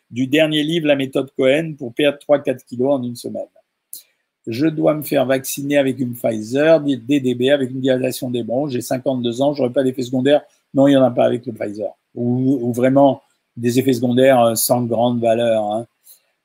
du 0.09 0.25
dernier 0.25 0.63
livre, 0.63 0.87
La 0.87 0.95
méthode 0.95 1.29
Cohen, 1.37 1.75
pour 1.77 1.93
perdre 1.93 2.17
3-4 2.17 2.65
kilos 2.65 2.91
en 2.91 3.03
une 3.03 3.15
semaine 3.15 3.45
je 4.47 4.65
dois 4.65 4.93
me 4.93 5.01
faire 5.01 5.25
vacciner 5.25 5.77
avec 5.77 5.99
une 5.99 6.13
Pfizer, 6.13 6.79
DDB, 6.79 7.49
avec 7.51 7.69
une 7.69 7.81
dilatation 7.81 8.31
des 8.31 8.43
bronches, 8.43 8.71
j'ai 8.71 8.81
52 8.81 9.41
ans, 9.41 9.53
je 9.53 9.61
n'aurai 9.61 9.73
pas 9.73 9.83
d'effets 9.83 10.03
secondaires. 10.03 10.41
Non, 10.73 10.87
il 10.87 10.91
n'y 10.91 10.97
en 10.97 11.03
a 11.03 11.11
pas 11.11 11.25
avec 11.25 11.45
le 11.45 11.53
Pfizer. 11.53 11.91
Ou, 12.17 12.73
vraiment 12.73 13.21
des 13.55 13.79
effets 13.79 13.93
secondaires 13.93 14.41
euh, 14.41 14.55
sans 14.55 14.81
grande 14.83 15.21
valeur. 15.21 15.63
Hein. 15.71 15.87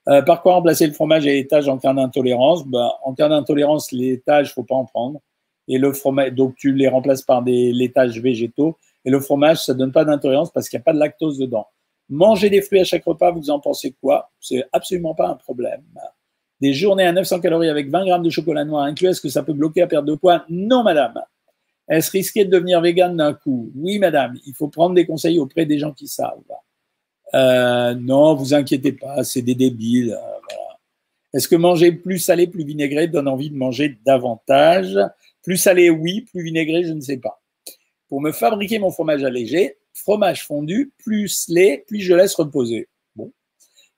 Euh, 0.08 0.22
par 0.22 0.42
quoi 0.42 0.54
remplacer 0.54 0.86
le 0.86 0.92
fromage 0.92 1.26
et 1.26 1.34
l'étage 1.34 1.68
en 1.68 1.78
cas 1.78 1.92
d'intolérance? 1.92 2.66
Ben, 2.66 2.90
En 3.04 3.14
cas 3.14 3.28
d'intolérance, 3.28 3.90
il 3.92 4.20
faut 4.54 4.62
pas 4.62 4.74
en 4.74 4.84
prendre. 4.84 5.20
Et 5.68 5.78
le 5.78 5.92
fromage, 5.92 6.32
donc 6.32 6.54
tu 6.56 6.72
les 6.72 6.88
remplaces 6.88 7.22
par 7.22 7.42
des 7.42 7.72
laitages 7.72 8.20
végétaux. 8.20 8.76
Et 9.04 9.10
le 9.10 9.20
fromage, 9.20 9.64
ça 9.64 9.74
donne 9.74 9.92
pas 9.92 10.04
d'intolérance 10.04 10.50
parce 10.50 10.68
qu'il 10.68 10.78
n'y 10.78 10.82
a 10.82 10.84
pas 10.84 10.92
de 10.92 10.98
lactose 10.98 11.38
dedans. 11.38 11.66
Manger 12.08 12.50
des 12.50 12.62
fruits 12.62 12.80
à 12.80 12.84
chaque 12.84 13.04
repas, 13.04 13.30
vous 13.30 13.50
en 13.50 13.58
pensez 13.58 13.94
quoi? 14.00 14.30
C'est 14.40 14.64
absolument 14.72 15.14
pas 15.14 15.28
un 15.28 15.34
problème 15.34 15.82
des 16.62 16.72
journées 16.72 17.04
à 17.04 17.12
900 17.12 17.40
calories 17.40 17.68
avec 17.68 17.90
20 17.90 18.06
grammes 18.06 18.22
de 18.22 18.30
chocolat 18.30 18.64
noir 18.64 18.84
inclus, 18.84 19.08
est-ce 19.08 19.20
que 19.20 19.28
ça 19.28 19.42
peut 19.42 19.52
bloquer 19.52 19.82
à 19.82 19.88
perte 19.88 20.04
de 20.04 20.14
poids? 20.14 20.44
Non, 20.48 20.84
madame. 20.84 21.20
Est-ce 21.92 22.10
risqué 22.10 22.46
de 22.46 22.50
devenir 22.50 22.80
végane 22.80 23.18
d'un 23.18 23.34
coup? 23.34 23.70
Oui, 23.76 23.98
madame. 23.98 24.38
Il 24.46 24.54
faut 24.54 24.68
prendre 24.68 24.94
des 24.94 25.04
conseils 25.04 25.38
auprès 25.38 25.66
des 25.66 25.78
gens 25.78 25.92
qui 25.92 26.08
savent. 26.08 26.40
Euh, 27.34 27.94
non, 27.94 28.34
vous 28.34 28.54
inquiétez 28.54 28.92
pas, 28.92 29.22
c'est 29.24 29.42
des 29.42 29.54
débiles. 29.54 30.12
Euh, 30.12 30.74
est-ce 31.34 31.48
que 31.48 31.54
manger 31.54 31.92
plus 31.92 32.18
salé, 32.18 32.46
plus 32.46 32.64
vinaigré 32.64 33.08
donne 33.08 33.28
envie 33.28 33.50
de 33.50 33.56
manger 33.56 33.98
davantage? 34.06 34.98
Plus 35.42 35.58
salé, 35.58 35.90
oui. 35.90 36.22
Plus 36.22 36.42
vinaigré, 36.42 36.82
je 36.82 36.94
ne 36.94 37.02
sais 37.02 37.18
pas. 37.18 37.42
Pour 38.08 38.22
me 38.22 38.32
fabriquer 38.32 38.78
mon 38.78 38.90
fromage 38.90 39.22
allégé, 39.22 39.76
fromage 39.92 40.46
fondu, 40.46 40.94
plus 40.96 41.46
lait, 41.48 41.84
puis 41.86 42.00
je 42.00 42.14
laisse 42.14 42.34
reposer. 42.34 42.88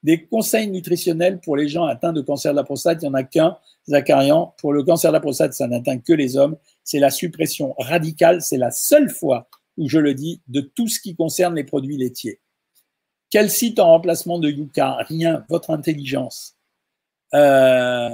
Des 0.04 0.26
conseils 0.26 0.68
nutritionnels 0.68 1.40
pour 1.40 1.56
les 1.56 1.66
gens 1.66 1.86
atteints 1.86 2.12
de 2.12 2.20
cancer 2.20 2.52
de 2.52 2.56
la 2.56 2.62
prostate, 2.62 2.98
il 3.02 3.06
n'y 3.06 3.10
en 3.10 3.14
a 3.14 3.22
qu'un, 3.24 3.56
Zacharian. 3.88 4.54
Pour 4.58 4.74
le 4.74 4.82
cancer 4.82 5.10
de 5.10 5.14
la 5.14 5.20
prostate, 5.20 5.54
ça 5.54 5.66
n'atteint 5.66 5.98
que 5.98 6.12
les 6.12 6.36
hommes. 6.36 6.56
C'est 6.84 6.98
la 6.98 7.08
suppression 7.08 7.74
radicale. 7.78 8.42
C'est 8.42 8.58
la 8.58 8.70
seule 8.70 9.08
fois 9.08 9.48
où 9.78 9.88
je 9.88 9.98
le 9.98 10.12
dis 10.12 10.42
de 10.46 10.60
tout 10.60 10.88
ce 10.88 11.00
qui 11.00 11.16
concerne 11.16 11.54
les 11.54 11.64
produits 11.64 11.96
laitiers. 11.96 12.38
Quel 13.30 13.50
site 13.50 13.80
en 13.80 13.86
remplacement 13.86 14.38
de 14.38 14.50
Yuka 14.50 14.98
Rien. 15.08 15.46
Votre 15.48 15.70
intelligence. 15.70 16.54
Euh, 17.32 18.10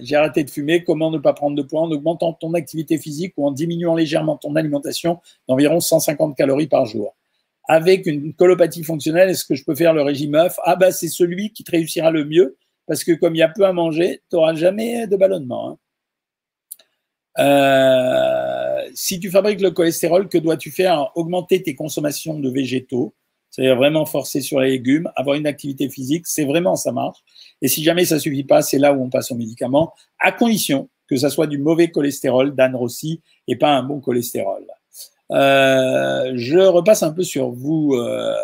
j'ai 0.00 0.16
arrêté 0.16 0.44
de 0.44 0.50
fumer. 0.50 0.84
Comment 0.84 1.10
ne 1.10 1.18
pas 1.18 1.32
prendre 1.32 1.56
de 1.56 1.62
poids? 1.62 1.80
En 1.80 1.90
augmentant 1.90 2.34
ton 2.34 2.52
activité 2.52 2.98
physique 2.98 3.32
ou 3.38 3.46
en 3.46 3.52
diminuant 3.52 3.94
légèrement 3.94 4.36
ton 4.36 4.54
alimentation 4.54 5.18
d'environ 5.48 5.80
150 5.80 6.36
calories 6.36 6.68
par 6.68 6.84
jour 6.84 7.16
avec 7.68 8.06
une 8.06 8.34
colopathie 8.34 8.84
fonctionnelle, 8.84 9.30
est-ce 9.30 9.44
que 9.44 9.54
je 9.54 9.64
peux 9.64 9.74
faire 9.74 9.94
le 9.94 10.02
régime 10.02 10.34
œuf? 10.34 10.56
Ah 10.64 10.76
bah 10.76 10.92
c'est 10.92 11.08
celui 11.08 11.52
qui 11.52 11.64
te 11.64 11.70
réussira 11.70 12.10
le 12.10 12.24
mieux, 12.24 12.56
parce 12.86 13.04
que 13.04 13.12
comme 13.12 13.34
il 13.34 13.38
y 13.38 13.42
a 13.42 13.48
peu 13.48 13.64
à 13.64 13.72
manger, 13.72 14.22
tu 14.30 14.36
n'auras 14.36 14.54
jamais 14.54 15.06
de 15.06 15.16
ballonnement. 15.16 15.70
Hein. 15.70 15.78
Euh, 17.38 18.90
si 18.94 19.20
tu 19.20 19.30
fabriques 19.30 19.60
le 19.60 19.70
cholestérol, 19.70 20.28
que 20.28 20.38
dois-tu 20.38 20.70
faire? 20.70 21.10
Augmenter 21.14 21.62
tes 21.62 21.74
consommations 21.74 22.38
de 22.38 22.50
végétaux, 22.50 23.14
c'est-à-dire 23.50 23.76
vraiment 23.76 24.06
forcer 24.06 24.40
sur 24.40 24.60
les 24.60 24.70
légumes, 24.70 25.10
avoir 25.16 25.36
une 25.36 25.46
activité 25.46 25.88
physique, 25.88 26.26
c'est 26.26 26.44
vraiment 26.44 26.76
ça 26.76 26.92
marche. 26.92 27.20
Et 27.60 27.68
si 27.68 27.82
jamais 27.82 28.04
ça 28.04 28.18
suffit 28.18 28.44
pas, 28.44 28.62
c'est 28.62 28.78
là 28.78 28.92
où 28.92 29.02
on 29.02 29.10
passe 29.10 29.30
aux 29.30 29.36
médicaments, 29.36 29.94
à 30.18 30.32
condition 30.32 30.88
que 31.08 31.16
ça 31.16 31.30
soit 31.30 31.46
du 31.46 31.58
mauvais 31.58 31.90
cholestérol, 31.90 32.54
Rossi, 32.74 33.22
et 33.46 33.56
pas 33.56 33.74
un 33.74 33.82
bon 33.82 34.00
cholestérol. 34.00 34.64
Euh, 35.32 36.32
je 36.34 36.58
repasse 36.58 37.02
un 37.02 37.12
peu 37.12 37.22
sur 37.22 37.50
vous, 37.50 37.94
euh, 37.94 38.34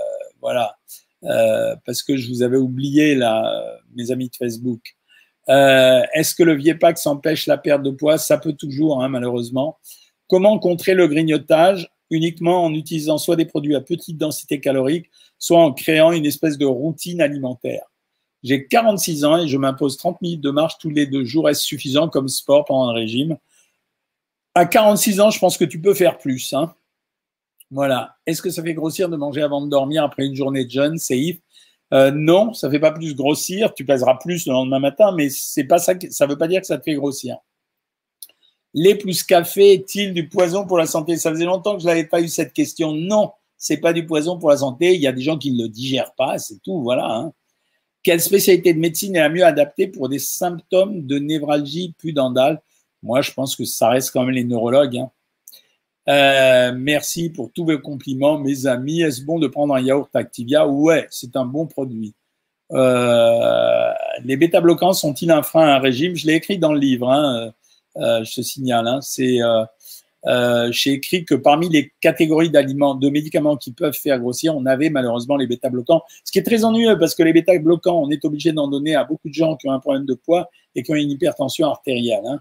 voilà, 0.40 0.77
euh, 1.24 1.77
parce 1.85 2.03
que 2.03 2.16
je 2.16 2.29
vous 2.29 2.42
avais 2.42 2.57
oublié 2.57 3.14
là, 3.14 3.79
mes 3.94 4.11
amis 4.11 4.29
de 4.29 4.37
Facebook. 4.37 4.96
Est-ce 5.48 6.35
que 6.35 6.42
le 6.42 6.55
Viepax 6.55 7.07
empêche 7.07 7.46
la 7.46 7.59
perte 7.59 7.83
de 7.83 7.90
poids? 7.90 8.18
Ça 8.18 8.38
peut 8.38 8.53
toujours, 8.53 9.03
hein, 9.03 9.09
malheureusement. 9.09 9.79
Comment 10.29 10.59
contrer 10.59 10.94
le 10.94 11.07
grignotage? 11.09 11.90
Uniquement 12.11 12.64
en 12.64 12.72
utilisant 12.72 13.18
soit 13.18 13.37
des 13.37 13.44
produits 13.44 13.77
à 13.77 13.83
petite 13.83 14.16
densité 14.16 14.61
calorique, 14.61 15.11
soit 15.38 15.62
en 15.62 15.72
créant 15.72 16.11
une 16.12 16.24
espèce 16.24 16.57
de 16.57 16.64
routine 16.64 17.20
alimentaire. 17.20 17.83
J'ai 18.42 18.66
46 18.66 19.24
ans 19.24 19.37
et 19.37 19.48
je 19.48 19.59
m'impose 19.59 19.98
30 19.98 20.22
minutes 20.22 20.40
de 20.40 20.51
marche 20.51 20.79
tous 20.79 20.88
les 20.88 21.07
deux 21.07 21.24
jours. 21.24 21.51
Est-ce 21.51 21.62
suffisant 21.62 22.09
comme 22.09 22.29
sport 22.29 22.64
pendant 22.64 22.92
le 22.92 22.98
régime? 22.98 23.37
À 24.55 24.64
46 24.64 25.20
ans, 25.20 25.31
je 25.31 25.38
pense 25.38 25.59
que 25.59 25.64
tu 25.64 25.81
peux 25.81 25.92
faire 25.92 26.18
plus. 26.18 26.55
Hein. 26.55 26.74
Voilà. 27.70 28.16
Est-ce 28.26 28.40
que 28.40 28.50
ça 28.50 28.62
fait 28.62 28.74
grossir 28.74 29.09
de 29.09 29.16
manger 29.16 29.42
avant 29.42 29.61
de 29.61 29.68
dormir 29.68 30.04
après 30.04 30.26
une 30.26 30.35
journée 30.35 30.64
de 30.64 30.70
jeûne, 30.70 30.98
safe 30.98 31.37
euh, 31.92 32.11
Non, 32.11 32.52
ça 32.54 32.70
fait 32.70 32.81
pas 32.81 32.92
plus 32.92 33.14
grossir. 33.14 33.74
Tu 33.74 33.85
pèseras 33.85 34.16
plus 34.16 34.46
le 34.46 34.52
lendemain 34.52 34.78
matin, 34.78 35.12
mais 35.12 35.28
c'est 35.31 35.64
pas 35.64 35.78
ça. 35.78 35.94
ça 36.11 36.26
veut 36.26 36.38
pas 36.38 36.48
dire 36.48 36.61
que 36.61 36.66
ça 36.66 36.78
te 36.78 36.85
fait 36.85 36.94
grossir. 36.94 37.37
Lait 38.74 38.94
plus 38.94 39.22
café 39.22 39.72
est-il 39.74 40.12
du 40.14 40.28
poison 40.28 40.66
pour 40.66 40.78
la 40.78 40.87
santé? 40.87 41.16
Ça 41.16 41.31
faisait 41.31 41.44
longtemps 41.44 41.76
que 41.76 41.83
je 41.83 41.87
n'avais 41.87 42.07
pas 42.07 42.20
eu 42.20 42.28
cette 42.28 42.52
question. 42.52 42.92
Non, 42.92 43.33
c'est 43.57 43.78
pas 43.78 43.92
du 43.92 44.07
poison 44.07 44.38
pour 44.38 44.50
la 44.50 44.59
santé. 44.59 44.94
Il 44.94 45.00
y 45.00 45.07
a 45.07 45.12
des 45.12 45.22
gens 45.22 45.38
qui 45.38 45.52
ne 45.52 45.62
le 45.62 45.68
digèrent 45.68 46.14
pas, 46.14 46.38
c'est 46.38 46.62
tout. 46.62 46.83
Voilà. 46.83 47.07
Hein. 47.07 47.33
Quelle 48.02 48.20
spécialité 48.20 48.72
de 48.72 48.78
médecine 48.78 49.16
est 49.16 49.20
la 49.20 49.28
mieux 49.28 49.44
adaptée 49.44 49.88
pour 49.88 50.09
des 50.09 50.18
symptômes 50.18 51.07
de 51.07 51.18
névralgie 51.18 51.94
pudendale? 51.98 52.62
Moi, 53.02 53.20
je 53.22 53.33
pense 53.33 53.57
que 53.57 53.64
ça 53.64 53.88
reste 53.88 54.12
quand 54.12 54.24
même 54.24 54.35
les 54.35 54.44
neurologues. 54.44 54.98
Hein. 54.98 55.11
Euh, 56.09 56.73
merci 56.75 57.29
pour 57.29 57.53
tous 57.53 57.66
vos 57.66 57.79
compliments, 57.79 58.38
mes 58.38 58.66
amis. 58.66 59.03
Est-ce 59.03 59.23
bon 59.23 59.38
de 59.38 59.47
prendre 59.47 59.75
un 59.75 59.81
yaourt 59.81 60.14
Activia? 60.14 60.66
Ouais, 60.66 61.07
c'est 61.11 61.37
un 61.37 61.44
bon 61.44 61.66
produit. 61.66 62.14
Euh, 62.73 63.92
les 64.25 64.37
bêta-bloquants 64.37 64.94
sont-ils 64.94 65.31
un 65.31 65.42
frein 65.42 65.66
à 65.66 65.77
un 65.77 65.79
régime? 65.79 66.16
Je 66.16 66.27
l'ai 66.27 66.35
écrit 66.35 66.59
dans 66.59 66.73
le 66.73 66.81
livre, 66.81 67.11
hein, 67.11 67.53
euh, 67.97 68.25
je 68.25 68.35
te 68.37 68.40
signale. 68.40 68.87
Hein, 68.87 69.01
j'ai 70.71 70.92
écrit 70.92 71.25
que 71.27 71.35
parmi 71.35 71.68
les 71.68 71.92
catégories 72.01 72.51
d'aliments, 72.51 72.94
de 72.94 73.11
médicaments 73.11 73.57
qui 73.57 73.73
peuvent 73.73 73.94
faire 73.94 74.18
grossir, 74.18 74.57
on 74.57 74.64
avait 74.64 74.90
malheureusement 74.90 75.37
les 75.37 75.47
bêta-bloquants, 75.47 76.03
ce 76.25 76.33
qui 76.33 76.38
est 76.38 76.42
très 76.42 76.64
ennuyeux 76.64 76.99
parce 76.99 77.14
que 77.14 77.23
les 77.23 77.35
bêta-bloquants, 77.35 78.03
on 78.03 78.11
est 78.11 78.25
obligé 78.25 78.53
d'en 78.53 78.68
donner 78.68 78.94
à 78.94 79.05
beaucoup 79.05 79.29
de 79.29 79.35
gens 79.35 79.57
qui 79.57 79.68
ont 79.68 79.73
un 79.73 79.81
problème 79.81 80.07
de 80.07 80.14
poids 80.14 80.49
et 80.75 80.83
qui 80.83 80.90
ont 80.90 80.94
une 80.94 81.11
hypertension 81.11 81.66
artérielle. 81.68 82.25
Hein. 82.27 82.40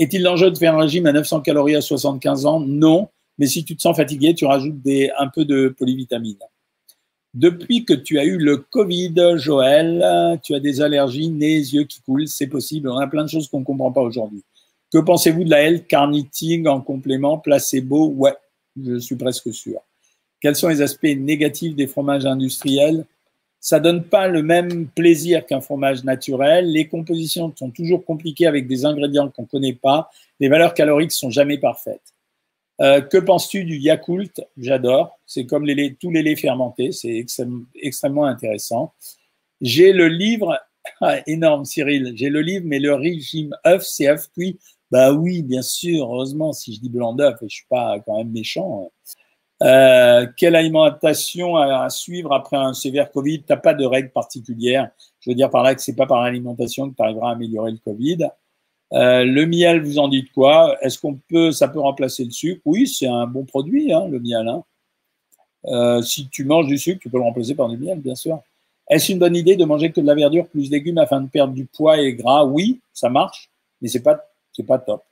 Est-il 0.00 0.24
dangereux 0.24 0.50
de 0.50 0.58
faire 0.58 0.74
un 0.74 0.80
régime 0.80 1.06
à 1.06 1.12
900 1.12 1.42
calories 1.42 1.76
à 1.76 1.80
75 1.80 2.46
ans? 2.46 2.58
Non, 2.58 3.08
mais 3.38 3.46
si 3.46 3.64
tu 3.64 3.76
te 3.76 3.82
sens 3.82 3.94
fatigué, 3.94 4.34
tu 4.34 4.46
rajoutes 4.46 4.74
un 5.18 5.28
peu 5.28 5.44
de 5.44 5.68
polyvitamine. 5.78 6.38
Depuis 7.34 7.84
que 7.84 7.92
tu 7.92 8.18
as 8.18 8.24
eu 8.24 8.38
le 8.38 8.56
Covid, 8.56 9.14
Joël, 9.36 10.40
tu 10.42 10.54
as 10.54 10.58
des 10.58 10.80
allergies, 10.80 11.28
nez, 11.28 11.58
yeux 11.58 11.84
qui 11.84 12.00
coulent, 12.00 12.26
c'est 12.26 12.48
possible. 12.48 12.88
On 12.88 12.96
a 12.96 13.06
plein 13.06 13.24
de 13.24 13.28
choses 13.28 13.46
qu'on 13.48 13.60
ne 13.60 13.64
comprend 13.64 13.92
pas 13.92 14.00
aujourd'hui. 14.00 14.42
Que 14.92 14.98
pensez-vous 14.98 15.44
de 15.44 15.50
la 15.50 15.60
L-carnitine 15.62 16.66
en 16.66 16.80
complément? 16.80 17.38
Placebo? 17.38 18.08
Ouais, 18.08 18.34
je 18.82 18.98
suis 18.98 19.14
presque 19.16 19.54
sûr. 19.54 19.80
Quels 20.40 20.56
sont 20.56 20.68
les 20.68 20.80
aspects 20.80 21.04
négatifs 21.04 21.76
des 21.76 21.86
fromages 21.86 22.26
industriels? 22.26 23.04
Ça 23.60 23.78
donne 23.78 24.04
pas 24.04 24.26
le 24.26 24.42
même 24.42 24.88
plaisir 24.88 25.44
qu'un 25.44 25.60
fromage 25.60 26.02
naturel. 26.02 26.72
Les 26.72 26.88
compositions 26.88 27.52
sont 27.54 27.70
toujours 27.70 28.04
compliquées 28.04 28.46
avec 28.46 28.66
des 28.66 28.86
ingrédients 28.86 29.28
qu'on 29.28 29.42
ne 29.42 29.46
connaît 29.46 29.74
pas. 29.74 30.10
Les 30.40 30.48
valeurs 30.48 30.72
caloriques 30.72 31.12
sont 31.12 31.30
jamais 31.30 31.58
parfaites. 31.58 32.14
Euh, 32.80 33.02
que 33.02 33.18
penses-tu 33.18 33.64
du 33.64 33.76
Yakult 33.76 34.40
J'adore. 34.56 35.18
C'est 35.26 35.44
comme 35.44 35.66
tous 36.00 36.10
les 36.10 36.22
laits 36.22 36.38
fermentés. 36.38 36.92
C'est 36.92 37.26
extrêmement 37.82 38.24
intéressant. 38.24 38.94
J'ai 39.60 39.92
le 39.92 40.08
livre, 40.08 40.58
ah, 41.02 41.18
énorme 41.26 41.66
Cyril, 41.66 42.12
j'ai 42.16 42.30
le 42.30 42.40
livre, 42.40 42.64
mais 42.66 42.78
le 42.78 42.94
régime 42.94 43.54
œuf, 43.66 43.82
c'est 43.84 44.08
œuf 44.08 44.28
cuit. 44.32 44.58
Bah 44.90 45.12
oui, 45.12 45.42
bien 45.42 45.62
sûr, 45.62 46.06
heureusement, 46.06 46.52
si 46.52 46.74
je 46.74 46.80
dis 46.80 46.88
blanc 46.88 47.14
d'œuf, 47.14 47.36
et 47.42 47.48
je 47.48 47.54
suis 47.56 47.66
pas 47.68 48.00
quand 48.00 48.16
même 48.16 48.30
méchant. 48.30 48.90
Euh, 49.62 50.26
quelle 50.36 50.56
alimentation 50.56 51.56
à, 51.56 51.90
suivre 51.90 52.32
après 52.32 52.56
un 52.56 52.72
sévère 52.72 53.10
Covid? 53.10 53.42
T'as 53.42 53.56
pas 53.56 53.74
de 53.74 53.84
règles 53.84 54.10
particulières. 54.10 54.90
Je 55.20 55.30
veux 55.30 55.34
dire 55.34 55.50
par 55.50 55.62
là 55.62 55.74
que 55.74 55.82
c'est 55.82 55.96
pas 55.96 56.06
par 56.06 56.22
l'alimentation 56.22 56.90
que 56.90 56.96
tu 56.96 57.02
arriveras 57.02 57.30
à 57.30 57.32
améliorer 57.32 57.72
le 57.72 57.78
Covid. 57.78 58.28
Euh, 58.92 59.24
le 59.24 59.46
miel, 59.46 59.82
vous 59.82 59.98
en 59.98 60.08
dites 60.08 60.32
quoi? 60.32 60.76
Est-ce 60.82 60.98
qu'on 60.98 61.14
peut, 61.28 61.52
ça 61.52 61.68
peut 61.68 61.78
remplacer 61.78 62.24
le 62.24 62.30
sucre? 62.30 62.62
Oui, 62.64 62.88
c'est 62.88 63.06
un 63.06 63.26
bon 63.26 63.44
produit, 63.44 63.92
hein, 63.92 64.08
le 64.08 64.18
miel. 64.18 64.48
Hein. 64.48 64.64
Euh, 65.66 66.02
si 66.02 66.28
tu 66.28 66.44
manges 66.44 66.66
du 66.66 66.78
sucre, 66.78 67.00
tu 67.00 67.10
peux 67.10 67.18
le 67.18 67.24
remplacer 67.24 67.54
par 67.54 67.68
du 67.68 67.76
miel, 67.76 68.00
bien 68.00 68.14
sûr. 68.14 68.40
Est-ce 68.88 69.12
une 69.12 69.18
bonne 69.18 69.36
idée 69.36 69.56
de 69.56 69.64
manger 69.64 69.92
que 69.92 70.00
de 70.00 70.06
la 70.06 70.14
verdure 70.14 70.48
plus 70.48 70.70
légumes 70.70 70.98
afin 70.98 71.20
de 71.20 71.28
perdre 71.28 71.54
du 71.54 71.66
poids 71.66 72.00
et 72.00 72.14
gras? 72.14 72.44
Oui, 72.44 72.80
ça 72.92 73.08
marche, 73.08 73.50
mais 73.80 73.88
c'est 73.88 74.02
pas 74.02 74.18
c'est 74.52 74.66
pas 74.66 74.78
top. 74.78 75.04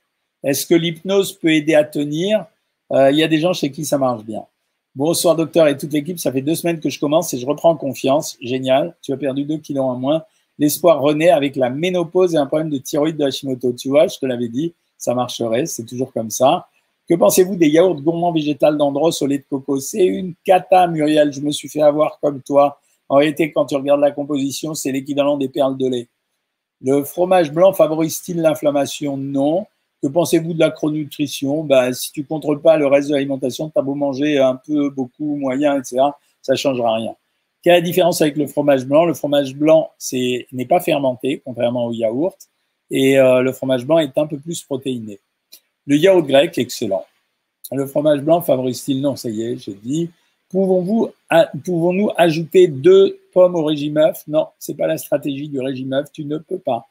Est-ce 0.43 0.65
que 0.65 0.75
l'hypnose 0.75 1.33
peut 1.33 1.53
aider 1.53 1.75
à 1.75 1.85
tenir? 1.85 2.45
Il 2.91 3.15
y 3.15 3.23
a 3.23 3.27
des 3.27 3.39
gens 3.39 3.53
chez 3.53 3.71
qui 3.71 3.85
ça 3.85 3.97
marche 3.97 4.23
bien. 4.23 4.45
Bonsoir 4.95 5.35
docteur 5.35 5.67
et 5.67 5.77
toute 5.77 5.93
l'équipe, 5.93 6.19
ça 6.19 6.31
fait 6.31 6.41
deux 6.41 6.55
semaines 6.55 6.79
que 6.79 6.89
je 6.89 6.99
commence 6.99 7.33
et 7.33 7.39
je 7.39 7.45
reprends 7.45 7.75
confiance. 7.75 8.37
Génial, 8.41 8.95
tu 9.01 9.13
as 9.13 9.17
perdu 9.17 9.45
deux 9.45 9.57
kilos 9.57 9.85
en 9.85 9.95
moins 9.95 10.23
l'espoir 10.59 11.01
renaît 11.01 11.29
avec 11.29 11.55
la 11.55 11.69
ménopause 11.69 12.35
et 12.35 12.37
un 12.37 12.45
problème 12.45 12.69
de 12.69 12.77
thyroïde 12.77 13.17
de 13.17 13.23
Hashimoto. 13.23 13.73
Tu 13.73 13.89
vois, 13.89 14.07
je 14.07 14.19
te 14.19 14.25
l'avais 14.25 14.49
dit, 14.49 14.73
ça 14.97 15.15
marcherait, 15.15 15.65
c'est 15.65 15.85
toujours 15.85 16.13
comme 16.13 16.29
ça. 16.29 16.67
Que 17.07 17.15
pensez-vous 17.15 17.55
des 17.55 17.69
yaourts 17.69 18.01
gourmands 18.01 18.31
végétales 18.31 18.77
d'Andros 18.77 19.23
au 19.23 19.25
lait 19.25 19.39
de 19.39 19.45
coco? 19.49 19.79
C'est 19.79 20.05
une 20.05 20.35
cata, 20.43 20.85
Muriel. 20.85 21.33
Je 21.33 21.41
me 21.41 21.51
suis 21.51 21.69
fait 21.69 21.81
avoir 21.81 22.19
comme 22.19 22.41
toi. 22.41 22.79
En 23.07 23.15
réalité, 23.15 23.51
quand 23.51 23.65
tu 23.65 23.75
regardes 23.75 24.01
la 24.01 24.11
composition, 24.11 24.75
c'est 24.75 24.91
l'équivalent 24.91 25.37
des 25.37 25.49
perles 25.49 25.77
de 25.77 25.87
lait. 25.87 26.07
Le 26.81 27.03
fromage 27.03 27.51
blanc 27.51 27.73
favorise-t-il 27.73 28.41
l'inflammation? 28.41 29.17
Non. 29.17 29.65
Que 30.01 30.07
pensez-vous 30.07 30.53
de 30.53 30.59
la 30.59 30.71
chronutrition 30.71 31.63
ben, 31.63 31.93
Si 31.93 32.11
tu 32.11 32.21
ne 32.21 32.25
contrôles 32.25 32.61
pas 32.61 32.77
le 32.77 32.87
reste 32.87 33.09
de 33.09 33.15
l'alimentation, 33.15 33.69
tu 33.69 33.79
as 33.79 33.81
beau 33.81 33.95
manger 33.95 34.37
un 34.37 34.55
peu, 34.55 34.89
beaucoup, 34.89 35.35
moyen, 35.35 35.77
etc., 35.77 35.97
ça 36.41 36.53
ne 36.53 36.57
changera 36.57 36.95
rien. 36.95 37.15
Quelle 37.61 37.73
est 37.73 37.79
la 37.79 37.85
différence 37.85 38.21
avec 38.21 38.37
le 38.37 38.47
fromage 38.47 38.85
blanc? 38.85 39.05
Le 39.05 39.13
fromage 39.13 39.55
blanc 39.55 39.91
n'est 40.13 40.65
pas 40.65 40.79
fermenté, 40.79 41.41
contrairement 41.43 41.87
au 41.87 41.91
yaourt, 41.91 42.37
et 42.89 43.19
euh, 43.19 43.41
le 43.41 43.51
fromage 43.51 43.85
blanc 43.85 43.99
est 43.99 44.17
un 44.17 44.25
peu 44.25 44.37
plus 44.37 44.63
protéiné. 44.63 45.19
Le 45.85 45.97
yaourt 45.97 46.25
grec, 46.25 46.57
excellent. 46.57 47.05
Le 47.71 47.85
fromage 47.85 48.21
blanc 48.21 48.41
favorise-t-il? 48.41 49.01
Non, 49.01 49.15
ça 49.15 49.29
y 49.29 49.43
est, 49.43 49.57
j'ai 49.57 49.73
dit. 49.73 50.09
Pouvons-nous 50.49 51.09
pouvons 51.63 52.09
ajouter 52.15 52.67
deux 52.67 53.19
pommes 53.33 53.55
au 53.55 53.63
régime 53.63 53.97
œuf? 53.97 54.23
Non, 54.27 54.47
c'est 54.57 54.75
pas 54.75 54.87
la 54.87 54.97
stratégie 54.97 55.47
du 55.47 55.59
régime 55.59 55.93
œuf, 55.93 56.11
tu 56.11 56.25
ne 56.25 56.37
peux 56.37 56.57
pas. 56.57 56.87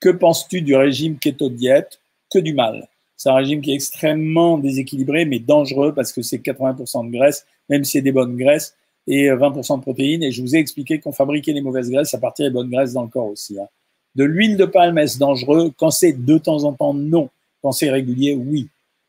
Que 0.00 0.08
penses-tu 0.08 0.62
du 0.62 0.74
régime 0.74 1.18
keto-diète 1.18 2.00
Que 2.32 2.38
du 2.38 2.54
mal. 2.54 2.88
C'est 3.16 3.28
un 3.28 3.34
régime 3.34 3.60
qui 3.60 3.70
est 3.70 3.74
extrêmement 3.74 4.58
déséquilibré, 4.58 5.24
mais 5.26 5.38
dangereux 5.38 5.94
parce 5.94 6.12
que 6.12 6.22
c'est 6.22 6.38
80% 6.38 7.06
de 7.06 7.12
graisse, 7.12 7.46
même 7.68 7.84
si 7.84 7.92
c'est 7.92 8.02
des 8.02 8.10
bonnes 8.10 8.36
graisses, 8.36 8.74
et 9.06 9.28
20% 9.28 9.74
euh, 9.74 9.76
de 9.76 9.82
protéines. 9.82 10.22
Et 10.22 10.32
je 10.32 10.42
vous 10.42 10.56
ai 10.56 10.58
expliqué 10.58 10.98
qu'on 10.98 11.12
fabriquait 11.12 11.52
les 11.52 11.60
mauvaises 11.60 11.90
graisses 11.90 12.14
à 12.14 12.18
partir 12.18 12.46
des 12.46 12.50
bonnes 12.50 12.70
graisses 12.70 12.94
dans 12.94 13.02
le 13.02 13.08
corps 13.08 13.26
aussi. 13.26 13.58
Hein. 13.60 13.68
De 14.14 14.24
l'huile 14.24 14.56
de 14.56 14.64
palme, 14.64 14.98
est-ce 14.98 15.18
dangereux? 15.18 15.72
Quand 15.76 15.90
c'est 15.90 16.12
de 16.12 16.38
temps 16.38 16.64
en 16.64 16.72
temps, 16.72 16.94
non. 16.94 17.30
Quand 17.62 17.72
c'est 17.72 17.90
régulier, 17.90 18.34
oui. 18.34 18.68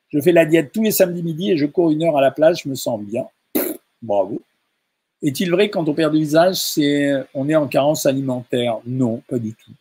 Je 0.09 0.19
fais 0.19 0.31
la 0.31 0.45
diète 0.45 0.71
tous 0.71 0.83
les 0.83 0.91
samedis 0.91 1.23
midi 1.23 1.51
et 1.51 1.57
je 1.57 1.65
cours 1.65 1.89
une 1.89 2.03
heure 2.03 2.17
à 2.17 2.21
la 2.21 2.31
plage, 2.31 2.61
je 2.65 2.69
me 2.69 2.75
sens 2.75 3.01
bien. 3.01 3.25
Bravo. 4.01 4.41
Est-il 5.23 5.49
vrai 5.49 5.69
quand 5.69 5.87
on 5.89 5.93
perd 5.93 6.13
du 6.13 6.19
visage, 6.19 6.59
on 7.33 7.49
est 7.49 7.55
en 7.55 7.67
carence 7.67 8.05
alimentaire? 8.05 8.79
Non, 8.85 9.23
pas 9.27 9.39
du 9.39 9.53
tout. 9.53 9.71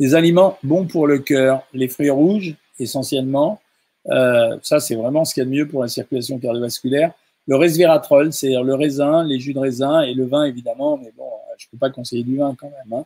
Les 0.00 0.16
aliments 0.16 0.58
bons 0.64 0.86
pour 0.86 1.06
le 1.06 1.18
cœur, 1.18 1.62
les 1.72 1.86
fruits 1.86 2.10
rouges 2.10 2.56
essentiellement, 2.78 3.60
euh, 4.08 4.58
ça 4.62 4.80
c'est 4.80 4.94
vraiment 4.94 5.24
ce 5.24 5.34
qu'il 5.34 5.42
y 5.42 5.46
a 5.46 5.48
de 5.48 5.54
mieux 5.54 5.68
pour 5.68 5.82
la 5.82 5.88
circulation 5.88 6.38
cardiovasculaire. 6.38 7.12
Le 7.46 7.56
resveratrol, 7.56 8.32
c'est-à-dire 8.32 8.62
le 8.62 8.74
raisin, 8.74 9.24
les 9.24 9.40
jus 9.40 9.52
de 9.52 9.58
raisin 9.58 10.02
et 10.02 10.14
le 10.14 10.26
vin, 10.26 10.44
évidemment, 10.44 10.96
mais 10.96 11.12
bon, 11.16 11.28
je 11.58 11.66
ne 11.66 11.70
peux 11.72 11.78
pas 11.78 11.90
conseiller 11.90 12.22
du 12.22 12.36
vin 12.36 12.54
quand 12.58 12.70
même. 12.70 13.00
Hein. 13.00 13.04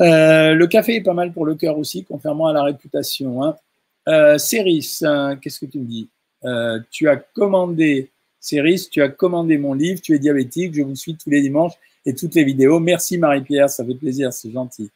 Euh, 0.00 0.54
le 0.54 0.66
café 0.66 0.96
est 0.96 1.02
pas 1.02 1.14
mal 1.14 1.32
pour 1.32 1.46
le 1.46 1.54
cœur 1.54 1.78
aussi, 1.78 2.04
contrairement 2.04 2.48
à 2.48 2.52
la 2.52 2.64
réputation. 2.64 3.44
Hein. 3.44 3.56
Euh, 4.08 4.38
Céris, 4.38 5.00
qu'est-ce 5.40 5.60
que 5.60 5.66
tu 5.66 5.78
me 5.78 5.84
dis? 5.84 6.08
Euh, 6.44 6.80
Tu 6.90 7.08
as 7.08 7.16
commandé, 7.16 8.10
Céris, 8.40 8.88
tu 8.90 9.02
as 9.02 9.08
commandé 9.08 9.58
mon 9.58 9.74
livre, 9.74 10.00
tu 10.00 10.14
es 10.14 10.18
diabétique, 10.18 10.74
je 10.74 10.82
vous 10.82 10.96
suis 10.96 11.16
tous 11.16 11.30
les 11.30 11.40
dimanches 11.40 11.74
et 12.04 12.14
toutes 12.14 12.34
les 12.34 12.44
vidéos. 12.44 12.80
Merci 12.80 13.16
Marie-Pierre, 13.16 13.70
ça 13.70 13.84
fait 13.84 13.94
plaisir, 13.94 14.32
c'est 14.32 14.50
gentil. 14.50 14.90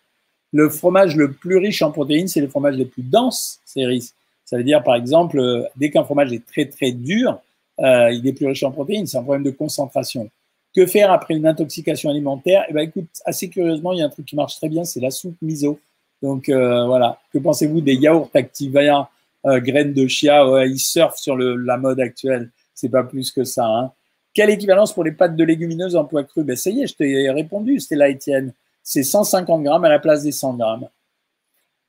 Le 0.52 0.68
fromage 0.68 1.16
le 1.16 1.32
plus 1.32 1.58
riche 1.58 1.82
en 1.82 1.90
protéines, 1.90 2.28
c'est 2.28 2.40
le 2.40 2.48
fromage 2.48 2.76
le 2.76 2.86
plus 2.86 3.02
dense, 3.02 3.60
Céris. 3.64 4.12
Ça 4.44 4.56
veut 4.56 4.64
dire, 4.64 4.82
par 4.82 4.94
exemple, 4.94 5.68
dès 5.76 5.90
qu'un 5.90 6.04
fromage 6.04 6.32
est 6.32 6.46
très 6.46 6.64
très 6.64 6.92
dur, 6.92 7.38
euh, 7.80 8.10
il 8.10 8.26
est 8.26 8.32
plus 8.32 8.46
riche 8.46 8.62
en 8.62 8.70
protéines, 8.70 9.06
c'est 9.06 9.18
un 9.18 9.22
problème 9.22 9.44
de 9.44 9.50
concentration. 9.50 10.30
Que 10.74 10.86
faire 10.86 11.12
après 11.12 11.34
une 11.34 11.46
intoxication 11.46 12.10
alimentaire? 12.10 12.64
Eh 12.68 12.72
ben, 12.72 12.80
écoute, 12.80 13.08
assez 13.24 13.48
curieusement, 13.48 13.92
il 13.92 13.98
y 13.98 14.02
a 14.02 14.06
un 14.06 14.10
truc 14.10 14.26
qui 14.26 14.36
marche 14.36 14.56
très 14.56 14.68
bien, 14.68 14.84
c'est 14.84 15.00
la 15.00 15.10
soupe 15.10 15.36
miso. 15.42 15.78
Donc 16.22 16.48
euh, 16.48 16.86
voilà. 16.86 17.18
Que 17.32 17.38
pensez-vous 17.38 17.80
des 17.80 17.94
yaourts 17.94 18.30
Activia, 18.34 19.08
euh, 19.46 19.60
graines 19.60 19.92
de 19.92 20.06
chia? 20.06 20.42
Ils 20.66 20.78
surfent 20.78 21.18
sur 21.18 21.36
la 21.36 21.76
mode 21.76 22.00
actuelle. 22.00 22.50
C'est 22.74 22.88
pas 22.88 23.04
plus 23.04 23.30
que 23.30 23.44
ça. 23.44 23.66
Hein. 23.66 23.92
Quelle 24.34 24.50
équivalence 24.50 24.92
pour 24.92 25.04
les 25.04 25.12
pâtes 25.12 25.36
de 25.36 25.44
légumineuses 25.44 25.96
en 25.96 26.04
poids 26.04 26.24
cru 26.24 26.44
Ben 26.44 26.56
ça 26.56 26.70
y 26.70 26.82
est, 26.82 26.86
je 26.86 26.94
t'ai 26.94 27.30
répondu, 27.30 27.80
c'était 27.80 27.96
là, 27.96 28.08
Étienne. 28.08 28.52
C'est 28.88 29.02
150 29.02 29.64
grammes 29.64 29.84
à 29.84 29.90
la 29.90 29.98
place 29.98 30.22
des 30.22 30.32
100 30.32 30.54
grammes. 30.54 30.88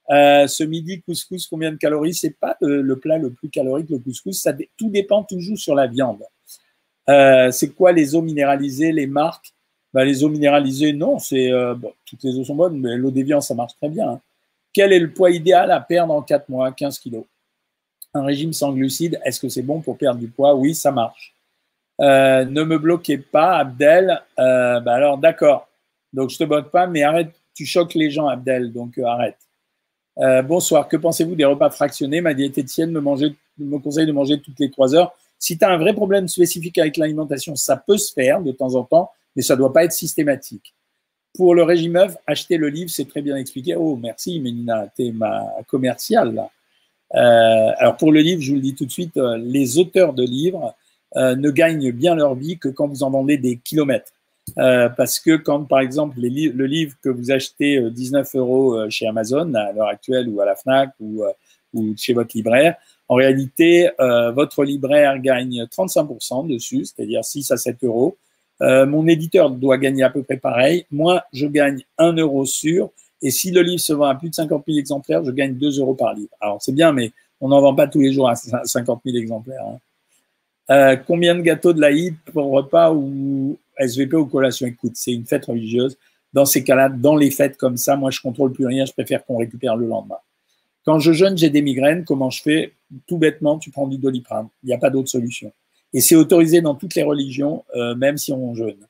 Euh, 0.10 0.48
ce 0.48 0.66
midi, 0.66 1.02
couscous, 1.02 1.48
combien 1.48 1.72
de 1.72 1.78
calories? 1.78 2.14
C'est 2.14 2.38
pas 2.38 2.58
le, 2.60 2.94
plat 3.00 3.18
le 3.18 3.32
plus 3.32 3.48
calorique, 3.48 3.90
le 3.90 4.00
couscous. 4.00 4.42
Ça, 4.42 4.52
tout 4.76 4.90
dépend 4.90 5.24
toujours 5.24 5.58
sur 5.58 5.76
la 5.76 5.88
viande. 5.88 6.22
Euh, 7.10 7.52
c'est 7.52 7.70
quoi 7.70 7.94
les 7.94 8.16
eaux 8.16 8.22
minéralisées, 8.22 8.92
les 8.92 9.08
marques? 9.08 9.54
Ben, 9.94 10.04
Les 10.04 10.26
eaux 10.26 10.30
minéralisées, 10.30 10.92
non, 10.92 11.20
c'est 11.20 11.50
euh, 11.50 11.74
toutes 12.06 12.22
les 12.22 12.38
eaux 12.38 12.44
sont 12.44 12.56
bonnes, 12.56 12.78
mais 12.78 12.98
l'eau 12.98 13.12
des 13.12 13.24
viandes, 13.24 13.44
ça 13.44 13.56
marche 13.56 13.78
très 13.78 13.88
bien. 13.88 14.10
Hein. 14.10 14.22
Quel 14.74 14.92
est 14.92 15.00
le 15.00 15.14
poids 15.14 15.32
idéal 15.32 15.72
à 15.72 15.80
perdre 15.80 16.14
en 16.14 16.22
4 16.22 16.50
mois? 16.50 16.70
15 16.74 17.00
kilos. 17.00 17.24
Un 18.14 18.24
régime 18.24 18.52
sans 18.52 18.74
glucides, 18.74 19.22
est-ce 19.24 19.40
que 19.40 19.48
c'est 19.48 19.62
bon 19.62 19.80
pour 19.80 19.98
perdre 19.98 20.20
du 20.20 20.28
poids? 20.28 20.54
Oui, 20.54 20.76
ça 20.76 20.92
marche. 20.92 21.34
ne 21.98 22.64
me 22.64 22.78
bloquez 22.78 23.20
pas, 23.20 23.60
Abdel. 23.60 24.22
Ben, 24.36 24.86
alors, 24.86 25.18
d'accord. 25.18 25.69
Donc, 26.14 26.30
je 26.30 26.38
te 26.38 26.44
bloque 26.44 26.72
pas, 26.72 26.88
mais 26.88 27.04
arrête. 27.04 27.32
Tu 27.54 27.66
choques 27.66 27.94
les 27.94 28.10
gens, 28.10 28.28
Abdel. 28.28 28.72
Donc, 28.72 28.98
arrête. 28.98 29.38
Euh, 30.20 30.42
bonsoir, 30.42 30.88
que 30.88 30.98
pensez-vous 30.98 31.36
des 31.36 31.46
repas 31.46 31.70
fractionnés? 31.70 32.20
Ma 32.20 32.34
diététicienne 32.34 32.92
me, 32.92 33.00
me 33.00 33.78
conseille 33.80 34.06
de 34.06 34.12
manger 34.12 34.42
toutes 34.42 34.60
les 34.60 34.70
trois 34.70 34.94
heures. 34.94 35.14
Si 35.38 35.58
tu 35.58 35.64
as 35.64 35.70
un 35.70 35.78
vrai 35.78 35.94
problème 35.94 36.28
spécifique 36.28 36.78
avec 36.78 36.98
l'alimentation, 36.98 37.56
ça 37.56 37.78
peut 37.78 37.98
se 37.98 38.12
faire 38.12 38.42
de 38.42 38.52
temps 38.52 38.76
en 38.76 38.84
temps, 38.84 39.12
mais 39.36 39.42
ça 39.42 39.54
ne 39.54 39.60
doit 39.60 39.72
pas 39.72 39.86
être 39.86 39.94
systématique. 39.94 40.74
Pour 41.36 41.56
le 41.56 41.64
régime 41.64 41.96
œuf, 41.96 42.18
acheter 42.28 42.58
le 42.58 42.68
livre, 42.68 42.90
c'est 42.90 43.08
très 43.08 43.22
bien 43.22 43.38
expliqué. 43.38 43.76
Oh, 43.76 43.96
merci, 43.96 44.40
Mélina, 44.40 44.92
tu 44.94 45.06
es 45.06 45.12
ma 45.12 45.46
commerciale. 45.68 46.34
Là. 46.34 46.50
Euh, 47.16 47.74
alors, 47.78 47.96
pour 47.96 48.12
le 48.12 48.20
livre, 48.20 48.42
je 48.42 48.50
vous 48.50 48.56
le 48.56 48.62
dis 48.62 48.76
tout 48.76 48.86
de 48.86 48.92
suite, 48.92 49.16
euh, 49.16 49.38
les 49.38 49.78
auteurs 49.78 50.14
de 50.14 50.24
livres 50.24 50.76
ne 51.16 51.50
gagnent 51.50 51.92
bien 51.92 52.14
leur 52.14 52.36
vie 52.36 52.60
que 52.60 52.70
quand 52.70 52.88
vous 52.88 53.02
en 53.02 53.10
vendez 53.10 53.38
des 53.38 53.58
kilomètres. 53.58 54.12
Euh, 54.58 54.90
parce 54.90 55.20
que 55.20 55.36
quand, 55.36 55.66
par 55.66 55.80
exemple, 55.80 56.18
le 56.20 56.66
livre 56.66 56.96
que 57.02 57.10
vous 57.10 57.32
achetez 57.32 57.80
19 57.92 58.28
euh, 58.36 58.40
euros 58.40 58.78
euh, 58.78 58.90
chez 58.90 59.08
Amazon 59.08 59.54
à 59.54 59.72
l'heure 59.72 59.88
actuelle 59.88 60.30
ou 60.30 60.42
à 60.42 60.46
la 60.46 60.56
FNAC 60.56 60.94
ou 61.00 61.24
ou 61.74 61.94
chez 61.98 62.14
votre 62.14 62.36
libraire. 62.36 62.76
En 63.08 63.16
réalité, 63.16 63.90
euh, 64.00 64.32
votre 64.32 64.64
libraire 64.64 65.20
gagne 65.20 65.66
35% 65.66 66.48
dessus, 66.48 66.86
c'est-à-dire 66.86 67.24
6 67.24 67.52
à 67.52 67.58
7 67.58 67.84
euros. 67.84 68.18
Euh, 68.62 68.86
mon 68.86 69.08
éditeur 69.08 69.50
doit 69.50 69.78
gagner 69.78 70.04
à 70.04 70.10
peu 70.10 70.22
près 70.22 70.38
pareil. 70.38 70.86
Moi, 70.92 71.24
je 71.34 71.48
gagne 71.48 71.84
1 71.98 72.14
euro 72.14 72.46
sur. 72.46 72.92
Et 73.22 73.32
si 73.32 73.52
le 73.52 73.62
livre 73.62 73.80
se 73.80 73.94
vend 73.94 74.06
à 74.06 74.16
plus 74.16 74.30
de 74.30 74.36
50 74.36 74.64
000 74.68 74.78
exemplaires, 74.78 75.24
je 75.24 75.32
gagne 75.32 75.56
2 75.56 75.80
euros 75.80 75.96
par 75.96 76.14
livre. 76.14 76.30
Alors, 76.40 76.62
c'est 76.62 76.72
bien, 76.72 76.92
mais 76.92 77.12
on 77.42 77.50
n'en 77.50 77.62
vend 77.62 77.74
pas 77.74 77.88
tous 77.88 78.00
les 78.00 78.14
jours 78.14 78.30
à 78.30 78.36
50 78.36 79.02
000 79.06 79.18
exemplaires. 79.18 79.66
Hein. 79.66 79.80
Euh, 80.72 80.96
combien 80.96 81.34
de 81.36 81.42
gâteaux 81.42 81.74
de 81.74 81.82
l'Aïd 81.82 82.16
pour 82.32 82.52
repas 82.52 82.94
ou 82.94 83.58
SVP 83.80 84.16
ou 84.16 84.26
collation 84.26 84.68
Écoute, 84.68 84.94
c'est 84.96 85.12
une 85.12 85.26
fête 85.26 85.46
religieuse. 85.46 85.98
Dans 86.34 86.46
ces 86.46 86.64
cas-là, 86.64 86.90
dans 86.90 87.16
les 87.16 87.32
fêtes 87.32 87.58
comme 87.58 87.78
ça, 87.78 87.96
moi, 87.96 88.12
je 88.12 88.22
contrôle 88.22 88.52
plus 88.52 88.66
rien. 88.66 88.86
Je 88.86 88.94
préfère 88.94 89.26
qu'on 89.26 89.38
récupère 89.38 89.76
le 89.76 89.88
lendemain. 89.88 90.20
Quand 90.86 91.00
je 91.00 91.12
jeûne, 91.12 91.38
j'ai 91.38 91.50
des 91.50 91.62
migraines. 91.62 92.06
Comment 92.06 92.30
je 92.30 92.42
fais? 92.42 92.74
Tout 93.08 93.18
bêtement, 93.18 93.58
tu 93.58 93.72
prends 93.72 93.88
du 93.88 93.98
doliprane. 93.98 94.48
Il 94.64 94.68
n'y 94.68 94.74
a 94.74 94.78
pas 94.78 94.90
d'autre 94.90 95.10
solution. 95.10 95.52
Et 95.94 96.02
c'est 96.02 96.16
autorisé 96.16 96.62
dans 96.62 96.76
toutes 96.76 96.96
les 96.96 97.04
religions, 97.04 97.64
euh, 97.76 97.96
même 97.96 98.18
si 98.18 98.32
on 98.32 98.54
jeûne. 98.54 98.88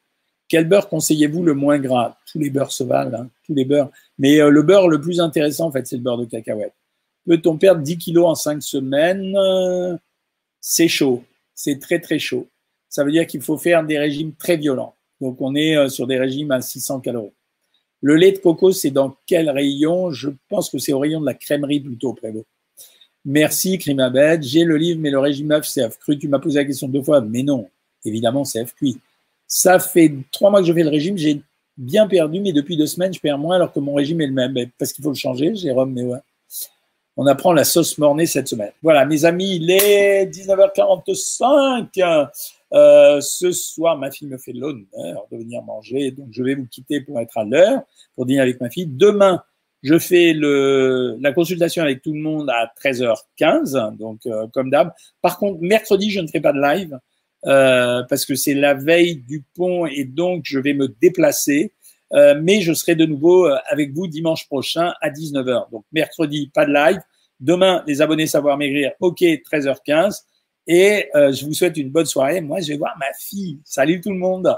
Quel 0.49 0.67
beurre 0.67 0.89
conseillez-vous 0.89 1.43
le 1.43 1.53
moins 1.53 1.79
gras? 1.79 2.17
Tous 2.31 2.39
les 2.39 2.49
beurres 2.49 2.71
se 2.71 2.83
valent, 2.83 3.17
hein, 3.17 3.29
tous 3.45 3.53
les 3.53 3.65
beurres. 3.65 3.89
Mais 4.17 4.41
euh, 4.41 4.49
le 4.49 4.63
beurre 4.63 4.89
le 4.89 4.99
plus 4.99 5.21
intéressant, 5.21 5.67
en 5.67 5.71
fait, 5.71 5.87
c'est 5.87 5.95
le 5.95 6.01
beurre 6.01 6.17
de 6.17 6.25
cacahuète. 6.25 6.73
Peut-on 7.25 7.57
perdre 7.57 7.81
10 7.81 7.97
kilos 7.97 8.25
en 8.25 8.35
5 8.35 8.61
semaines? 8.61 9.37
C'est 10.59 10.87
chaud. 10.87 11.23
C'est 11.53 11.79
très, 11.79 11.99
très 11.99 12.19
chaud. 12.19 12.47
Ça 12.89 13.03
veut 13.03 13.11
dire 13.11 13.27
qu'il 13.27 13.41
faut 13.41 13.57
faire 13.57 13.85
des 13.85 13.99
régimes 13.99 14.33
très 14.33 14.57
violents. 14.57 14.95
Donc, 15.21 15.37
on 15.39 15.55
est 15.55 15.77
euh, 15.77 15.89
sur 15.89 16.07
des 16.07 16.17
régimes 16.17 16.51
à 16.51 16.61
600 16.61 17.01
calories. 17.01 17.31
Le 18.01 18.15
lait 18.15 18.31
de 18.31 18.37
coco, 18.37 18.71
c'est 18.71 18.91
dans 18.91 19.17
quel 19.25 19.49
rayon? 19.49 20.11
Je 20.11 20.29
pense 20.49 20.69
que 20.69 20.77
c'est 20.77 20.93
au 20.93 20.99
rayon 20.99 21.19
de 21.19 21.25
la 21.25 21.33
crèmerie 21.33 21.81
plutôt, 21.81 22.13
Prévost. 22.13 22.45
Merci, 23.25 23.77
Crimabed. 23.77 24.41
J'ai 24.43 24.63
le 24.63 24.77
livre, 24.77 24.99
mais 25.01 25.11
le 25.11 25.19
régime 25.19 25.51
œuf, 25.51 25.67
c'est 25.67 25.87
cru. 25.99 26.17
Tu 26.17 26.27
m'as 26.29 26.39
posé 26.39 26.59
la 26.59 26.65
question 26.65 26.87
deux 26.87 27.03
fois, 27.03 27.21
mais 27.21 27.43
non, 27.43 27.69
évidemment, 28.05 28.45
c'est 28.45 28.65
cuit. 28.73 28.97
Ça 29.45 29.79
fait 29.79 30.13
trois 30.31 30.49
mois 30.49 30.61
que 30.61 30.67
je 30.67 30.73
fais 30.73 30.83
le 30.83 30.89
régime, 30.89 31.17
j'ai 31.17 31.41
bien 31.75 32.07
perdu, 32.07 32.39
mais 32.39 32.53
depuis 32.53 32.77
deux 32.77 32.85
semaines, 32.85 33.13
je 33.13 33.19
perds 33.19 33.37
moins 33.37 33.55
alors 33.55 33.73
que 33.73 33.79
mon 33.79 33.93
régime 33.95 34.21
est 34.21 34.27
le 34.27 34.33
même. 34.33 34.55
Parce 34.77 34.93
qu'il 34.93 35.03
faut 35.03 35.09
le 35.09 35.15
changer, 35.15 35.53
Jérôme, 35.55 35.91
mais 35.91 36.03
ouais. 36.03 36.19
On 37.22 37.26
apprend 37.26 37.51
la 37.51 37.65
sauce 37.65 37.97
mornée 37.97 38.26
cette 38.26 38.47
semaine. 38.47 38.72
Voilà, 38.82 39.05
mes 39.05 39.26
amis, 39.26 39.57
il 39.57 39.70
est 39.70 40.26
19h45. 40.28 42.30
Euh, 42.72 43.20
ce 43.20 43.51
soir, 43.51 43.97
ma 43.97 44.09
fille 44.09 44.30
me 44.30 44.38
fait 44.38 44.53
l'honneur 44.53 45.28
de 45.30 45.38
venir 45.38 45.61
manger, 45.63 46.11
donc 46.11 46.28
je 46.32 46.41
vais 46.41 46.55
vous 46.55 46.67
quitter 46.67 47.01
pour 47.01 47.20
être 47.20 47.38
à 47.38 47.43
l'heure, 47.43 47.82
pour 48.15 48.26
dîner 48.26 48.39
avec 48.39 48.61
ma 48.61 48.70
fille. 48.70 48.88
Demain, 48.88 49.43
je 49.84 49.99
fais 49.99 50.34
la 50.34 51.34
consultation 51.34 51.84
avec 51.84 52.01
tout 52.01 52.13
le 52.13 52.22
monde 52.22 52.49
à 52.49 52.72
13h15, 52.82 53.97
donc 53.97 54.22
euh, 54.26 54.47
comme 54.53 54.70
d'hab. 54.70 54.93
Par 55.22 55.39
contre, 55.39 55.59
mercredi, 55.59 56.11
je 56.11 56.22
ne 56.22 56.28
ferai 56.28 56.39
pas 56.39 56.53
de 56.53 56.61
live 56.61 56.97
euh, 57.47 58.01
parce 58.07 58.26
que 58.26 58.36
c'est 58.36 58.53
la 58.53 58.76
veille 58.76 59.17
du 59.17 59.43
pont 59.57 59.86
et 59.86 60.05
donc 60.05 60.43
je 60.45 60.57
vais 60.57 60.74
me 60.74 60.88
déplacer. 60.88 61.74
Mais 62.41 62.61
je 62.61 62.74
serai 62.74 62.95
de 62.95 63.05
nouveau 63.05 63.47
avec 63.70 63.93
vous 63.93 64.07
dimanche 64.07 64.47
prochain 64.47 64.93
à 64.99 65.11
19h. 65.11 65.70
Donc 65.70 65.86
mercredi, 65.91 66.49
pas 66.51 66.65
de 66.65 66.74
live. 66.74 66.99
Demain, 67.39 67.83
les 67.87 68.01
abonnés 68.01 68.27
Savoir 68.27 68.57
Maigrir, 68.57 68.91
ok, 68.99 69.19
13h15. 69.19 70.23
Et 70.67 71.09
je 71.13 71.45
vous 71.45 71.53
souhaite 71.53 71.77
une 71.77 71.89
bonne 71.89 72.05
soirée. 72.05 72.41
Moi, 72.41 72.59
je 72.61 72.73
vais 72.73 72.77
voir 72.77 72.95
ma 72.99 73.11
fille. 73.17 73.59
Salut 73.63 74.01
tout 74.01 74.11
le 74.11 74.17
monde. 74.17 74.55